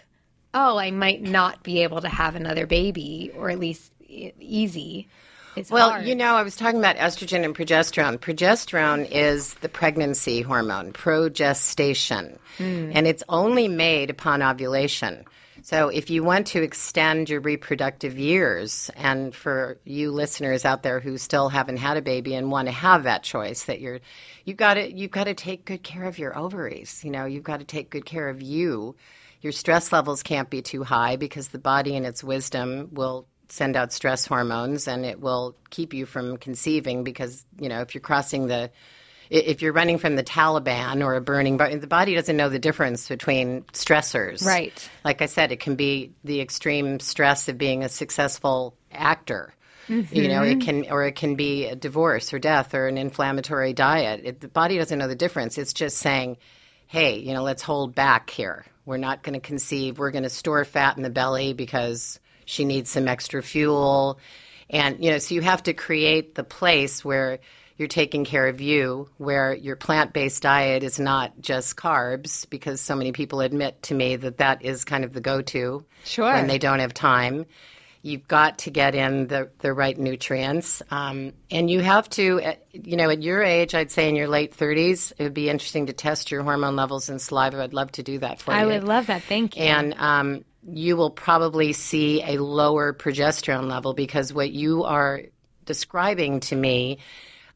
oh, 0.53 0.77
I 0.77 0.91
might 0.91 1.21
not 1.21 1.63
be 1.63 1.83
able 1.83 2.01
to 2.01 2.09
have 2.09 2.35
another 2.35 2.67
baby, 2.67 3.31
or 3.33 3.49
at 3.49 3.59
least 3.59 3.93
easy, 4.09 5.07
is 5.55 5.71
Well, 5.71 5.91
hard. 5.91 6.05
you 6.05 6.15
know, 6.15 6.35
I 6.35 6.43
was 6.43 6.55
talking 6.55 6.79
about 6.79 6.97
estrogen 6.97 7.43
and 7.43 7.55
progesterone. 7.55 8.17
Progesterone 8.17 9.09
is 9.09 9.53
the 9.55 9.69
pregnancy 9.69 10.41
hormone, 10.41 10.93
progestation, 10.93 12.37
hmm. 12.57 12.91
and 12.93 13.07
it's 13.07 13.23
only 13.29 13.67
made 13.67 14.09
upon 14.09 14.41
ovulation. 14.41 15.25
So, 15.63 15.89
if 15.89 16.11
you 16.11 16.23
want 16.23 16.45
to 16.47 16.61
extend 16.61 17.27
your 17.27 17.39
reproductive 17.41 18.19
years, 18.19 18.91
and 18.95 19.33
for 19.33 19.79
you 19.83 20.11
listeners 20.11 20.63
out 20.63 20.83
there 20.83 20.99
who 20.99 21.17
still 21.17 21.49
haven't 21.49 21.77
had 21.77 21.97
a 21.97 22.03
baby 22.03 22.35
and 22.35 22.51
want 22.51 22.67
to 22.67 22.71
have 22.71 23.03
that 23.03 23.23
choice, 23.23 23.63
that 23.63 23.81
you're, 23.81 23.99
you've 24.43 24.57
got 24.57 24.75
to, 24.75 24.93
you've 24.93 25.09
got 25.09 25.23
to 25.23 25.33
take 25.33 25.65
good 25.65 25.81
care 25.81 26.03
of 26.03 26.19
your 26.19 26.37
ovaries. 26.37 27.03
You 27.03 27.09
know, 27.09 27.25
you've 27.25 27.43
got 27.43 27.61
to 27.61 27.65
take 27.65 27.89
good 27.89 28.05
care 28.05 28.29
of 28.29 28.43
you. 28.43 28.95
Your 29.41 29.51
stress 29.51 29.91
levels 29.91 30.21
can't 30.21 30.51
be 30.51 30.61
too 30.61 30.83
high 30.83 31.15
because 31.15 31.47
the 31.47 31.57
body, 31.57 31.95
in 31.95 32.05
its 32.05 32.23
wisdom, 32.23 32.89
will 32.91 33.25
send 33.49 33.75
out 33.75 33.93
stress 33.93 34.25
hormones 34.25 34.87
and 34.87 35.05
it 35.05 35.19
will 35.19 35.55
keep 35.69 35.93
you 35.93 36.05
from 36.05 36.37
conceiving 36.37 37.03
because 37.03 37.45
you 37.59 37.69
know 37.69 37.81
if 37.81 37.93
you're 37.93 38.01
crossing 38.01 38.47
the 38.47 38.71
if 39.29 39.63
you're 39.63 39.73
running 39.73 39.97
from 39.97 40.15
the 40.15 40.23
Taliban 40.23 41.03
or 41.03 41.15
a 41.15 41.21
burning 41.21 41.57
bo- 41.57 41.77
the 41.77 41.87
body 41.87 42.13
doesn't 42.13 42.37
know 42.37 42.49
the 42.49 42.59
difference 42.59 43.07
between 43.07 43.63
stressors. 43.73 44.45
Right. 44.45 44.89
like 45.03 45.21
i 45.21 45.25
said 45.25 45.51
it 45.51 45.59
can 45.59 45.75
be 45.75 46.13
the 46.23 46.41
extreme 46.41 46.99
stress 46.99 47.47
of 47.49 47.57
being 47.57 47.83
a 47.83 47.89
successful 47.89 48.75
actor. 48.91 49.53
You 49.87 50.27
know 50.29 50.41
it 50.41 50.57
mm-hmm. 50.57 50.59
can 50.59 50.91
or 50.91 51.05
it 51.05 51.15
can 51.15 51.35
be 51.35 51.65
a 51.65 51.75
divorce 51.75 52.33
or 52.33 52.39
death 52.39 52.73
or 52.73 52.87
an 52.87 52.97
inflammatory 52.97 53.73
diet. 53.73 54.21
It, 54.23 54.41
the 54.41 54.47
body 54.47 54.77
doesn't 54.77 54.97
know 54.97 55.07
the 55.07 55.15
difference. 55.15 55.57
It's 55.57 55.73
just 55.73 55.97
saying 55.97 56.37
hey 56.87 57.19
you 57.19 57.33
know 57.33 57.43
let's 57.43 57.61
hold 57.61 57.93
back 57.93 58.29
here. 58.29 58.65
We're 58.85 58.97
not 58.97 59.23
going 59.23 59.33
to 59.33 59.39
conceive. 59.39 59.97
We're 59.97 60.11
going 60.11 60.23
to 60.23 60.29
store 60.29 60.63
fat 60.63 60.97
in 60.97 61.03
the 61.03 61.09
belly 61.09 61.53
because 61.53 62.19
she 62.45 62.65
needs 62.65 62.89
some 62.89 63.07
extra 63.07 63.41
fuel 63.43 64.19
and 64.69 65.03
you 65.03 65.11
know 65.11 65.17
so 65.17 65.35
you 65.35 65.41
have 65.41 65.61
to 65.63 65.73
create 65.73 66.35
the 66.35 66.43
place 66.43 67.03
where 67.03 67.39
you're 67.77 67.87
taking 67.89 68.23
care 68.23 68.47
of 68.47 68.61
you 68.61 69.09
where 69.17 69.53
your 69.53 69.75
plant-based 69.75 70.41
diet 70.41 70.81
is 70.83 70.99
not 70.99 71.33
just 71.41 71.75
carbs 71.75 72.49
because 72.49 72.79
so 72.79 72.95
many 72.95 73.11
people 73.11 73.41
admit 73.41 73.81
to 73.83 73.93
me 73.93 74.15
that 74.15 74.37
that 74.37 74.63
is 74.63 74.85
kind 74.85 75.03
of 75.03 75.13
the 75.13 75.21
go-to 75.21 75.83
Sure. 76.03 76.31
when 76.33 76.47
they 76.47 76.57
don't 76.57 76.79
have 76.79 76.93
time 76.93 77.45
you've 78.01 78.27
got 78.27 78.59
to 78.59 78.69
get 78.69 78.93
in 78.93 79.25
the, 79.27 79.49
the 79.59 79.73
right 79.73 79.97
nutrients 79.97 80.83
um, 80.91 81.33
and 81.49 81.71
you 81.71 81.79
have 81.81 82.07
to 82.07 82.39
uh, 82.43 82.53
you 82.71 82.95
know 82.95 83.09
at 83.09 83.21
your 83.23 83.41
age 83.43 83.73
i'd 83.75 83.91
say 83.91 84.07
in 84.07 84.15
your 84.15 84.27
late 84.27 84.55
30s 84.55 85.11
it 85.17 85.23
would 85.23 85.33
be 85.33 85.49
interesting 85.49 85.87
to 85.87 85.93
test 85.93 86.29
your 86.31 86.43
hormone 86.43 86.75
levels 86.75 87.09
in 87.09 87.17
saliva 87.19 87.61
i'd 87.63 87.73
love 87.73 87.91
to 87.91 88.03
do 88.03 88.19
that 88.19 88.39
for 88.39 88.51
you 88.51 88.57
I 88.59 88.65
would 88.65 88.83
love 88.83 89.07
that. 89.07 89.23
Thank 89.23 89.57
you. 89.57 89.63
and 89.63 89.95
um, 89.97 90.45
you 90.67 90.97
will 90.97 91.11
probably 91.11 91.73
see 91.73 92.23
a 92.23 92.37
lower 92.37 92.93
progesterone 92.93 93.69
level 93.69 93.93
because 93.93 94.33
what 94.33 94.51
you 94.51 94.83
are 94.83 95.21
describing 95.65 96.39
to 96.39 96.55
me 96.55 96.99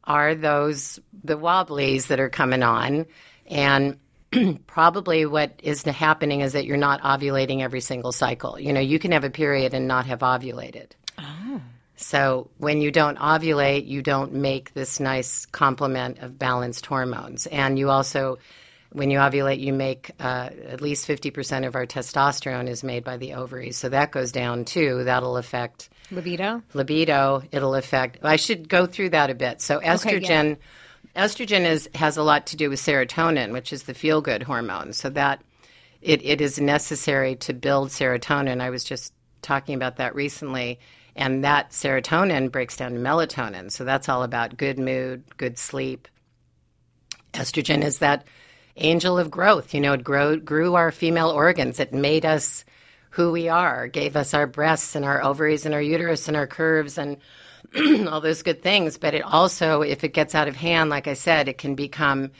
are 0.04 0.34
those 0.34 0.98
the 1.24 1.36
wobblies 1.36 2.06
that 2.06 2.20
are 2.20 2.30
coming 2.30 2.62
on. 2.62 3.06
And 3.46 3.98
probably 4.66 5.26
what 5.26 5.60
is 5.62 5.82
happening 5.82 6.40
is 6.40 6.52
that 6.52 6.64
you're 6.64 6.76
not 6.76 7.02
ovulating 7.02 7.62
every 7.62 7.80
single 7.80 8.12
cycle. 8.12 8.58
You 8.58 8.72
know 8.72 8.80
you 8.80 8.98
can 8.98 9.12
have 9.12 9.24
a 9.24 9.30
period 9.30 9.74
and 9.74 9.88
not 9.88 10.06
have 10.06 10.20
ovulated. 10.20 10.92
Ah. 11.18 11.60
So 11.96 12.50
when 12.56 12.80
you 12.80 12.90
don't 12.90 13.18
ovulate, 13.18 13.86
you 13.86 14.02
don't 14.02 14.32
make 14.32 14.72
this 14.72 15.00
nice 15.00 15.44
complement 15.46 16.20
of 16.20 16.38
balanced 16.38 16.86
hormones. 16.86 17.46
And 17.46 17.78
you 17.78 17.90
also, 17.90 18.38
when 18.92 19.10
you 19.10 19.18
ovulate, 19.18 19.60
you 19.60 19.72
make 19.72 20.10
uh, 20.18 20.50
at 20.66 20.80
least 20.80 21.06
50% 21.06 21.66
of 21.66 21.76
our 21.76 21.86
testosterone 21.86 22.68
is 22.68 22.82
made 22.82 23.04
by 23.04 23.16
the 23.16 23.34
ovaries. 23.34 23.76
So 23.76 23.88
that 23.88 24.10
goes 24.10 24.32
down 24.32 24.64
too. 24.64 25.04
That'll 25.04 25.36
affect 25.36 25.90
Libido. 26.10 26.62
libido. 26.74 27.42
It'll 27.52 27.76
affect. 27.76 28.18
I 28.24 28.36
should 28.36 28.68
go 28.68 28.86
through 28.86 29.10
that 29.10 29.30
a 29.30 29.34
bit. 29.34 29.60
So 29.60 29.78
estrogen, 29.80 30.56
estrogen 31.14 31.64
is 31.66 31.88
has 31.94 32.16
a 32.16 32.22
lot 32.22 32.46
to 32.48 32.56
do 32.56 32.68
with 32.68 32.80
serotonin, 32.80 33.52
which 33.52 33.72
is 33.72 33.84
the 33.84 33.94
feel 33.94 34.20
good 34.20 34.42
hormone. 34.42 34.92
So 34.92 35.08
that 35.10 35.42
it, 36.02 36.24
it 36.24 36.40
is 36.40 36.60
necessary 36.60 37.36
to 37.36 37.52
build 37.52 37.90
serotonin. 37.90 38.60
I 38.60 38.70
was 38.70 38.82
just 38.82 39.12
talking 39.40 39.76
about 39.76 39.96
that 39.96 40.16
recently, 40.16 40.80
and 41.14 41.44
that 41.44 41.70
serotonin 41.70 42.50
breaks 42.50 42.76
down 42.76 42.94
to 42.94 42.98
melatonin. 42.98 43.70
So 43.70 43.84
that's 43.84 44.08
all 44.08 44.24
about 44.24 44.56
good 44.56 44.80
mood, 44.80 45.22
good 45.36 45.58
sleep. 45.58 46.08
Estrogen 47.34 47.84
is 47.84 47.98
that 47.98 48.24
angel 48.76 49.18
of 49.18 49.30
growth. 49.30 49.74
You 49.74 49.80
know, 49.80 49.92
it 49.92 50.04
grow, 50.04 50.36
grew 50.36 50.74
our 50.74 50.90
female 50.90 51.30
organs. 51.30 51.80
It 51.80 51.92
made 51.92 52.24
us 52.24 52.64
who 53.10 53.32
we 53.32 53.48
are, 53.48 53.88
gave 53.88 54.16
us 54.16 54.34
our 54.34 54.46
breasts 54.46 54.94
and 54.94 55.04
our 55.04 55.22
ovaries 55.22 55.66
and 55.66 55.74
our 55.74 55.82
uterus 55.82 56.28
and 56.28 56.36
our 56.36 56.46
curves 56.46 56.96
and 56.96 57.16
all 58.08 58.20
those 58.20 58.42
good 58.42 58.62
things. 58.62 58.98
But 58.98 59.14
it 59.14 59.22
also, 59.22 59.82
if 59.82 60.04
it 60.04 60.14
gets 60.14 60.34
out 60.34 60.48
of 60.48 60.56
hand, 60.56 60.90
like 60.90 61.08
I 61.08 61.14
said, 61.14 61.48
it 61.48 61.58
can 61.58 61.74
become 61.74 62.30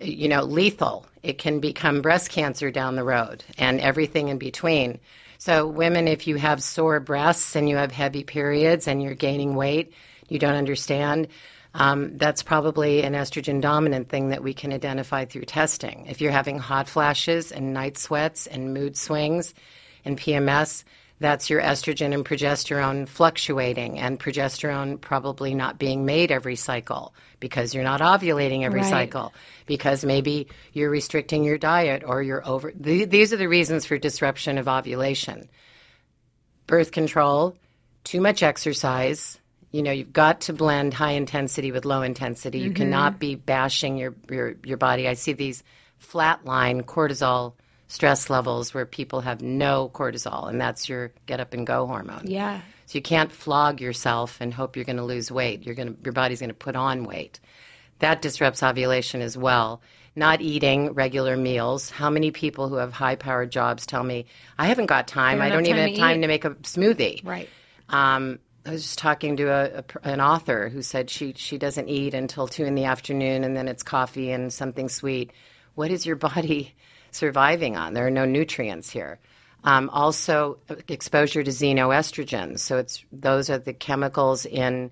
you 0.00 0.28
know, 0.28 0.42
lethal. 0.42 1.06
It 1.22 1.38
can 1.38 1.60
become 1.60 2.02
breast 2.02 2.30
cancer 2.30 2.70
down 2.70 2.96
the 2.96 3.04
road 3.04 3.44
and 3.58 3.80
everything 3.80 4.28
in 4.28 4.38
between. 4.38 4.98
So, 5.38 5.66
women, 5.66 6.08
if 6.08 6.26
you 6.26 6.36
have 6.36 6.62
sore 6.62 7.00
breasts 7.00 7.54
and 7.56 7.68
you 7.68 7.76
have 7.76 7.92
heavy 7.92 8.24
periods 8.24 8.88
and 8.88 9.02
you're 9.02 9.14
gaining 9.14 9.54
weight, 9.54 9.92
you 10.28 10.38
don't 10.38 10.54
understand, 10.54 11.28
um, 11.74 12.16
that's 12.18 12.42
probably 12.42 13.02
an 13.02 13.14
estrogen 13.14 13.60
dominant 13.60 14.08
thing 14.08 14.28
that 14.30 14.42
we 14.42 14.54
can 14.54 14.72
identify 14.72 15.24
through 15.24 15.44
testing. 15.44 16.06
If 16.08 16.20
you're 16.20 16.32
having 16.32 16.58
hot 16.58 16.88
flashes 16.88 17.50
and 17.52 17.74
night 17.74 17.98
sweats 17.98 18.46
and 18.46 18.72
mood 18.72 18.96
swings 18.96 19.54
and 20.04 20.16
PMS, 20.18 20.84
that's 21.20 21.48
your 21.48 21.60
estrogen 21.62 22.12
and 22.12 22.24
progesterone 22.24 23.08
fluctuating, 23.08 23.98
and 23.98 24.18
progesterone 24.18 25.00
probably 25.00 25.54
not 25.54 25.78
being 25.78 26.04
made 26.04 26.30
every 26.30 26.56
cycle 26.56 27.14
because 27.40 27.74
you're 27.74 27.84
not 27.84 28.00
ovulating 28.00 28.62
every 28.64 28.80
Right. 28.80 28.90
cycle, 28.90 29.32
because 29.66 30.04
maybe 30.04 30.48
you're 30.72 30.90
restricting 30.90 31.44
your 31.44 31.58
diet 31.58 32.02
or 32.04 32.22
you're 32.22 32.46
over. 32.46 32.72
th- 32.72 33.08
these 33.10 33.32
are 33.32 33.36
the 33.36 33.48
reasons 33.48 33.84
for 33.86 33.96
disruption 33.98 34.58
of 34.58 34.68
ovulation 34.68 35.48
birth 36.66 36.92
control, 36.92 37.54
too 38.04 38.20
much 38.20 38.42
exercise. 38.42 39.38
You 39.74 39.82
know, 39.82 39.90
you've 39.90 40.12
got 40.12 40.42
to 40.42 40.52
blend 40.52 40.94
high 40.94 41.14
intensity 41.14 41.72
with 41.72 41.84
low 41.84 42.02
intensity. 42.02 42.60
You 42.60 42.70
cannot 42.70 43.18
be 43.18 43.34
bashing 43.34 43.98
your, 43.98 44.14
your, 44.30 44.54
your 44.62 44.76
body. 44.76 45.08
I 45.08 45.14
see 45.14 45.32
these 45.32 45.64
flatline 46.00 46.84
cortisol 46.84 47.54
stress 47.88 48.30
levels 48.30 48.72
where 48.72 48.86
people 48.86 49.20
have 49.22 49.42
no 49.42 49.90
cortisol, 49.92 50.48
and 50.48 50.60
that's 50.60 50.88
your 50.88 51.10
get 51.26 51.40
up 51.40 51.54
and 51.54 51.66
go 51.66 51.88
hormone. 51.88 52.22
Yeah. 52.26 52.60
So 52.86 52.98
you 52.98 53.02
can't 53.02 53.32
flog 53.32 53.80
yourself 53.80 54.36
and 54.40 54.54
hope 54.54 54.76
you're 54.76 54.84
going 54.84 54.98
to 54.98 55.02
lose 55.02 55.32
weight. 55.32 55.66
You're 55.66 55.74
going 55.74 55.96
to, 55.96 56.00
your 56.04 56.12
body's 56.12 56.38
going 56.38 56.50
to 56.50 56.54
put 56.54 56.76
on 56.76 57.02
weight. 57.02 57.40
That 57.98 58.22
disrupts 58.22 58.62
ovulation 58.62 59.22
as 59.22 59.36
well. 59.36 59.80
Not 60.14 60.40
eating 60.40 60.92
regular 60.92 61.36
meals. 61.36 61.90
How 61.90 62.10
many 62.10 62.30
people 62.30 62.68
who 62.68 62.76
have 62.76 62.92
high 62.92 63.16
powered 63.16 63.50
jobs 63.50 63.86
tell 63.86 64.04
me, 64.04 64.26
I 64.56 64.66
haven't 64.66 64.86
got 64.86 65.08
time. 65.08 65.42
I 65.42 65.48
don't 65.48 65.64
don't 65.64 65.76
have 65.76 65.88
even 65.88 65.98
time 65.98 66.00
have 66.00 66.10
time 66.12 66.20
to 66.22 66.28
make 66.28 66.44
a 66.44 66.50
smoothie. 66.50 67.26
Right. 67.26 67.48
Um, 67.88 68.38
I 68.66 68.70
was 68.70 68.82
just 68.82 68.98
talking 68.98 69.36
to 69.36 69.44
a, 69.44 69.78
a 69.78 70.08
an 70.08 70.20
author 70.20 70.68
who 70.70 70.80
said 70.80 71.10
she 71.10 71.34
she 71.36 71.58
doesn't 71.58 71.88
eat 71.88 72.14
until 72.14 72.48
two 72.48 72.64
in 72.64 72.74
the 72.74 72.84
afternoon, 72.84 73.44
and 73.44 73.56
then 73.56 73.68
it's 73.68 73.82
coffee 73.82 74.30
and 74.30 74.52
something 74.52 74.88
sweet. 74.88 75.32
What 75.74 75.90
is 75.90 76.06
your 76.06 76.16
body 76.30 76.74
surviving 77.10 77.76
on? 77.76 77.94
There 77.94 78.06
are 78.06 78.10
no 78.10 78.24
nutrients 78.24 78.90
here. 78.90 79.18
Um, 79.64 79.88
also, 79.90 80.58
exposure 80.88 81.42
to 81.42 81.50
xenoestrogens. 81.50 82.60
So 82.60 82.78
it's 82.78 83.04
those 83.12 83.50
are 83.50 83.58
the 83.58 83.72
chemicals 83.72 84.46
in 84.46 84.90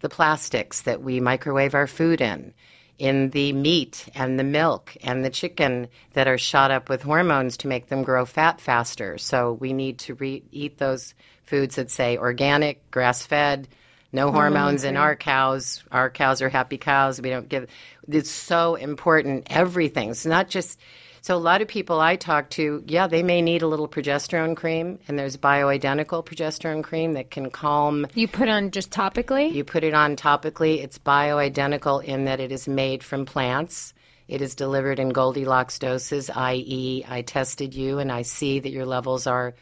the 0.00 0.08
plastics 0.08 0.82
that 0.82 1.02
we 1.02 1.20
microwave 1.20 1.74
our 1.74 1.86
food 1.86 2.20
in, 2.20 2.52
in 2.98 3.30
the 3.30 3.52
meat 3.52 4.08
and 4.14 4.38
the 4.38 4.44
milk 4.44 4.96
and 5.02 5.24
the 5.24 5.30
chicken 5.30 5.88
that 6.12 6.28
are 6.28 6.38
shot 6.38 6.70
up 6.70 6.88
with 6.88 7.02
hormones 7.02 7.56
to 7.58 7.68
make 7.68 7.88
them 7.88 8.02
grow 8.02 8.24
fat 8.24 8.60
faster. 8.60 9.16
So 9.16 9.54
we 9.54 9.72
need 9.72 9.98
to 10.00 10.14
re- 10.14 10.42
eat 10.50 10.78
those 10.78 11.14
foods 11.44 11.76
that 11.76 11.90
say 11.90 12.16
organic, 12.18 12.90
grass 12.90 13.24
fed, 13.24 13.68
no 14.12 14.30
mm, 14.30 14.32
hormones 14.32 14.84
in 14.84 14.96
our 14.96 15.16
cows. 15.16 15.82
Our 15.90 16.10
cows 16.10 16.42
are 16.42 16.48
happy 16.48 16.78
cows. 16.78 17.20
We 17.20 17.30
don't 17.30 17.48
give. 17.48 17.68
It's 18.08 18.30
so 18.30 18.74
important. 18.74 19.46
Everything. 19.50 20.10
It's 20.10 20.26
not 20.26 20.48
just. 20.48 20.78
So 21.22 21.36
a 21.36 21.38
lot 21.38 21.62
of 21.62 21.68
people 21.68 22.00
I 22.00 22.16
talk 22.16 22.50
to, 22.50 22.82
yeah, 22.88 23.06
they 23.06 23.22
may 23.22 23.42
need 23.42 23.62
a 23.62 23.68
little 23.68 23.86
progesterone 23.86 24.56
cream, 24.56 24.98
and 25.06 25.16
there's 25.16 25.36
bioidentical 25.36 26.26
progesterone 26.26 26.82
cream 26.82 27.12
that 27.12 27.30
can 27.30 27.48
calm 27.48 28.08
You 28.14 28.26
put 28.26 28.48
on 28.48 28.72
just 28.72 28.90
topically? 28.90 29.52
you 29.52 29.62
put 29.62 29.84
it 29.84 29.94
on 29.94 30.16
topically. 30.16 30.82
It's 30.82 30.98
bioidentical 30.98 32.02
in 32.02 32.24
that 32.24 32.40
it 32.40 32.50
is 32.50 32.66
made 32.66 33.04
from 33.04 33.24
plants. 33.24 33.94
It 34.26 34.42
is 34.42 34.56
delivered 34.56 34.98
in 34.98 35.10
Goldilocks 35.10 35.78
doses, 35.78 36.28
i.e., 36.28 37.04
I 37.08 37.22
tested 37.22 37.72
you 37.72 38.00
and 38.00 38.10
I 38.10 38.22
see 38.22 38.58
that 38.58 38.70
your 38.72 38.86
levels 38.86 39.28
are 39.28 39.54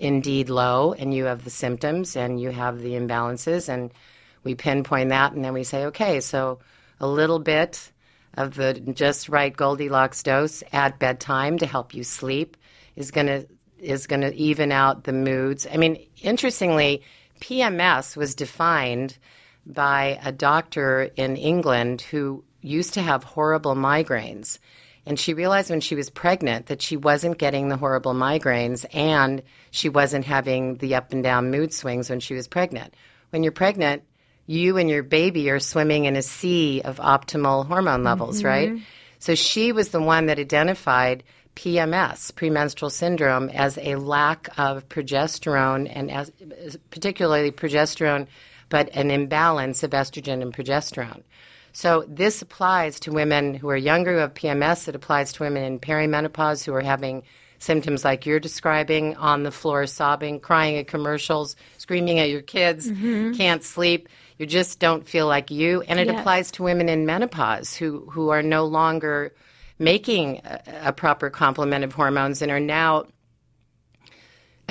indeed 0.00 0.48
low 0.48 0.94
and 0.94 1.14
you 1.14 1.26
have 1.26 1.44
the 1.44 1.50
symptoms 1.50 2.16
and 2.16 2.40
you 2.40 2.50
have 2.50 2.80
the 2.80 2.94
imbalances. 2.94 3.68
And 3.68 3.92
we 4.42 4.54
pinpoint 4.54 5.10
that 5.10 5.32
and 5.32 5.44
then 5.44 5.52
we 5.52 5.62
say, 5.62 5.84
okay, 5.86 6.20
so 6.20 6.58
a 6.98 7.06
little 7.06 7.38
bit 7.38 7.92
of 8.34 8.54
the 8.54 8.74
just 8.74 9.28
right 9.28 9.54
Goldilocks 9.54 10.22
dose 10.22 10.62
at 10.72 10.98
bedtime 10.98 11.58
to 11.58 11.66
help 11.66 11.94
you 11.94 12.02
sleep 12.02 12.56
is 12.96 13.10
going 13.10 13.26
to 13.26 13.46
is 13.78 14.06
going 14.06 14.20
to 14.20 14.34
even 14.34 14.72
out 14.72 15.04
the 15.04 15.12
moods. 15.12 15.66
I 15.72 15.78
mean, 15.78 16.06
interestingly, 16.20 17.02
PMS 17.40 18.14
was 18.14 18.34
defined 18.34 19.16
by 19.64 20.18
a 20.22 20.32
doctor 20.32 21.10
in 21.16 21.36
England 21.36 22.02
who 22.02 22.44
used 22.60 22.94
to 22.94 23.02
have 23.02 23.24
horrible 23.24 23.74
migraines. 23.74 24.58
And 25.06 25.18
she 25.18 25.34
realized 25.34 25.70
when 25.70 25.80
she 25.80 25.94
was 25.94 26.10
pregnant 26.10 26.66
that 26.66 26.82
she 26.82 26.96
wasn't 26.96 27.38
getting 27.38 27.68
the 27.68 27.76
horrible 27.76 28.14
migraines 28.14 28.84
and 28.94 29.42
she 29.70 29.88
wasn't 29.88 30.24
having 30.24 30.76
the 30.76 30.94
up 30.94 31.12
and 31.12 31.22
down 31.22 31.50
mood 31.50 31.72
swings 31.72 32.10
when 32.10 32.20
she 32.20 32.34
was 32.34 32.46
pregnant. 32.46 32.94
When 33.30 33.42
you're 33.42 33.52
pregnant, 33.52 34.02
you 34.46 34.76
and 34.76 34.90
your 34.90 35.02
baby 35.02 35.48
are 35.50 35.60
swimming 35.60 36.04
in 36.04 36.16
a 36.16 36.22
sea 36.22 36.82
of 36.82 36.96
optimal 36.96 37.66
hormone 37.66 38.04
levels, 38.04 38.38
mm-hmm. 38.38 38.46
right? 38.46 38.82
So 39.20 39.34
she 39.34 39.72
was 39.72 39.90
the 39.90 40.02
one 40.02 40.26
that 40.26 40.38
identified 40.38 41.22
PMS, 41.56 42.34
premenstrual 42.34 42.90
syndrome, 42.90 43.48
as 43.50 43.78
a 43.78 43.96
lack 43.96 44.48
of 44.58 44.88
progesterone 44.88 45.90
and 45.94 46.10
as, 46.10 46.32
particularly 46.90 47.50
progesterone, 47.50 48.26
but 48.68 48.88
an 48.94 49.10
imbalance 49.10 49.82
of 49.82 49.90
estrogen 49.90 50.42
and 50.42 50.54
progesterone. 50.54 51.22
So 51.72 52.04
this 52.08 52.42
applies 52.42 53.00
to 53.00 53.12
women 53.12 53.54
who 53.54 53.68
are 53.70 53.76
younger 53.76 54.12
who 54.12 54.18
have 54.18 54.34
PMS. 54.34 54.88
It 54.88 54.94
applies 54.94 55.32
to 55.34 55.42
women 55.42 55.62
in 55.64 55.78
perimenopause 55.78 56.64
who 56.64 56.74
are 56.74 56.80
having 56.80 57.22
symptoms 57.58 58.04
like 58.04 58.26
you're 58.26 58.40
describing 58.40 59.16
on 59.16 59.42
the 59.42 59.50
floor, 59.50 59.86
sobbing, 59.86 60.40
crying 60.40 60.76
at 60.78 60.86
commercials, 60.86 61.56
screaming 61.78 62.18
at 62.18 62.30
your 62.30 62.40
kids, 62.42 62.90
mm-hmm. 62.90 63.34
can't 63.34 63.62
sleep. 63.62 64.08
You 64.38 64.46
just 64.46 64.78
don't 64.78 65.06
feel 65.06 65.26
like 65.26 65.50
you. 65.50 65.82
And 65.82 66.00
it 66.00 66.06
Yes. 66.06 66.18
applies 66.20 66.50
to 66.52 66.62
women 66.62 66.88
in 66.88 67.04
menopause 67.04 67.76
who, 67.76 68.08
who 68.10 68.30
are 68.30 68.42
no 68.42 68.64
longer 68.64 69.34
making 69.78 70.40
a, 70.44 70.60
a 70.86 70.92
proper 70.92 71.28
complement 71.28 71.84
of 71.84 71.92
hormones 71.92 72.40
and 72.40 72.50
are 72.50 72.60
now 72.60 73.04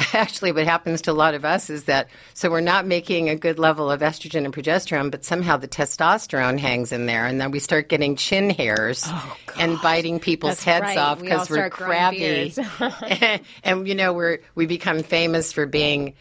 actually 0.14 0.52
what 0.52 0.66
happens 0.66 1.02
to 1.02 1.12
a 1.12 1.14
lot 1.14 1.34
of 1.34 1.44
us 1.46 1.70
is 1.70 1.86
that 1.86 2.08
so 2.34 2.50
we're 2.50 2.62
not 2.62 2.86
making 2.86 3.30
a 3.30 3.36
good 3.36 3.60
level 3.60 3.92
of 3.92 4.02
estrogen 4.02 4.46
and 4.46 4.54
progesterone 4.54 5.12
but 5.12 5.26
somehow 5.26 5.58
the 5.58 5.68
testosterone 5.68 6.58
hangs 6.60 6.92
in 6.92 7.06
there 7.06 7.26
and 7.26 7.40
then 7.42 7.52
we 7.52 7.60
start 7.60 7.90
getting 7.90 8.16
chin 8.16 8.50
hairs 8.50 9.04
oh, 9.08 9.38
and 9.58 9.80
biting 9.82 10.20
people's 10.20 10.64
That's 10.64 10.64
heads 10.64 10.82
right. 10.84 10.98
off 10.98 11.22
because 11.22 11.50
we're 11.50 11.70
crabby 11.70 12.20
beards. 12.20 12.60
and 13.64 13.88
you 13.88 13.96
know 13.96 14.14
we're 14.14 14.40
we 14.56 14.66
become 14.66 15.04
famous 15.04 15.52
for 15.52 15.66
being 15.66 16.14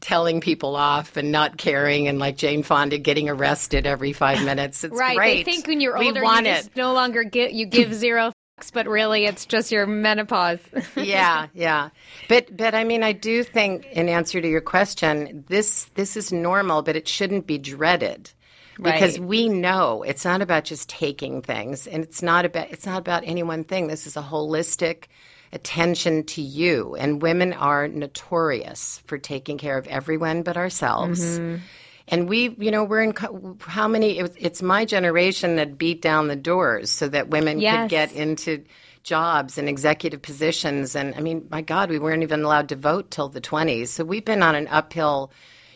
telling 0.00 0.40
people 0.40 0.76
off 0.76 1.16
and 1.16 1.32
not 1.32 1.56
caring 1.56 2.06
and 2.08 2.18
like 2.18 2.36
Jane 2.36 2.62
Fonda 2.62 2.98
getting 2.98 3.28
arrested 3.28 3.86
every 3.86 4.12
5 4.12 4.44
minutes 4.44 4.84
it's 4.84 4.94
Right. 4.98 5.16
great 5.16 5.44
They 5.46 5.52
think 5.52 5.66
when 5.66 5.80
you're 5.80 5.98
we 5.98 6.08
older, 6.08 6.22
want 6.22 6.46
you 6.46 6.52
it 6.52 6.70
no 6.76 6.92
longer 6.92 7.24
give 7.24 7.52
you 7.52 7.66
give 7.66 7.94
zero 7.94 8.30
but 8.72 8.88
really 8.88 9.26
it's 9.26 9.44
just 9.44 9.70
your 9.70 9.86
menopause. 9.86 10.58
yeah, 10.96 11.48
yeah. 11.52 11.90
But 12.28 12.56
but 12.56 12.74
I 12.74 12.84
mean 12.84 13.02
I 13.02 13.12
do 13.12 13.42
think 13.42 13.84
in 13.86 14.08
answer 14.08 14.40
to 14.40 14.48
your 14.48 14.62
question, 14.62 15.44
this 15.48 15.84
this 15.94 16.16
is 16.16 16.32
normal, 16.32 16.82
but 16.82 16.96
it 16.96 17.06
shouldn't 17.06 17.46
be 17.46 17.58
dreaded. 17.58 18.30
Because 18.78 19.18
Right. 19.18 19.28
we 19.28 19.48
know 19.48 20.02
it's 20.02 20.24
not 20.26 20.42
about 20.42 20.64
just 20.64 20.90
taking 20.90 21.40
things 21.40 21.86
and 21.86 22.02
it's 22.02 22.22
not 22.22 22.44
about 22.44 22.70
it's 22.70 22.86
not 22.86 22.98
about 22.98 23.22
any 23.26 23.42
one 23.42 23.64
thing. 23.64 23.88
This 23.88 24.06
is 24.06 24.16
a 24.16 24.22
holistic 24.22 25.04
attention 25.52 26.24
to 26.24 26.42
you. 26.42 26.94
And 26.96 27.22
women 27.22 27.52
are 27.52 27.88
notorious 27.88 29.02
for 29.06 29.16
taking 29.18 29.58
care 29.58 29.78
of 29.78 29.86
everyone 29.86 30.42
but 30.42 30.56
ourselves. 30.56 31.38
Mm-hmm. 31.38 31.62
And 32.08 32.28
we, 32.28 32.54
you 32.58 32.70
know, 32.70 32.84
we're 32.84 33.02
in 33.02 33.12
co- 33.12 33.56
how 33.60 33.88
many? 33.88 34.18
It, 34.18 34.32
it's 34.38 34.62
my 34.62 34.84
generation 34.84 35.56
that 35.56 35.76
beat 35.76 36.00
down 36.02 36.28
the 36.28 36.36
doors 36.36 36.90
so 36.90 37.08
that 37.08 37.28
women 37.30 37.60
Yes. 37.60 37.82
could 37.84 37.90
get 37.90 38.12
into 38.12 38.62
jobs 39.02 39.58
and 39.58 39.68
executive 39.68 40.22
positions. 40.22 40.94
And 40.94 41.14
I 41.14 41.20
mean, 41.20 41.46
my 41.50 41.62
God, 41.62 41.90
we 41.90 41.98
weren't 41.98 42.22
even 42.22 42.42
allowed 42.44 42.68
to 42.70 42.76
vote 42.76 43.10
till 43.10 43.28
the 43.28 43.40
20s. 43.40 43.88
So 43.88 44.04
we've 44.04 44.24
been 44.24 44.42
on 44.42 44.54
an 44.54 44.68
uphill, 44.68 45.30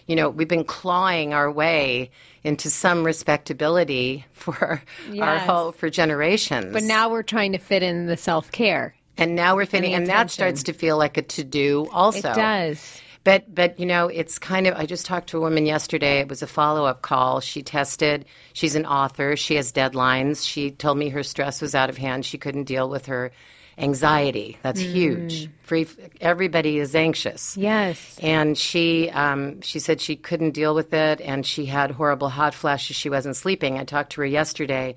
you 0.06 0.16
know, 0.16 0.28
we've 0.30 0.48
been 0.48 0.64
clawing 0.64 1.32
our 1.34 1.50
way 1.50 2.10
into 2.44 2.70
some 2.70 3.04
respectability 3.04 4.24
for 4.32 4.82
our 5.20 5.38
whole 5.38 5.72
for 5.72 5.90
generations. 5.90 6.72
but 6.72 6.82
now 6.84 7.08
we're 7.10 7.22
trying 7.22 7.52
to 7.52 7.58
fit 7.58 7.82
in 7.82 8.06
the 8.06 8.16
self 8.16 8.50
care. 8.52 8.94
and 9.18 9.34
now 9.34 9.54
we're 9.56 9.66
fitting, 9.66 9.90
the 9.92 9.96
and, 9.96 10.06
that 10.06 10.30
starts 10.30 10.62
to 10.64 10.72
feel 10.72 10.96
like 10.96 11.16
a 11.16 11.22
to 11.22 11.44
do. 11.44 11.86
Also, 11.92 12.18
It 12.18 12.34
does. 12.34 13.00
But 13.24 13.54
but 13.54 13.78
you 13.78 13.86
know, 13.86 14.08
it's 14.08 14.38
kind 14.38 14.66
of. 14.66 14.74
I 14.76 14.86
just 14.86 15.06
talked 15.06 15.28
to 15.30 15.38
a 15.38 15.40
woman 15.40 15.66
yesterday. 15.66 16.20
It 16.20 16.28
was 16.28 16.42
a 16.42 16.46
follow 16.46 16.86
up 16.86 17.02
call. 17.02 17.40
She 17.40 17.62
tested. 17.62 18.24
She's 18.52 18.74
an 18.74 18.86
author. 18.86 19.36
She 19.36 19.56
has 19.56 19.72
deadlines. 19.72 20.46
She 20.46 20.70
told 20.70 20.98
me 20.98 21.08
her 21.10 21.22
stress 21.22 21.60
was 21.60 21.74
out 21.74 21.90
of 21.90 21.96
hand. 21.96 22.24
She 22.24 22.38
couldn't 22.38 22.64
deal 22.64 22.88
with 22.88 23.06
her 23.06 23.30
anxiety. 23.76 24.58
That's 24.62 24.80
huge. 24.80 25.50
Free. 25.62 25.86
Everybody 26.20 26.78
is 26.78 26.94
anxious. 26.94 27.56
Yes. 27.56 28.18
And 28.22 28.56
she 28.56 29.10
um, 29.10 29.60
she 29.60 29.80
said 29.80 30.00
she 30.00 30.16
couldn't 30.16 30.52
deal 30.52 30.74
with 30.74 30.94
it, 30.94 31.20
and 31.20 31.44
she 31.44 31.66
had 31.66 31.90
horrible 31.90 32.30
hot 32.30 32.54
flashes. 32.54 32.96
She 32.96 33.10
wasn't 33.10 33.36
sleeping. 33.36 33.78
I 33.78 33.84
talked 33.84 34.12
to 34.12 34.22
her 34.22 34.26
yesterday. 34.26 34.94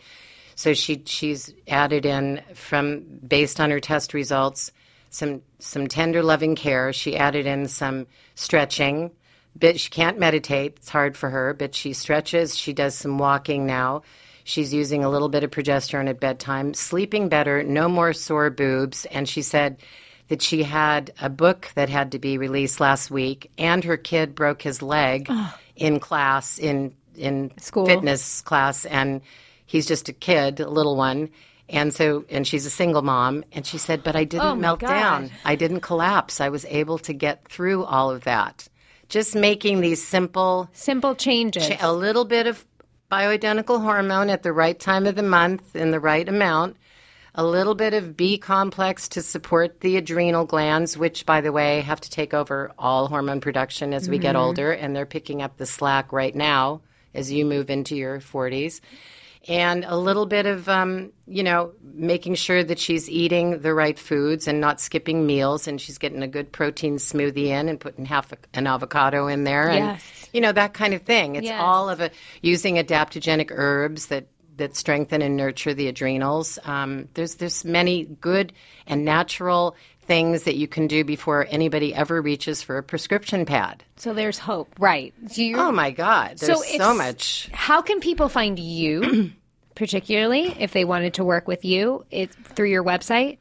So 0.56 0.74
she 0.74 1.02
she's 1.06 1.54
added 1.68 2.06
in 2.06 2.42
from 2.54 3.04
based 3.28 3.60
on 3.60 3.70
her 3.72 3.80
test 3.80 4.14
results 4.14 4.72
some 5.14 5.42
some 5.60 5.88
tender 5.88 6.24
loving 6.24 6.56
care. 6.56 6.92
She 6.92 7.16
added 7.16 7.46
in 7.46 7.68
some 7.68 8.08
stretching. 8.36 9.12
But 9.56 9.80
she 9.80 9.90
can't 9.90 10.18
meditate; 10.18 10.78
it's 10.78 10.90
hard 10.90 11.16
for 11.16 11.30
her. 11.30 11.54
But 11.54 11.76
she 11.76 11.94
stretches. 11.94 12.58
She 12.58 12.74
does 12.74 12.96
some 12.96 13.20
walking 13.20 13.66
now. 13.66 14.02
She's 14.44 14.74
using 14.74 15.04
a 15.04 15.10
little 15.10 15.30
bit 15.30 15.44
of 15.44 15.52
progesterone 15.52 16.10
at 16.10 16.20
bedtime, 16.20 16.74
sleeping 16.74 17.30
better, 17.30 17.64
no 17.64 17.88
more 17.88 18.12
sore 18.12 18.50
boobs. 18.50 19.06
And 19.06 19.30
she 19.30 19.42
said 19.42 19.78
that 20.28 20.42
she 20.42 20.64
had 20.64 21.14
a 21.22 21.30
book 21.30 21.70
that 21.76 21.90
had 21.90 22.12
to 22.12 22.20
be 22.20 22.38
released 22.38 22.80
last 22.80 23.12
week, 23.12 23.52
and 23.58 23.84
her 23.84 23.98
kid 23.98 24.36
broke 24.36 24.62
his 24.62 24.82
leg 24.82 25.30
in 25.76 26.00
class 26.00 26.58
in 26.58 26.96
in 27.16 27.52
School. 27.58 27.86
fitness 27.86 28.42
class, 28.42 28.86
and 28.86 29.22
he's 29.66 29.86
just 29.86 30.10
a 30.10 30.14
kid, 30.14 30.60
a 30.60 30.70
little 30.70 30.98
one. 30.98 31.30
And 31.70 31.94
so, 31.94 32.26
and 32.30 32.46
she's 32.46 32.66
a 32.66 32.70
single 32.70 33.02
mom, 33.02 33.46
and 33.54 33.66
she 33.66 33.78
said, 33.78 34.04
"But 34.04 34.16
I 34.16 34.26
didn't 34.26 34.46
Oh, 34.46 34.56
melt 34.56 34.82
God. 34.82 34.90
down. 34.90 35.32
I 35.46 35.56
didn't 35.56 35.80
collapse. 35.80 36.42
I 36.42 36.50
was 36.50 36.66
able 36.66 36.98
to 37.00 37.14
get 37.14 37.48
through 37.48 37.86
all 37.86 38.12
of 38.12 38.26
that. 38.26 38.68
Just 39.10 39.36
making 39.36 39.82
these 39.82 40.06
simple 40.06 40.70
Simple 40.74 41.16
changes. 41.16 41.68
Ch- 41.68 41.82
a 41.82 41.94
little 41.94 42.26
bit 42.26 42.48
of 42.48 42.66
bioidentical 43.12 43.82
hormone 43.82 44.30
at 44.30 44.44
the 44.44 44.52
right 44.52 44.80
time 44.80 45.06
of 45.06 45.16
the 45.16 45.24
month 45.24 45.76
in 45.76 45.92
the 45.92 46.00
right 46.00 46.28
amount, 46.28 46.78
a 47.36 47.46
little 47.46 47.76
bit 47.76 47.94
of 47.94 48.18
B 48.18 48.38
complex 48.38 49.08
to 49.10 49.22
support 49.22 49.82
the 49.82 49.98
adrenal 49.98 50.46
glands, 50.46 50.98
which, 50.98 51.26
by 51.26 51.42
the 51.42 51.52
way, 51.52 51.82
have 51.82 52.02
to 52.02 52.10
take 52.10 52.34
over 52.34 52.72
all 52.78 53.08
hormone 53.08 53.40
production 53.40 53.94
as 53.94 54.10
we 54.10 54.18
get 54.18 54.36
mm-hmm. 54.36 54.46
older, 54.46 54.72
and 54.72 54.96
they're 54.96 55.06
picking 55.06 55.42
up 55.42 55.58
the 55.58 55.66
slack 55.66 56.12
right 56.12 56.36
now 56.36 56.82
as 57.14 57.32
you 57.32 57.46
move 57.46 57.70
into 57.70 57.96
your 57.96 58.20
40s. 58.20 58.82
And 59.48 59.84
a 59.86 59.98
little 59.98 60.26
bit 60.26 60.46
of, 60.46 60.70
um, 60.70 61.12
you 61.28 61.44
know, 61.44 61.74
making 61.84 62.36
sure 62.36 62.64
that 62.64 62.80
she's 62.80 63.10
eating 63.10 63.60
the 63.60 63.74
right 63.74 64.00
foods 64.00 64.48
and 64.48 64.62
not 64.62 64.80
skipping 64.80 65.26
meals, 65.26 65.68
and 65.68 65.82
she's 65.82 65.98
getting 65.98 66.24
a 66.24 66.28
good 66.30 66.52
protein 66.52 66.96
smoothie 66.96 67.48
in 67.48 67.68
and 67.68 67.78
putting 67.78 68.06
half 68.06 68.32
a, 68.32 68.38
an 68.54 68.68
avocado 68.68 69.28
in 69.28 69.44
there, 69.44 69.70
and 69.70 69.86
Yes. 69.86 70.30
you 70.32 70.40
know 70.40 70.54
that 70.54 70.74
kind 70.74 70.94
of 70.94 71.02
thing. 71.02 71.36
It's 71.36 71.46
Yes. 71.46 71.60
all 71.62 71.90
of 71.90 72.00
a 72.00 72.10
using 72.42 72.76
adaptogenic 72.76 73.52
herbs 73.52 74.08
that 74.08 74.28
that 74.56 74.76
strengthen 74.76 75.22
and 75.22 75.36
nurture 75.36 75.74
the 75.74 75.88
adrenals. 75.88 76.58
Um, 76.64 77.10
there's 77.16 77.36
there's 77.36 77.66
many 77.66 78.06
good 78.06 78.54
and 78.88 79.04
natural 79.04 79.76
things 80.04 80.44
that 80.44 80.56
you 80.56 80.68
can 80.68 80.88
do 80.88 81.04
before 81.04 81.48
anybody 81.50 81.94
ever 81.94 82.22
reaches 82.22 82.62
for 82.62 82.78
a 82.78 82.84
prescription 82.84 83.46
pad. 83.46 83.84
so 83.96 84.14
there's 84.14 84.38
hope, 84.38 84.74
right? 84.80 85.14
Do 85.34 85.44
you, 85.44 85.58
Oh 85.58 85.72
my 85.72 85.92
God, 85.92 86.38
there's 86.38 86.60
so, 86.60 86.64
it's- 86.64 86.98
much. 86.98 87.50
How 87.54 87.82
can 87.82 88.00
people 88.00 88.30
find 88.30 88.60
you, 88.60 89.32
particularly 89.76 90.56
if 90.60 90.74
they 90.74 90.86
wanted 90.86 91.16
to 91.16 91.24
work 91.24 91.48
with 91.48 91.66
you? 91.66 92.06
It's 92.12 92.36
through 92.36 92.70
your 92.70 92.84
website. 92.84 93.38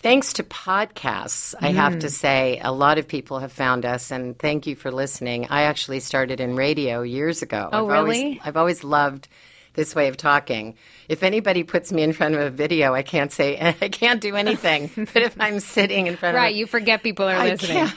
Thanks 0.00 0.32
to 0.32 0.42
podcasts, 0.42 1.54
I 1.60 1.68
have 1.68 2.00
to 2.00 2.08
mm. 2.08 2.10
say, 2.10 2.60
a 2.60 2.72
lot 2.72 2.98
of 2.98 3.06
people 3.06 3.38
have 3.38 3.52
found 3.52 3.86
us, 3.86 4.10
and 4.10 4.36
thank 4.36 4.66
you 4.66 4.74
for 4.74 4.90
listening. 4.90 5.46
I 5.48 5.62
actually 5.62 6.00
started 6.00 6.40
in 6.40 6.56
radio 6.56 7.02
years 7.02 7.42
ago. 7.42 7.68
Oh, 7.72 7.86
I've 7.88 7.98
Always, 7.98 8.18
really? 8.20 8.40
I've 8.44 8.56
always 8.56 8.82
loved 8.82 9.28
this 9.74 9.94
way 9.94 10.08
of 10.08 10.16
talking. 10.16 10.74
If 11.08 11.22
anybody 11.22 11.62
puts 11.62 11.92
me 11.92 12.02
in 12.02 12.12
front 12.12 12.34
of 12.34 12.40
a 12.40 12.50
video, 12.50 12.94
I 12.94 13.02
can't 13.02 13.32
say 13.32 13.58
I 13.80 13.88
can't 13.88 14.20
do 14.20 14.36
anything. 14.36 14.90
but 14.96 15.22
if 15.22 15.36
I'm 15.40 15.60
sitting 15.60 16.06
in 16.06 16.16
front 16.16 16.36
of 16.36 16.40
Right, 16.42 16.54
you 16.54 16.66
forget 16.66 17.02
people 17.02 17.26
are 17.28 17.34
I 17.34 17.48
listening. 17.50 17.76
can't- 17.86 17.94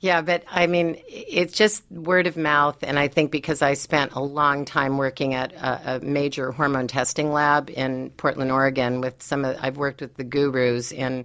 Yeah, 0.00 0.20
but 0.20 0.44
I 0.48 0.68
mean, 0.68 0.96
it's 1.08 1.52
just 1.54 1.82
word 1.90 2.28
of 2.28 2.36
mouth, 2.36 2.76
and 2.82 3.00
I 3.00 3.08
think 3.08 3.32
because 3.32 3.62
I 3.62 3.74
spent 3.74 4.12
a 4.12 4.20
long 4.20 4.64
time 4.64 4.96
working 4.96 5.34
at 5.34 5.52
a, 5.54 5.96
a 5.96 6.00
major 6.00 6.52
hormone 6.52 6.86
testing 6.86 7.32
lab 7.32 7.68
in 7.68 8.10
Portland, 8.10 8.52
Oregon, 8.52 9.00
with 9.00 9.20
some 9.20 9.44
of 9.44 9.56
I've 9.60 9.76
worked 9.76 10.00
with 10.00 10.14
the 10.16 10.22
gurus 10.22 10.92
in 10.92 11.24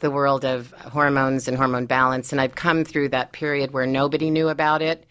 the 0.00 0.10
world 0.10 0.44
of 0.44 0.70
hormones 0.72 1.48
and 1.48 1.56
hormone 1.56 1.86
balance, 1.86 2.30
and 2.30 2.40
I've 2.42 2.54
come 2.54 2.84
through 2.84 3.08
that 3.10 3.32
period 3.32 3.72
where 3.72 3.86
nobody 3.86 4.28
knew 4.30 4.48
about 4.50 4.82
it. 4.82 5.06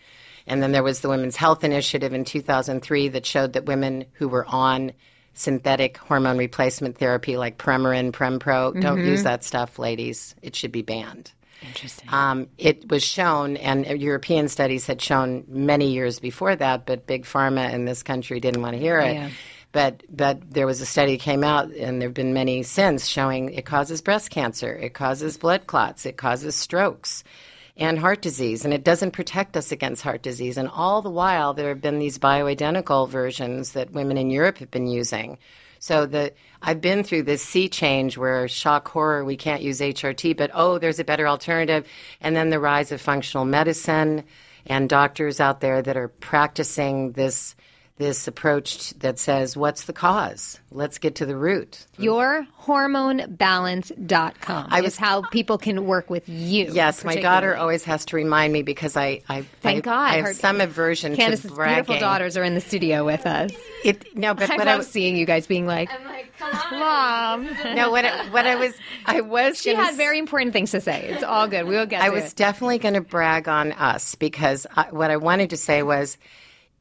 And 0.49 0.61
then 0.61 0.71
there 0.71 0.83
was 0.83 1.01
the 1.01 1.09
Women's 1.09 1.35
Health 1.35 1.63
Initiative 1.63 2.11
in 2.11 2.25
2003 2.25 3.09
that 3.09 3.25
showed 3.25 3.53
that 3.53 3.65
women 3.65 4.05
who 4.13 4.27
were 4.27 4.45
on 4.47 4.91
synthetic 5.35 5.97
hormone 5.97 6.37
replacement 6.37 6.97
therapy 6.97 7.37
like 7.37 7.57
Premarin, 7.57 8.11
Prempro, 8.11 8.79
don't 8.81 9.05
use 9.05 9.23
that 9.23 9.43
stuff, 9.43 9.79
ladies. 9.79 10.35
It 10.41 10.55
should 10.55 10.71
be 10.71 10.81
banned. 10.81 11.31
Interesting. 11.61 12.09
Um, 12.11 12.47
it 12.57 12.89
was 12.89 13.03
shown, 13.03 13.57
and 13.57 13.85
European 13.85 14.47
studies 14.47 14.87
had 14.87 15.01
shown 15.01 15.43
many 15.47 15.91
years 15.91 16.19
before 16.19 16.55
that, 16.55 16.85
but 16.85 17.05
big 17.05 17.25
pharma 17.25 17.71
in 17.73 17.85
this 17.85 18.01
country 18.03 18.39
didn't 18.39 18.61
want 18.61 18.73
to 18.73 18.79
hear 18.79 18.99
it. 18.99 19.13
Yeah. 19.13 19.29
But 19.71 20.03
but 20.09 20.49
there 20.49 20.65
was 20.65 20.81
a 20.81 20.85
study 20.85 21.17
that 21.17 21.23
came 21.23 21.43
out, 21.43 21.69
and 21.71 22.01
there 22.01 22.09
have 22.09 22.13
been 22.13 22.33
many 22.33 22.63
since 22.63 23.05
showing 23.05 23.53
it 23.53 23.65
causes 23.65 24.01
breast 24.01 24.31
cancer, 24.31 24.73
it 24.73 24.93
causes 24.93 25.37
blood 25.37 25.67
clots, 25.67 26.05
it 26.07 26.17
causes 26.17 26.55
strokes, 26.55 27.23
and 27.79 27.97
heart 27.97 28.21
disease, 28.21 28.65
and 28.65 28.73
it 28.73 28.83
doesn't 28.83 29.11
protect 29.11 29.55
us 29.55 29.71
against 29.71 30.03
heart 30.03 30.21
disease. 30.21 30.57
And 30.57 30.67
all 30.67 31.01
the 31.01 31.09
while, 31.09 31.53
there 31.53 31.69
have 31.69 31.81
been 31.81 31.97
these 31.97 32.19
bioidentical 32.19 33.09
versions 33.09 33.71
that 33.71 33.91
women 33.91 34.17
in 34.17 34.29
Europe 34.29 34.57
have 34.57 34.69
been 34.69 34.87
using. 34.87 35.37
So 35.79 36.05
the 36.05 36.33
I've 36.61 36.81
been 36.81 37.03
through 37.03 37.23
this 37.23 37.41
sea 37.41 37.69
change 37.69 38.17
where 38.17 38.49
shock 38.49 38.89
horror 38.89 39.23
we 39.23 39.37
can't 39.37 39.61
use 39.61 39.79
HRT, 39.79 40.35
but 40.35 40.51
oh, 40.53 40.77
there's 40.77 40.99
a 40.99 41.05
better 41.05 41.25
alternative, 41.25 41.87
and 42.19 42.35
then 42.35 42.49
the 42.49 42.59
rise 42.59 42.91
of 42.91 42.99
functional 42.99 43.45
medicine 43.45 44.25
and 44.65 44.89
doctors 44.89 45.39
out 45.39 45.61
there 45.61 45.81
that 45.81 45.95
are 45.95 46.09
practicing 46.09 47.13
this 47.13 47.55
this 47.99 48.27
approach 48.27 48.91
that 48.99 49.19
says 49.19 49.55
what's 49.55 49.83
the 49.83 49.93
cause? 49.93 50.59
Let's 50.71 50.97
get 50.99 51.15
to 51.15 51.25
the 51.25 51.35
root. 51.35 51.85
Yourhormonebalance.com 51.99 54.67
I 54.71 54.77
is 54.79 54.83
was- 54.83 54.97
how 54.97 55.21
people 55.23 55.57
can 55.57 55.85
work 55.85 56.09
with 56.09 56.27
you. 56.29 56.69
Yes, 56.71 57.03
my 57.03 57.15
daughter 57.15 57.55
always 57.57 57.83
has 57.83 58.05
to 58.05 58.15
remind 58.15 58.53
me 58.53 58.63
because 58.63 58.95
I 58.97 59.21
I 59.29 59.41
Thank 59.61 59.79
I, 59.79 59.81
God. 59.91 60.11
I 60.11 60.15
have 60.15 60.25
Her- 60.25 60.33
some 60.33 60.61
aversion 60.61 61.15
Candace's 61.15 61.49
to 61.51 61.55
bragging. 61.55 61.83
beautiful 61.83 61.99
daughters 61.99 62.37
are 62.37 62.43
in 62.43 62.55
the 62.55 62.61
studio 62.61 63.03
with 63.05 63.25
us. 63.27 63.51
It, 63.83 64.15
no, 64.15 64.33
but 64.33 64.49
I 64.49 64.55
what 64.55 64.65
love 64.67 64.75
I 64.75 64.77
was, 64.77 64.87
seeing 64.87 65.17
you 65.17 65.25
guys 65.25 65.45
being 65.45 65.65
like, 65.67 65.89
I'm 65.91 66.05
like, 66.05 66.33
come 66.37 66.79
Mom. 66.79 67.45
no, 67.75 67.91
what 67.91 68.05
I, 68.05 68.29
what 68.29 68.45
I 68.45 68.55
was 68.55 68.73
I 69.05 69.19
was 69.21 69.61
She 69.61 69.73
gonna 69.73 69.83
had 69.85 69.95
very 69.95 70.19
important 70.19 70.53
things 70.53 70.71
to 70.71 70.79
say. 70.81 71.09
It's 71.09 71.23
all 71.23 71.47
good. 71.49 71.65
We 71.65 71.75
will 71.75 71.85
get 71.85 72.01
I 72.01 72.07
to 72.09 72.15
was 72.15 72.31
it. 72.31 72.35
definitely 72.37 72.77
going 72.79 72.93
to 72.93 73.01
brag 73.01 73.47
on 73.49 73.71
us 73.73 74.15
because 74.15 74.65
I, 74.75 74.83
what 74.91 75.11
I 75.11 75.17
wanted 75.17 75.49
to 75.51 75.57
say 75.57 75.83
was 75.83 76.17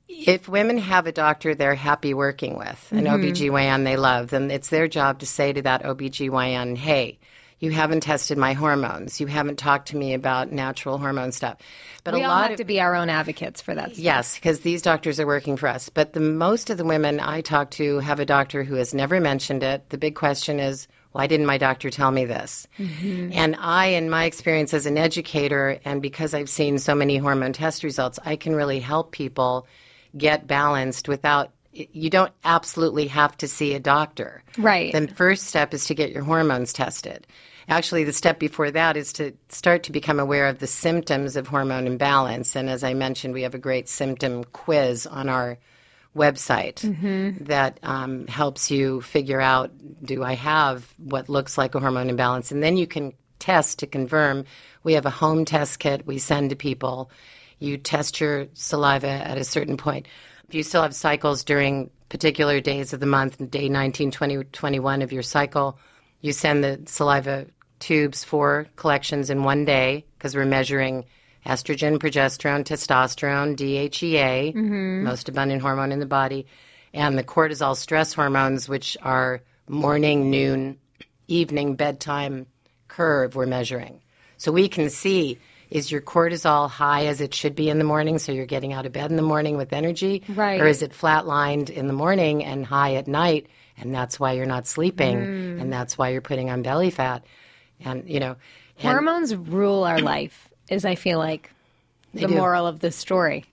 if 0.09 0.49
women 0.49 0.79
have 0.79 1.07
a 1.07 1.13
doctor 1.13 1.55
they're 1.55 1.75
happy 1.75 2.15
working 2.15 2.57
with, 2.57 2.93
an 2.93 3.05
Mm-hmm. 3.05 3.25
OBGYN 3.25 3.85
they 3.85 3.97
love, 3.97 4.31
then 4.31 4.51
it's 4.51 4.71
their 4.71 4.89
job 4.89 5.21
to 5.21 5.27
say 5.27 5.53
to 5.53 5.63
that 5.63 5.83
OBGYN, 5.85 6.77
hey, 6.77 7.19
you 7.61 7.71
haven't 7.73 8.01
tested 8.01 8.39
my 8.39 8.53
hormones. 8.53 9.21
You 9.21 9.27
haven't 9.27 9.59
talked 9.59 9.89
to 9.89 9.97
me 9.97 10.15
about 10.15 10.53
natural 10.53 10.97
hormone 10.97 11.33
stuff. 11.33 11.59
But 12.05 12.15
we 12.15 12.23
a 12.23 12.29
lot 12.29 12.43
have 12.45 12.53
of 12.53 12.57
to 12.59 12.65
be 12.65 12.81
our 12.81 12.95
own 12.95 13.11
advocates 13.11 13.61
for 13.61 13.75
that. 13.75 13.91
stuff. 13.91 13.99
Yes, 13.99 14.37
because 14.37 14.61
these 14.61 14.81
doctors 14.81 15.19
are 15.19 15.27
working 15.27 15.57
for 15.57 15.69
us. 15.69 15.89
But 15.89 16.13
the 16.13 16.21
most 16.21 16.71
of 16.71 16.79
the 16.79 16.85
women 16.85 17.19
I 17.19 17.41
talk 17.41 17.71
to 17.73 17.99
have 17.99 18.21
a 18.21 18.25
doctor 18.25 18.63
who 18.63 18.77
has 18.77 18.95
never 18.95 19.21
mentioned 19.21 19.65
it. 19.65 19.89
The 19.91 19.99
big 19.99 20.15
question 20.15 20.61
is, 20.61 20.87
why 21.13 21.27
didn't 21.27 21.47
my 21.47 21.59
doctor 21.59 21.91
tell 21.91 22.13
me 22.13 22.27
this? 22.27 22.69
And 22.79 23.57
I, 23.59 23.87
in 23.87 24.09
my 24.09 24.25
experience 24.25 24.73
as 24.73 24.87
an 24.87 24.97
educator, 24.97 25.81
and 25.85 26.01
because 26.01 26.35
I've 26.35 26.51
seen 26.51 26.79
so 26.79 26.95
many 26.95 27.17
hormone 27.17 27.55
test 27.55 27.83
results, 27.83 28.21
I 28.25 28.37
can 28.37 28.55
really 28.55 28.79
help 28.79 29.11
people 29.11 29.67
get 30.17 30.47
balanced 30.47 31.09
without. 31.09 31.53
You 31.73 32.11
don't 32.11 32.33
absolutely 32.45 33.07
have 33.09 33.37
to 33.39 33.47
see 33.47 33.75
a 33.75 33.81
doctor. 33.81 34.43
Right. 34.57 34.93
The 34.93 35.07
first 35.09 35.45
step 35.45 35.73
is 35.75 35.85
to 35.87 35.95
get 35.95 36.11
your 36.11 36.25
hormones 36.25 36.73
tested. 36.73 37.27
Actually, 37.69 38.05
the 38.05 38.13
step 38.13 38.39
before 38.39 38.71
that 38.71 38.97
is 38.97 39.13
to 39.13 39.33
start 39.51 39.83
to 39.85 39.93
become 39.93 40.19
aware 40.19 40.47
of 40.47 40.59
the 40.59 40.67
symptoms 40.67 41.37
of 41.37 41.47
hormone 41.47 41.87
imbalance. 41.87 42.57
And 42.57 42.71
as 42.71 42.83
I 42.83 42.95
mentioned, 42.95 43.35
we 43.35 43.43
have 43.43 43.55
a 43.55 43.59
great 43.59 43.89
symptom 43.89 44.45
quiz 44.45 45.07
on 45.07 45.29
our 45.29 45.59
website 46.17 46.81
that 47.47 47.79
um, 47.83 48.27
helps 48.27 48.71
you 48.71 49.03
figure 49.03 49.41
out 49.41 49.71
do 50.03 50.25
I 50.25 50.33
have 50.35 50.93
what 50.97 51.29
looks 51.29 51.59
like 51.59 51.75
a 51.75 51.81
hormone 51.81 52.09
imbalance? 52.09 52.51
And 52.51 52.63
then 52.63 52.77
you 52.77 52.87
can 52.87 53.13
test 53.39 53.79
to 53.81 53.87
confirm. 53.87 54.45
We 54.83 54.95
have 54.95 55.07
a 55.07 55.11
home 55.11 55.45
test 55.45 55.79
kit 55.79 56.07
we 56.07 56.19
send 56.19 56.51
to 56.51 56.57
people. 56.57 57.11
You 57.59 57.77
test 57.77 58.21
your 58.21 58.47
saliva 58.55 59.09
at 59.09 59.39
a 59.39 59.45
certain 59.45 59.77
point. 59.77 60.07
If 60.49 60.55
you 60.55 60.63
still 60.63 60.83
have 60.83 60.95
cycles 60.95 61.45
during 61.45 61.91
particular 62.09 62.61
days 62.61 62.93
of 62.93 63.01
the 63.01 63.07
month, 63.07 63.51
day 63.51 63.69
19, 63.69 64.11
20, 64.11 64.45
21 64.45 65.03
of 65.03 65.13
your 65.13 65.23
cycle, 65.23 65.79
you 66.21 66.33
send 66.33 66.65
the 66.65 66.81
saliva 66.87 67.47
tubes 67.79 68.25
for 68.25 68.67
collections 68.77 69.31
in 69.31 69.45
one 69.45 69.65
day 69.65 70.05
because 70.17 70.35
we're 70.35 70.45
measuring 70.45 71.05
estrogen, 71.47 71.99
progesterone, 71.99 72.65
testosterone, 72.65 73.57
DHEA, 73.57 74.55
mm-hmm. 74.55 75.05
most 75.05 75.29
abundant 75.29 75.63
hormone 75.63 75.93
in 75.93 76.01
the 76.01 76.07
body, 76.07 76.47
and 76.93 77.17
the 77.17 77.25
cortisol 77.25 77.77
stress 77.77 78.13
hormones, 78.13 78.69
which 78.69 78.97
are 79.03 79.43
morning, 79.69 80.31
noon, 80.31 80.79
evening, 81.27 81.77
bedtime 81.77 82.47
curve 82.89 83.37
we're 83.37 83.47
measuring. 83.47 84.01
So 84.37 84.53
we 84.53 84.69
can 84.69 84.91
see 84.91 85.39
is 85.71 85.91
your 85.91 86.01
cortisol 86.01 86.69
high 86.71 87.07
as 87.07 87.21
it 87.21 87.35
should 87.35 87.55
be 87.55 87.69
in 87.69 87.79
the 87.79 87.85
morning, 87.85 88.19
so 88.19 88.33
you're 88.33 88.47
getting 88.47 88.73
out 88.73 88.87
of 88.87 88.93
bed 88.93 89.11
in 89.11 89.17
the 89.17 89.23
morning 89.23 89.57
with 89.57 89.73
energy? 89.73 90.23
Right. 90.29 90.61
Or 90.61 90.67
is 90.67 90.83
it 90.83 90.93
flatlined 90.93 91.71
in 91.71 91.87
the 91.87 91.93
morning 91.93 92.45
and 92.45 92.65
high 92.65 92.95
at 92.95 93.07
night, 93.07 93.47
and 93.77 93.95
that's 93.95 94.19
why 94.19 94.33
you're 94.33 94.47
not 94.47 94.67
sleeping, 94.67 95.17
Mm. 95.19 95.61
and 95.61 95.73
that's 95.73 95.99
why 95.99 96.09
you're 96.11 96.21
putting 96.23 96.51
on 96.51 96.63
belly 96.63 96.91
fat? 96.91 97.23
And, 97.85 98.09
you 98.09 98.19
know, 98.21 98.37
and 98.81 98.93
Hormones 98.93 99.35
rule 99.35 99.85
our 99.85 100.01
life, 100.01 100.49
is 100.71 100.85
I 100.85 100.95
feel 100.95 101.19
like 101.19 101.53
the 102.15 102.27
do. 102.27 102.35
moral 102.35 102.67
of 102.67 102.81
the 102.81 102.91
story. 102.91 103.45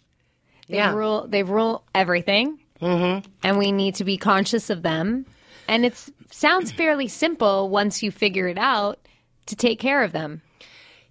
They 0.70 0.78
Yeah. 0.78 0.94
rule. 0.94 1.26
They 1.28 1.44
rule 1.44 1.84
everything, 1.94 2.60
mm-hmm. 2.82 3.28
and 3.44 3.58
we 3.58 3.72
need 3.72 3.96
to 3.96 4.04
be 4.04 4.18
conscious 4.18 4.70
of 4.70 4.82
them. 4.84 5.26
And 5.68 5.86
it 5.86 5.94
sounds 6.32 6.72
fairly 6.72 7.08
simple 7.08 7.70
once 7.70 8.02
you 8.04 8.12
figure 8.12 8.48
it 8.48 8.58
out 8.58 9.00
to 9.48 9.56
take 9.56 9.80
care 9.80 10.04
of 10.04 10.12
them. 10.12 10.42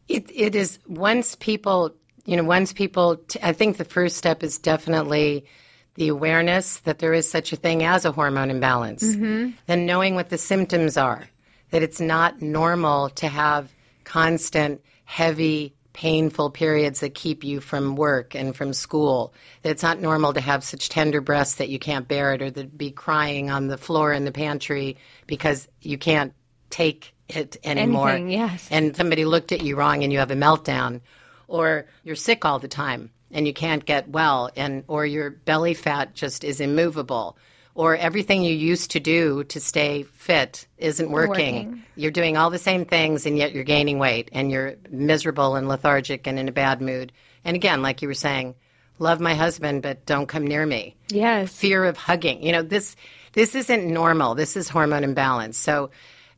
It, 0.09 0.31
it 0.35 0.55
is 0.55 0.79
once 0.87 1.35
people, 1.37 1.95
you 2.27 2.37
know, 2.37 2.45
once 2.45 2.73
people, 2.73 3.17
t- 3.17 3.39
I 3.43 3.53
think 3.53 3.77
the 3.77 3.85
first 3.85 4.17
step 4.17 4.43
is 4.43 4.59
definitely 4.59 5.47
the 5.95 6.09
awareness 6.09 6.79
that 6.81 6.99
there 6.99 7.15
is 7.15 7.31
such 7.31 7.53
a 7.53 7.57
thing 7.57 7.85
as 7.85 8.05
a 8.05 8.13
hormone 8.13 8.51
imbalance. 8.51 9.03
Mm-hmm. 9.03 9.51
Then 9.67 9.87
knowing 9.87 10.15
what 10.15 10.29
the 10.29 10.39
symptoms 10.39 10.97
are, 10.97 11.29
that 11.71 11.83
it's 11.83 12.01
not 12.01 12.43
normal 12.43 13.11
to 13.11 13.29
have 13.29 13.73
constant, 14.05 14.83
heavy, 15.05 15.75
painful 15.93 16.51
periods 16.51 17.01
that 17.01 17.15
keep 17.15 17.45
you 17.45 17.61
from 17.61 17.97
work 17.97 18.35
and 18.35 18.55
from 18.55 18.73
school. 18.73 19.33
That 19.63 19.71
it's 19.71 19.83
not 19.83 20.01
normal 20.01 20.35
to 20.35 20.41
have 20.41 20.65
such 20.65 20.89
tender 20.89 21.21
breasts 21.21 21.57
that 21.57 21.69
you 21.71 21.79
can't 21.79 22.09
bear 22.09 22.35
it 22.35 22.43
or 22.43 22.51
to 22.51 22.65
be 22.65 22.91
crying 22.91 23.51
on 23.51 23.69
the 23.69 23.79
floor 23.79 24.13
in 24.13 24.25
the 24.25 24.33
pantry 24.33 24.99
because 25.27 25.69
you 25.81 25.97
can't 25.97 26.35
take 26.69 27.14
it 27.29 27.57
anymore. 27.64 28.11
Anything, 28.11 28.31
yes. 28.31 28.68
And 28.70 28.97
somebody 28.97 29.25
looked 29.25 29.53
at 29.53 29.62
you 29.62 29.77
wrong 29.77 30.03
and 30.05 30.12
you 30.12 30.18
have 30.18 30.31
a 30.31 30.37
meltdown. 30.37 31.01
Or 31.49 31.87
you're 32.03 32.16
sick 32.16 32.45
all 32.45 32.59
the 32.59 32.68
time 32.68 33.11
and 33.31 33.47
you 33.47 33.53
can't 33.53 33.85
get 33.85 34.09
well 34.09 34.51
and 34.57 34.85
or 34.89 35.05
your 35.05 35.31
belly 35.31 35.75
fat 35.75 36.14
just 36.14 36.43
is 36.45 36.61
immovable. 36.61 37.37
Or 37.75 37.97
everything 37.97 38.45
you 38.45 38.55
used 38.55 38.93
to 38.93 39.01
do 39.01 39.43
to 39.45 39.61
stay 39.61 40.05
fit 40.05 40.66
isn't 40.79 41.11
working. 41.11 41.55
Working. 41.57 41.83
You're 41.97 42.12
doing 42.12 42.37
all 42.37 42.51
the 42.51 42.59
same 42.59 42.85
things 42.85 43.27
and 43.27 43.37
yet 43.37 43.53
you're 43.53 43.64
gaining 43.64 43.99
weight 43.99 44.29
and 44.33 44.51
you're 44.51 44.77
miserable 44.91 45.57
and 45.57 45.66
lethargic 45.68 46.27
and 46.27 46.39
in 46.39 46.49
a 46.49 46.53
bad 46.53 46.81
mood. 46.81 47.12
And 47.45 47.57
again, 47.57 47.83
like 47.83 48.01
you 48.01 48.09
were 48.09 48.14
saying, 48.14 48.55
love 49.01 49.20
my 49.20 49.35
husband 49.35 49.83
but 49.83 50.07
don't 50.07 50.27
come 50.29 50.47
near 50.47 50.64
me 50.64 50.95
Yes. 51.11 51.53
fear 51.53 51.85
of 51.85 51.97
hugging. 51.97 52.43
You 52.45 52.53
know, 52.53 52.62
this 52.62 52.95
this 53.33 53.57
isn't 53.57 53.85
normal. 53.93 54.37
This 54.37 54.57
is 54.57 54.68
hormone 54.68 55.03
imbalance. 55.03 55.59
So, 55.59 55.91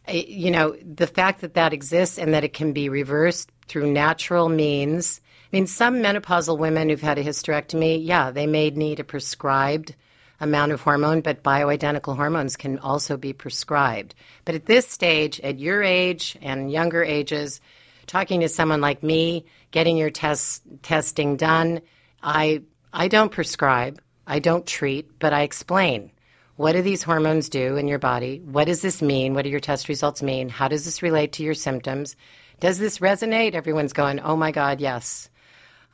you 0.08 0.50
know, 0.50 0.76
the 0.82 1.06
fact 1.06 1.40
that 1.40 1.54
that 1.54 1.72
exists 1.72 2.18
and 2.18 2.34
that 2.34 2.44
it 2.44 2.52
can 2.52 2.72
be 2.72 2.88
reversed 2.88 3.50
through 3.68 3.92
natural 3.92 4.48
means. 4.48 5.20
I 5.52 5.56
mean, 5.56 5.66
some 5.66 5.96
menopausal 5.96 6.58
women 6.58 6.88
who've 6.88 7.00
had 7.00 7.18
a 7.18 7.24
hysterectomy, 7.24 8.04
yeah, 8.04 8.30
they 8.30 8.46
may 8.46 8.70
need 8.70 9.00
a 9.00 9.04
prescribed 9.04 9.94
amount 10.40 10.72
of 10.72 10.80
hormone, 10.80 11.20
but 11.20 11.42
bioidentical 11.42 12.16
hormones 12.16 12.56
can 12.56 12.78
also 12.78 13.16
be 13.16 13.32
prescribed. 13.32 14.14
But 14.44 14.54
at 14.54 14.66
this 14.66 14.88
stage, 14.88 15.40
at 15.40 15.58
your 15.58 15.82
age 15.82 16.36
and 16.42 16.70
younger 16.70 17.02
ages, 17.02 17.60
talking 18.06 18.40
to 18.40 18.48
someone 18.48 18.80
like 18.80 19.02
me, 19.02 19.46
getting 19.70 19.96
your 19.96 20.10
test 20.10 20.62
testing 20.82 21.36
done, 21.36 21.80
I 22.22 22.62
I 22.92 23.08
don't 23.08 23.32
prescribe, 23.32 24.00
I 24.26 24.38
don't 24.38 24.66
treat, 24.66 25.18
but 25.18 25.32
I 25.32 25.42
explain. 25.42 26.10
What 26.56 26.72
do 26.72 26.82
these 26.82 27.02
hormones 27.02 27.48
do 27.48 27.76
in 27.76 27.86
your 27.86 27.98
body? 27.98 28.40
What 28.44 28.64
does 28.64 28.80
this 28.80 29.02
mean? 29.02 29.34
What 29.34 29.42
do 29.42 29.50
your 29.50 29.60
test 29.60 29.88
results 29.88 30.22
mean? 30.22 30.48
How 30.48 30.68
does 30.68 30.84
this 30.84 31.02
relate 31.02 31.32
to 31.32 31.42
your 31.42 31.54
symptoms? 31.54 32.16
Does 32.60 32.78
this 32.78 32.98
resonate? 32.98 33.54
Everyone's 33.54 33.92
going, 33.92 34.20
"Oh 34.20 34.36
my 34.36 34.52
god, 34.52 34.80
yes." 34.80 35.28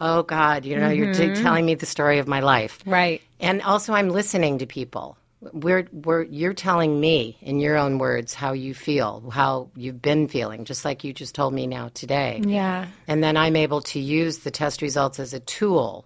Oh 0.01 0.25
god, 0.25 0.65
you 0.65 0.77
know, 0.77 0.89
you're 0.89 1.15
t- 1.15 1.29
mm-hmm. 1.29 1.43
telling 1.43 1.65
me 1.65 1.77
the 1.77 1.87
story 1.87 2.19
of 2.19 2.27
my 2.27 2.41
life. 2.41 2.81
Right. 2.85 3.23
And 3.39 3.63
also, 3.63 3.93
I'm 3.93 4.09
listening 4.09 4.59
to 4.59 4.67
people. 4.67 5.17
We're, 5.53 5.89
we're, 5.93 6.23
you're 6.23 6.55
telling 6.55 7.01
me 7.01 7.37
in 7.41 7.61
your 7.61 7.77
own 7.77 7.99
words 7.99 8.33
how 8.35 8.53
you 8.53 8.75
feel, 8.75 9.29
how 9.31 9.71
you've 9.77 10.03
been 10.03 10.29
feeling, 10.29 10.65
just 10.65 10.85
like 10.85 11.05
you 11.05 11.13
just 11.13 11.35
told 11.35 11.53
me 11.53 11.67
now 11.67 11.91
today. 11.95 12.41
Yeah. 12.45 12.87
And 13.07 13.23
then 13.23 13.37
I'm 13.37 13.57
able 13.57 13.81
to 13.83 14.01
use 14.01 14.39
the 14.39 14.53
test 14.53 14.83
results 14.83 15.21
as 15.21 15.35
a 15.35 15.41
tool. 15.41 16.05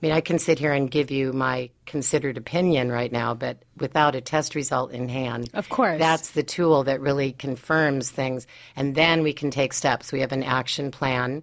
I 0.00 0.06
mean, 0.06 0.12
I 0.12 0.20
can 0.20 0.38
sit 0.38 0.60
here 0.60 0.72
and 0.72 0.88
give 0.88 1.10
you 1.10 1.32
my 1.32 1.70
considered 1.84 2.36
opinion 2.36 2.92
right 2.92 3.10
now, 3.10 3.34
but 3.34 3.58
without 3.78 4.14
a 4.14 4.20
test 4.20 4.54
result 4.54 4.92
in 4.92 5.08
hand, 5.08 5.50
Of 5.54 5.68
course. 5.68 5.98
that's 5.98 6.30
the 6.30 6.44
tool 6.44 6.84
that 6.84 7.00
really 7.00 7.32
confirms 7.32 8.08
things. 8.08 8.46
And 8.76 8.94
then 8.94 9.24
we 9.24 9.32
can 9.32 9.50
take 9.50 9.72
steps. 9.72 10.12
We 10.12 10.20
have 10.20 10.30
an 10.30 10.44
action 10.44 10.92
plan 10.92 11.42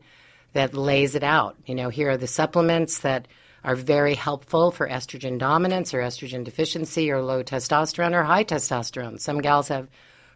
that 0.54 0.74
lays 0.74 1.16
it 1.16 1.24
out. 1.24 1.58
You 1.66 1.76
know, 1.76 1.90
here 1.90 2.12
are 2.12 2.18
the 2.18 2.28
supplements 2.28 3.00
that 3.00 3.28
are 3.66 3.76
very 3.76 4.16
helpful 4.16 4.72
for 4.72 4.88
estrogen 4.88 5.38
dominance 5.38 5.94
or 5.94 6.00
estrogen 6.00 6.46
deficiency 6.46 7.12
or 7.12 7.22
low 7.22 7.44
testosterone 7.44 8.14
or 8.14 8.24
high 8.24 8.46
testosterone. 8.46 9.20
Some 9.20 9.42
gals 9.42 9.68
have 9.68 9.90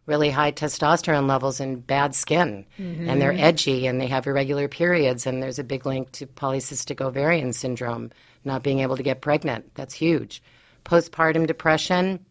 really 0.09 0.31
high 0.31 0.51
testosterone 0.51 1.29
levels 1.29 1.59
and 1.59 1.85
bad 1.85 2.15
skin 2.15 2.65
and 2.79 3.21
they're 3.21 3.31
mm-hmm. 3.31 3.43
edgy 3.43 3.85
and 3.85 4.01
they 4.01 4.07
have 4.07 4.25
irregular 4.25 4.67
periods 4.67 5.27
and 5.27 5.41
there's 5.41 5.59
a 5.59 5.63
big 5.63 5.85
link 5.85 6.11
to 6.11 6.25
polycystic 6.25 6.99
ovarian 6.99 7.53
syndrome 7.53 8.11
not 8.43 8.63
being 8.63 8.79
able 8.79 8.97
to 8.97 9.03
get 9.03 9.21
pregnant. 9.21 9.69
That's 9.75 9.93
huge. 9.93 10.41
Postpartum 10.83 11.45
depression. 11.45 12.25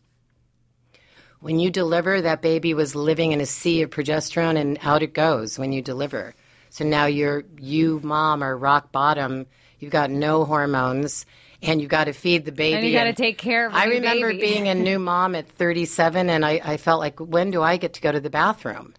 When 1.38 1.60
you 1.60 1.70
deliver 1.70 2.20
that 2.20 2.42
baby 2.42 2.74
was 2.74 2.96
living 2.96 3.30
in 3.30 3.40
a 3.40 3.46
sea 3.46 3.82
of 3.82 3.90
progesterone 3.90 4.58
and 4.58 4.76
out 4.82 5.04
it 5.04 5.14
goes 5.14 5.56
when 5.56 5.70
you 5.70 5.80
deliver. 5.80 6.34
So 6.70 6.84
now 6.84 7.06
you're 7.06 7.44
you 7.60 8.00
mom 8.02 8.42
are 8.42 8.56
rock 8.56 8.90
bottom. 8.90 9.46
You've 9.78 9.92
got 9.92 10.10
no 10.10 10.44
hormones 10.44 11.26
and 11.62 11.80
you 11.80 11.88
got 11.88 12.04
to 12.04 12.12
feed 12.12 12.44
the 12.44 12.52
baby 12.52 12.76
And 12.76 12.86
you 12.86 12.92
got 12.92 13.04
to 13.04 13.12
take 13.12 13.38
care 13.38 13.66
of. 13.66 13.74
I 13.74 13.86
remember 13.86 14.28
baby. 14.28 14.40
being 14.40 14.68
a 14.68 14.74
new 14.74 14.98
mom 15.10 15.34
at 15.34 15.48
37, 15.48 16.30
and 16.30 16.44
I, 16.44 16.60
I 16.64 16.76
felt 16.76 17.00
like, 17.00 17.18
when 17.18 17.50
do 17.50 17.62
I 17.62 17.76
get 17.76 17.94
to 17.94 18.00
go 18.00 18.12
to 18.12 18.20
the 18.20 18.30
bathroom? 18.30 18.94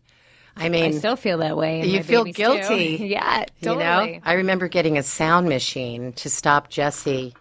I 0.56 0.68
mean, 0.68 0.84
I 0.84 0.92
still 0.92 1.16
feel 1.16 1.38
that 1.38 1.56
way. 1.56 1.86
You 1.86 2.04
feel 2.04 2.26
babies, 2.26 2.36
too. 2.36 2.42
guilty, 2.42 2.98
yeah, 3.02 3.46
totally. 3.62 3.84
you 4.12 4.16
know, 4.16 4.20
I 4.26 4.34
remember 4.34 4.68
getting 4.68 4.98
a 4.98 5.04
sound 5.04 5.48
machine 5.48 6.12
to 6.14 6.30
stop 6.30 6.70
Jesse 6.70 7.34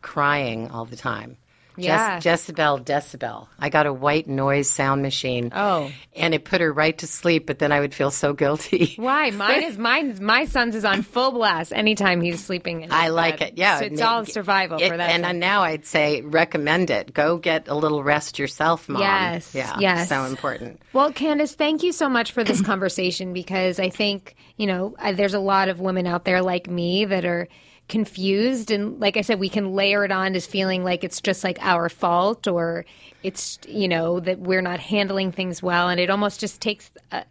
crying 0.00 0.68
all 0.70 0.84
the 0.84 0.96
time. 0.96 1.36
Yeah. 1.76 2.18
Jess, 2.20 2.48
Jezebel 2.48 2.80
Decibel. 2.80 3.48
I 3.58 3.68
got 3.68 3.86
a 3.86 3.92
white 3.92 4.28
noise 4.28 4.70
sound 4.70 5.02
machine. 5.02 5.50
Oh. 5.54 5.90
And 6.14 6.34
it 6.34 6.44
put 6.44 6.60
her 6.60 6.72
right 6.72 6.96
to 6.98 7.06
sleep, 7.06 7.46
but 7.46 7.58
then 7.58 7.72
I 7.72 7.80
would 7.80 7.94
feel 7.94 8.10
so 8.10 8.32
guilty. 8.32 8.94
Why? 8.96 9.30
Mine 9.30 9.62
is 9.62 9.78
mine. 9.78 10.18
My 10.20 10.44
son's 10.44 10.74
is 10.74 10.84
on 10.84 11.02
full 11.02 11.32
blast 11.32 11.72
anytime 11.72 12.20
he's 12.20 12.44
sleeping. 12.44 12.88
I 12.90 13.08
like 13.08 13.38
bed. 13.38 13.48
it. 13.50 13.58
Yeah, 13.58 13.78
so 13.78 13.84
it's 13.86 14.00
ma- 14.00 14.06
all 14.06 14.24
survival 14.26 14.78
it- 14.80 14.88
for 14.90 14.96
that. 14.96 15.10
And 15.10 15.40
now 15.40 15.62
I'd 15.62 15.86
say 15.86 16.20
recommend 16.20 16.90
it. 16.90 17.12
Go 17.14 17.38
get 17.38 17.68
a 17.68 17.74
little 17.74 18.02
rest 18.02 18.38
yourself, 18.38 18.88
mom. 18.88 19.00
Yes, 19.02 19.54
yeah, 19.54 19.76
yes. 19.78 20.08
so 20.08 20.24
important. 20.24 20.80
Well, 20.92 21.12
Candace, 21.12 21.54
thank 21.54 21.82
you 21.82 21.92
so 21.92 22.08
much 22.08 22.32
for 22.32 22.44
this 22.44 22.60
conversation 22.60 23.32
because 23.32 23.78
I 23.78 23.88
think, 23.88 24.36
you 24.56 24.66
know, 24.66 24.94
I, 24.98 25.12
there's 25.12 25.34
a 25.34 25.40
lot 25.40 25.68
of 25.68 25.80
women 25.80 26.06
out 26.06 26.24
there 26.24 26.42
like 26.42 26.68
me 26.68 27.04
that 27.06 27.24
are 27.24 27.48
confused. 27.92 28.70
And 28.70 28.98
like 28.98 29.18
I 29.18 29.20
said, 29.20 29.38
we 29.38 29.50
can 29.50 29.74
layer 29.74 30.02
it 30.04 30.10
on 30.10 30.34
as 30.34 30.46
feeling 30.46 30.82
like 30.82 31.04
it's 31.04 31.20
just 31.20 31.44
like 31.44 31.58
our 31.60 31.90
fault 31.90 32.48
or 32.48 32.86
it's, 33.22 33.58
you 33.68 33.86
know, 33.86 34.18
that 34.18 34.40
we're 34.40 34.62
not 34.62 34.80
handling 34.80 35.30
things 35.30 35.62
well. 35.62 35.90
And 35.90 36.00
it 36.00 36.08
almost 36.08 36.40
just 36.40 36.60
takes. 36.60 36.90
uh 37.12 37.22